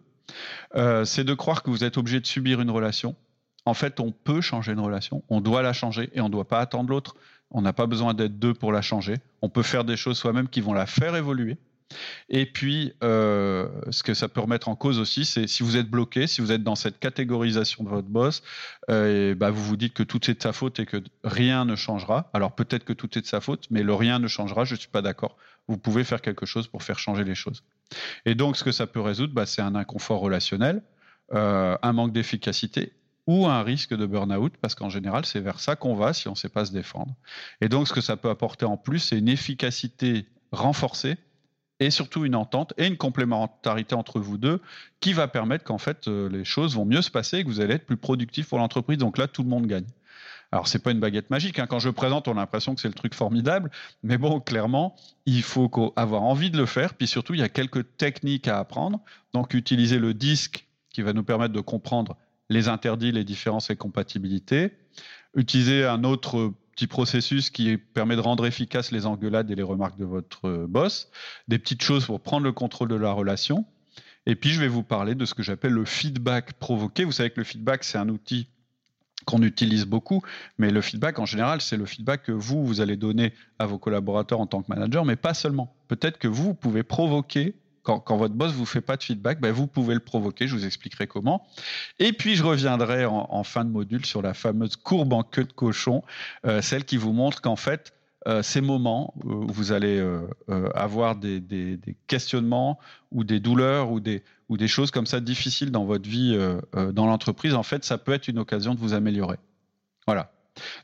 c'est 1.04 1.24
de 1.24 1.34
croire 1.34 1.62
que 1.62 1.70
vous 1.70 1.82
êtes 1.82 1.96
obligé 1.96 2.20
de 2.20 2.26
subir 2.26 2.60
une 2.60 2.70
relation. 2.70 3.16
En 3.66 3.74
fait, 3.74 4.00
on 4.00 4.12
peut 4.12 4.40
changer 4.40 4.72
une 4.72 4.80
relation, 4.80 5.22
on 5.28 5.40
doit 5.40 5.60
la 5.60 5.72
changer 5.72 6.08
et 6.14 6.20
on 6.20 6.26
ne 6.26 6.32
doit 6.32 6.48
pas 6.48 6.60
attendre 6.60 6.88
l'autre. 6.88 7.16
On 7.50 7.62
n'a 7.62 7.72
pas 7.72 7.86
besoin 7.86 8.14
d'être 8.14 8.38
deux 8.38 8.54
pour 8.54 8.72
la 8.72 8.82
changer. 8.82 9.16
On 9.42 9.48
peut 9.48 9.62
faire 9.62 9.84
des 9.84 9.96
choses 9.96 10.18
soi-même 10.18 10.48
qui 10.48 10.60
vont 10.60 10.72
la 10.72 10.86
faire 10.86 11.14
évoluer. 11.14 11.58
Et 12.28 12.46
puis, 12.46 12.92
euh, 13.04 13.68
ce 13.90 14.02
que 14.02 14.14
ça 14.14 14.28
peut 14.28 14.40
remettre 14.40 14.68
en 14.68 14.74
cause 14.74 14.98
aussi, 14.98 15.24
c'est 15.24 15.46
si 15.46 15.62
vous 15.62 15.76
êtes 15.76 15.88
bloqué, 15.88 16.26
si 16.26 16.40
vous 16.40 16.50
êtes 16.50 16.64
dans 16.64 16.74
cette 16.74 16.98
catégorisation 16.98 17.84
de 17.84 17.88
votre 17.88 18.08
boss, 18.08 18.42
euh, 18.90 19.34
bah 19.36 19.50
vous 19.50 19.62
vous 19.62 19.76
dites 19.76 19.94
que 19.94 20.02
tout 20.02 20.28
est 20.30 20.34
de 20.34 20.42
sa 20.42 20.52
faute 20.52 20.80
et 20.80 20.86
que 20.86 20.96
rien 21.22 21.64
ne 21.64 21.76
changera. 21.76 22.30
Alors 22.32 22.54
peut-être 22.54 22.84
que 22.84 22.92
tout 22.92 23.16
est 23.16 23.22
de 23.22 23.26
sa 23.26 23.40
faute, 23.40 23.66
mais 23.70 23.82
le 23.82 23.94
rien 23.94 24.18
ne 24.18 24.26
changera, 24.26 24.64
je 24.64 24.74
ne 24.74 24.80
suis 24.80 24.88
pas 24.88 25.02
d'accord. 25.02 25.36
Vous 25.68 25.78
pouvez 25.78 26.02
faire 26.02 26.22
quelque 26.22 26.46
chose 26.46 26.66
pour 26.66 26.82
faire 26.82 26.98
changer 26.98 27.24
les 27.24 27.34
choses. 27.34 27.62
Et 28.24 28.34
donc, 28.34 28.56
ce 28.56 28.64
que 28.64 28.72
ça 28.72 28.86
peut 28.86 29.00
résoudre, 29.00 29.34
bah, 29.34 29.46
c'est 29.46 29.62
un 29.62 29.74
inconfort 29.76 30.20
relationnel, 30.20 30.82
euh, 31.32 31.76
un 31.82 31.92
manque 31.92 32.12
d'efficacité 32.12 32.92
ou 33.26 33.46
un 33.46 33.62
risque 33.62 33.94
de 33.94 34.06
burn-out, 34.06 34.54
parce 34.60 34.74
qu'en 34.74 34.88
général, 34.88 35.26
c'est 35.26 35.40
vers 35.40 35.60
ça 35.60 35.76
qu'on 35.76 35.94
va 35.94 36.12
si 36.12 36.28
on 36.28 36.32
ne 36.32 36.36
sait 36.36 36.48
pas 36.48 36.64
se 36.64 36.72
défendre. 36.72 37.14
Et 37.60 37.68
donc, 37.68 37.88
ce 37.88 37.92
que 37.92 38.00
ça 38.00 38.16
peut 38.16 38.30
apporter 38.30 38.64
en 38.64 38.76
plus, 38.76 39.00
c'est 39.00 39.18
une 39.18 39.28
efficacité 39.28 40.26
renforcée 40.52 41.16
et 41.80 41.90
surtout 41.90 42.24
une 42.24 42.34
entente 42.34 42.72
et 42.78 42.86
une 42.86 42.96
complémentarité 42.96 43.94
entre 43.94 44.20
vous 44.20 44.38
deux 44.38 44.60
qui 45.00 45.12
va 45.12 45.28
permettre 45.28 45.64
qu'en 45.64 45.78
fait, 45.78 46.08
euh, 46.08 46.28
les 46.28 46.44
choses 46.44 46.74
vont 46.74 46.84
mieux 46.84 47.02
se 47.02 47.10
passer 47.10 47.38
et 47.38 47.42
que 47.44 47.48
vous 47.48 47.60
allez 47.60 47.74
être 47.74 47.86
plus 47.86 47.96
productif 47.96 48.48
pour 48.48 48.58
l'entreprise. 48.58 48.98
Donc 48.98 49.18
là, 49.18 49.26
tout 49.26 49.42
le 49.42 49.48
monde 49.48 49.66
gagne. 49.66 49.86
Alors, 50.52 50.68
c'est 50.68 50.78
pas 50.78 50.92
une 50.92 51.00
baguette 51.00 51.28
magique. 51.30 51.58
Hein. 51.58 51.66
Quand 51.66 51.80
je 51.80 51.90
présente, 51.90 52.28
on 52.28 52.32
a 52.32 52.36
l'impression 52.36 52.74
que 52.74 52.80
c'est 52.80 52.88
le 52.88 52.94
truc 52.94 53.14
formidable. 53.14 53.70
Mais 54.02 54.16
bon, 54.16 54.40
clairement, 54.40 54.94
il 55.26 55.42
faut 55.42 55.92
avoir 55.96 56.22
envie 56.22 56.50
de 56.50 56.56
le 56.56 56.66
faire. 56.66 56.94
Puis 56.94 57.08
surtout, 57.08 57.34
il 57.34 57.40
y 57.40 57.42
a 57.42 57.48
quelques 57.48 57.96
techniques 57.96 58.46
à 58.46 58.58
apprendre. 58.58 59.00
Donc, 59.34 59.54
utiliser 59.54 59.98
le 59.98 60.14
disque 60.14 60.66
qui 60.90 61.02
va 61.02 61.12
nous 61.12 61.24
permettre 61.24 61.52
de 61.52 61.60
comprendre 61.60 62.16
les 62.48 62.68
interdits, 62.68 63.12
les 63.12 63.24
différences 63.24 63.70
et 63.70 63.76
compatibilités. 63.76 64.72
Utiliser 65.34 65.84
un 65.84 66.04
autre 66.04 66.52
petit 66.72 66.86
processus 66.86 67.50
qui 67.50 67.76
permet 67.76 68.16
de 68.16 68.20
rendre 68.20 68.46
efficaces 68.46 68.92
les 68.92 69.06
engueulades 69.06 69.50
et 69.50 69.54
les 69.54 69.62
remarques 69.62 69.98
de 69.98 70.04
votre 70.04 70.66
boss. 70.66 71.10
Des 71.48 71.58
petites 71.58 71.82
choses 71.82 72.06
pour 72.06 72.20
prendre 72.20 72.44
le 72.44 72.52
contrôle 72.52 72.88
de 72.88 72.96
la 72.96 73.12
relation. 73.12 73.64
Et 74.26 74.34
puis, 74.34 74.50
je 74.50 74.60
vais 74.60 74.68
vous 74.68 74.82
parler 74.82 75.14
de 75.14 75.24
ce 75.24 75.34
que 75.34 75.42
j'appelle 75.42 75.72
le 75.72 75.84
feedback 75.84 76.54
provoqué. 76.54 77.04
Vous 77.04 77.12
savez 77.12 77.30
que 77.30 77.40
le 77.40 77.44
feedback, 77.44 77.84
c'est 77.84 77.98
un 77.98 78.08
outil 78.08 78.48
qu'on 79.24 79.42
utilise 79.42 79.86
beaucoup, 79.86 80.22
mais 80.58 80.70
le 80.70 80.80
feedback 80.80 81.18
en 81.18 81.26
général, 81.26 81.60
c'est 81.60 81.76
le 81.76 81.86
feedback 81.86 82.22
que 82.22 82.32
vous, 82.32 82.64
vous 82.64 82.80
allez 82.80 82.96
donner 82.96 83.32
à 83.58 83.66
vos 83.66 83.78
collaborateurs 83.78 84.40
en 84.40 84.46
tant 84.46 84.62
que 84.62 84.68
manager, 84.68 85.04
mais 85.04 85.16
pas 85.16 85.34
seulement. 85.34 85.74
Peut-être 85.88 86.18
que 86.18 86.28
vous, 86.28 86.44
vous 86.44 86.54
pouvez 86.54 86.82
provoquer 86.82 87.54
quand, 87.86 88.16
votre 88.16 88.34
boss 88.34 88.52
vous 88.52 88.66
fait 88.66 88.80
pas 88.80 88.96
de 88.96 89.02
feedback, 89.02 89.40
ben 89.40 89.52
vous 89.52 89.66
pouvez 89.66 89.94
le 89.94 90.00
provoquer. 90.00 90.48
Je 90.48 90.54
vous 90.54 90.66
expliquerai 90.66 91.06
comment. 91.06 91.46
Et 91.98 92.12
puis 92.12 92.34
je 92.34 92.42
reviendrai 92.42 93.04
en, 93.06 93.44
fin 93.44 93.64
de 93.64 93.70
module 93.70 94.04
sur 94.04 94.22
la 94.22 94.34
fameuse 94.34 94.76
courbe 94.76 95.12
en 95.12 95.22
queue 95.22 95.44
de 95.44 95.52
cochon, 95.52 96.02
euh, 96.46 96.60
celle 96.60 96.84
qui 96.84 96.96
vous 96.96 97.12
montre 97.12 97.40
qu'en 97.40 97.56
fait 97.56 97.92
euh, 98.26 98.42
ces 98.42 98.60
moments 98.60 99.14
où 99.24 99.46
vous 99.46 99.70
allez 99.70 99.98
euh, 99.98 100.26
avoir 100.74 101.14
des, 101.14 101.78
questionnements 102.08 102.78
ou 103.12 103.22
des 103.22 103.38
douleurs 103.38 103.92
ou 103.92 104.00
des 104.00 104.68
choses 104.68 104.90
comme 104.90 105.06
ça 105.06 105.20
difficiles 105.20 105.70
dans 105.70 105.84
votre 105.84 106.08
vie 106.08 106.36
dans 106.92 107.06
l'entreprise, 107.06 107.54
en 107.54 107.62
fait, 107.62 107.84
ça 107.84 107.98
peut 107.98 108.12
être 108.12 108.26
une 108.26 108.38
occasion 108.38 108.74
de 108.74 108.80
vous 108.80 108.94
améliorer. 108.94 109.38
Voilà. 110.06 110.32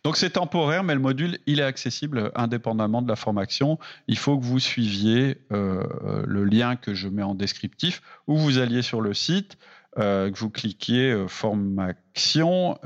Donc 0.05 0.17
c'est 0.17 0.31
temporaire, 0.31 0.83
mais 0.85 0.95
le 0.95 1.01
module, 1.01 1.39
il 1.47 1.61
est 1.61 1.65
accessible 1.65 2.31
indépendamment 2.35 3.03
de 3.03 3.09
la 3.09 3.17
formation. 3.17 3.79
Il 4.09 4.19
faut 4.19 4.39
que 4.39 4.45
vous 4.45 4.59
suiviez 4.59 5.39
euh, 5.53 5.83
le 6.27 6.45
lien 6.45 6.77
que 6.77 6.95
je 6.95 7.09
mets 7.09 7.23
en 7.23 7.35
descriptif, 7.35 8.03
ou 8.27 8.37
vous 8.37 8.59
alliez 8.59 8.83
sur 8.83 9.01
le 9.01 9.15
site, 9.15 9.59
euh, 9.99 10.31
que 10.31 10.39
vous 10.39 10.51
cliquiez 10.51 11.13
euh, 11.13 11.29
formation 11.29 12.79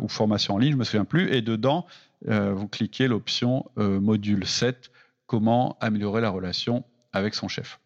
ou 0.00 0.08
formation 0.08 0.54
en 0.54 0.58
ligne, 0.58 0.72
je 0.72 0.76
me 0.76 0.84
souviens 0.84 1.04
plus, 1.04 1.32
et 1.32 1.42
dedans, 1.42 1.86
vous 2.24 2.66
cliquez 2.66 3.08
l'option 3.08 3.66
module 3.76 4.46
7, 4.46 4.90
comment 5.26 5.76
améliorer 5.80 6.20
la 6.20 6.30
relation 6.30 6.84
avec 7.12 7.34
son 7.34 7.46
chef. 7.46 7.78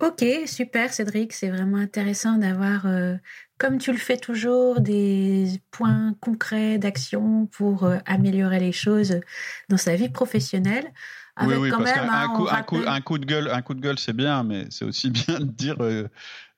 Ok, 0.00 0.24
super 0.46 0.92
Cédric, 0.92 1.32
c'est 1.32 1.48
vraiment 1.48 1.78
intéressant 1.78 2.36
d'avoir 2.36 2.86
comme 3.58 3.78
tu 3.78 3.90
le 3.90 3.98
fais 3.98 4.18
toujours, 4.18 4.80
des 4.80 5.60
points 5.70 6.14
concrets 6.20 6.78
d'action 6.78 7.46
pour 7.46 7.84
euh, 7.84 7.98
améliorer 8.04 8.60
les 8.60 8.72
choses 8.72 9.20
dans 9.68 9.78
sa 9.78 9.96
vie 9.96 10.10
professionnelle. 10.10 10.92
Avec 11.38 11.58
oui, 11.58 11.64
oui, 11.64 11.70
parce 11.70 11.92
qu'un 11.92 12.28
coup, 12.28 12.48
un, 12.50 12.62
coup, 12.62 12.78
un 12.86 13.00
coup 13.02 13.18
de 13.18 13.26
gueule, 13.26 13.50
un 13.52 13.60
coup 13.60 13.74
de 13.74 13.80
gueule, 13.80 13.98
c'est 13.98 14.14
bien, 14.14 14.42
mais 14.42 14.64
c'est 14.70 14.86
aussi 14.86 15.10
bien 15.26 15.38
de 15.38 15.44
dire 15.44 15.76
euh, 15.80 16.08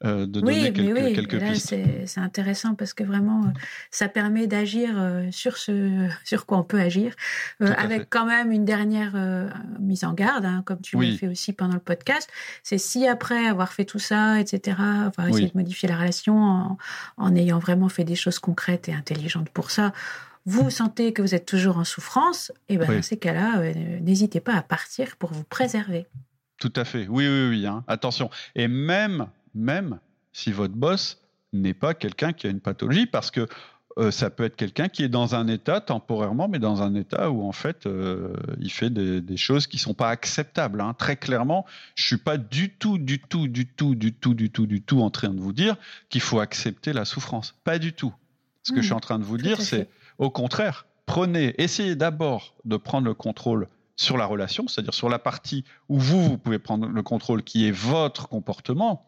euh, 0.05 0.21
de 0.21 0.41
donner 0.41 0.73
quelques, 0.73 0.97
oui. 0.97 1.13
quelques 1.15 1.41
pistes. 1.41 1.75
C'est 2.07 2.21
intéressant 2.21 2.77
parce 2.77 2.95
que 2.95 3.03
vraiment, 3.03 3.43
euh, 3.43 3.51
ça 3.91 4.07
permet 4.07 4.47
d'agir 4.47 4.91
sur 5.33 5.57
ce 5.57 6.09
sur 6.25 6.47
quoi 6.47 6.59
on 6.59 6.63
peut 6.63 6.79
agir, 6.79 7.13
avec 7.61 8.09
quand 8.09 8.25
même 8.25 8.53
une 8.53 8.65
dernière 8.65 9.15
mise 9.81 10.05
en 10.05 10.13
garde, 10.13 10.45
hein, 10.45 10.63
comme 10.65 10.81
tu 10.81 10.97
l'as 10.97 11.17
fait 11.17 11.27
aussi 11.27 11.53
pendant 11.53 11.75
le 11.75 11.81
podcast. 11.81 12.31
C'est 12.63 12.79
si 12.79 13.09
après 13.09 13.49
avoir 13.49 13.73
fait 13.73 13.85
tout 13.85 13.99
ça, 13.99 14.39
etc., 14.39 14.77
va 15.17 15.29
essayer 15.29 15.49
de 15.49 15.57
modifier 15.59 15.89
la 15.89 15.97
relation 15.97 16.41
en, 16.41 16.79
en 17.17 17.35
ayant 17.35 17.59
vraiment 17.59 17.89
fait 17.89 18.05
des 18.05 18.15
choses 18.15 18.39
concrètes 18.39 18.89
et 18.89 18.95
intelligentes 18.95 19.51
pour 19.51 19.73
ça 19.73 19.93
vous 20.49 20.71
sentez 20.71 21.13
que 21.13 21.23
vous 21.23 21.35
êtes 21.35 21.47
toujours 21.47 21.79
en 21.79 21.85
souffrance, 21.85 22.51
et 22.69 22.75
eh 22.75 22.79
ben 22.79 22.91
dans 22.91 23.03
ces 23.03 23.19
cas-là, 23.19 23.73
n'hésitez 24.01 24.41
pas 24.41 24.55
à 24.55 24.63
partir 24.63 25.17
pour 25.17 25.33
vous 25.33 25.45
préserver. 25.45 26.07
Tout 26.59 26.73
à 26.75 26.85
fait. 26.85 27.07
Oui, 27.09 27.29
oui, 27.29 27.49
oui. 27.51 27.67
Hein. 27.67 27.85
Attention. 27.87 28.31
Et 28.57 28.67
même 28.67 29.29
même 29.55 29.99
si 30.33 30.53
votre 30.53 30.75
boss 30.75 31.21
n'est 31.53 31.75
pas 31.75 31.95
quelqu'un 31.95 32.33
qui 32.33 32.47
a 32.47 32.51
une 32.51 32.61
pathologie, 32.61 33.07
parce 33.07 33.31
que 33.31 33.47
euh, 33.99 34.11
ça 34.11 34.31
peut 34.31 34.45
être 34.45 34.55
quelqu'un 34.55 34.89
qui 34.89 35.03
est 35.03 35.09
dans 35.09 35.35
un 35.35 35.49
état 35.49 35.81
temporairement, 35.81 36.47
mais 36.49 36.59
dans 36.59 36.83
un 36.83 36.95
état 36.95 37.31
où 37.31 37.47
en 37.47 37.53
fait 37.53 37.87
euh, 37.87 38.33
il 38.61 38.71
fait 38.71 38.91
des, 38.91 39.37
choses 39.37 39.67
qui 39.67 39.79
sont 39.79 39.95
pas 39.95 40.11
acceptables. 40.11 40.81
Hein. 40.81 40.95
Très 40.97 41.17
clairement, 41.17 41.67
je 41.95 42.07
suis 42.07 42.17
pas 42.17 42.37
du 42.37 42.71
tout, 42.71 42.99
du 42.99 43.21
tout, 43.21 43.49
du 43.49 43.67
tout, 43.67 43.95
du 43.95 44.13
tout, 44.13 44.35
du 44.35 44.51
tout, 44.51 44.67
du 44.67 44.83
tout 44.83 45.01
en 45.01 45.11
train 45.11 45.31
de 45.31 45.41
vous 45.41 45.53
dire 45.53 45.77
qu'il 46.11 46.21
faut 46.21 46.39
accepter 46.39 46.93
la 46.93 47.05
souffrance. 47.05 47.55
Pas 47.65 47.79
du 47.79 47.93
tout. 47.93 48.15
Ce 48.63 48.73
que 48.73 48.81
je 48.81 48.87
suis 48.87 48.95
en 48.95 49.01
train 49.01 49.19
de 49.19 49.25
vous 49.25 49.39
dire, 49.39 49.61
c'est 49.63 49.89
au 50.19 50.31
contraire, 50.31 50.87
prenez, 51.07 51.55
essayez 51.59 51.97
d'abord 51.97 52.55
de 52.65 52.77
prendre 52.77 53.07
le 53.07 53.15
contrôle 53.15 53.69
sur 53.97 54.17
la 54.17 54.27
relation, 54.27 54.69
c'est-à-dire 54.69 54.95
sur 54.95 55.09
la 55.09 55.19
partie 55.19 55.65
où 55.89 55.99
vous, 55.99 56.23
vous 56.23 56.39
pouvez 56.39 56.59
prendre 56.59 56.87
le 56.87 57.03
contrôle, 57.03 57.43
qui 57.43 57.67
est 57.67 57.73
votre 57.73 58.29
comportement. 58.29 59.07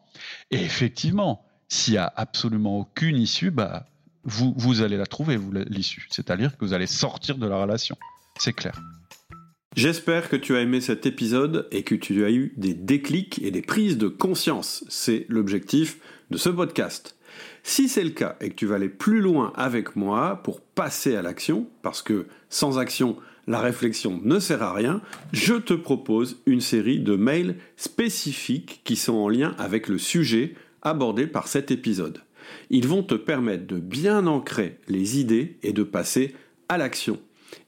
Et 0.51 0.61
effectivement, 0.61 1.45
s'il 1.69 1.93
n'y 1.93 1.97
a 1.97 2.11
absolument 2.15 2.79
aucune 2.79 3.17
issue, 3.17 3.51
bah, 3.51 3.85
vous, 4.23 4.81
allez 4.81 4.97
la 4.97 5.05
trouver, 5.05 5.37
vous, 5.37 5.51
l'issue. 5.51 6.07
C'est-à-dire 6.09 6.57
que 6.57 6.65
vous 6.65 6.73
allez 6.73 6.87
sortir 6.87 7.37
de 7.37 7.47
la 7.47 7.61
relation. 7.61 7.97
C'est 8.37 8.53
clair. 8.53 8.79
J'espère 9.75 10.27
que 10.27 10.35
tu 10.35 10.55
as 10.57 10.59
aimé 10.59 10.81
cet 10.81 11.05
épisode 11.05 11.67
et 11.71 11.83
que 11.83 11.95
tu 11.95 12.25
as 12.25 12.29
eu 12.29 12.53
des 12.57 12.73
déclics 12.73 13.41
et 13.41 13.51
des 13.51 13.61
prises 13.61 13.97
de 13.97 14.09
conscience. 14.09 14.83
C'est 14.89 15.25
l'objectif 15.29 15.99
de 16.29 16.37
ce 16.37 16.49
podcast. 16.49 17.15
Si 17.63 17.87
c'est 17.87 18.03
le 18.03 18.09
cas 18.09 18.35
et 18.41 18.49
que 18.49 18.55
tu 18.55 18.65
vas 18.65 18.75
aller 18.75 18.89
plus 18.89 19.21
loin 19.21 19.53
avec 19.55 19.95
moi 19.95 20.41
pour 20.43 20.61
passer 20.61 21.15
à 21.15 21.21
l'action, 21.21 21.67
parce 21.81 22.01
que 22.01 22.25
sans 22.49 22.79
action, 22.79 23.17
la 23.47 23.59
réflexion 23.59 24.19
ne 24.23 24.39
sert 24.39 24.63
à 24.63 24.73
rien, 24.73 25.01
je 25.31 25.55
te 25.55 25.73
propose 25.73 26.41
une 26.45 26.61
série 26.61 26.99
de 26.99 27.15
mails 27.15 27.57
spécifiques 27.75 28.81
qui 28.83 28.95
sont 28.95 29.13
en 29.13 29.29
lien 29.29 29.55
avec 29.57 29.87
le 29.87 29.97
sujet 29.97 30.55
abordé 30.81 31.27
par 31.27 31.47
cet 31.47 31.71
épisode. 31.71 32.21
Ils 32.69 32.87
vont 32.87 33.03
te 33.03 33.15
permettre 33.15 33.67
de 33.67 33.77
bien 33.77 34.27
ancrer 34.27 34.77
les 34.87 35.19
idées 35.19 35.57
et 35.63 35.73
de 35.73 35.83
passer 35.83 36.35
à 36.69 36.77
l'action. 36.77 37.19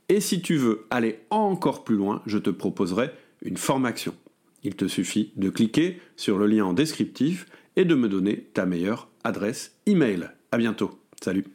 Et 0.10 0.20
si 0.20 0.42
tu 0.42 0.56
veux 0.56 0.86
aller 0.90 1.20
encore 1.30 1.84
plus 1.84 1.96
loin, 1.96 2.22
je 2.26 2.38
te 2.38 2.50
proposerai 2.50 3.12
une 3.42 3.58
formation. 3.58 4.16
Il 4.64 4.76
te 4.76 4.88
suffit 4.88 5.32
de 5.36 5.50
cliquer 5.50 6.00
sur 6.16 6.38
le 6.38 6.48
lien 6.48 6.66
en 6.66 6.74
descriptif 6.74 7.46
et 7.76 7.86
de 7.86 7.96
me 7.96 8.08
donner 8.08 8.50
ta 8.54 8.66
meilleure 8.66 9.10
adresse 9.24 9.78
email. 9.86 10.30
À 10.52 10.58
bientôt. 10.58 11.00
Salut. 11.22 11.46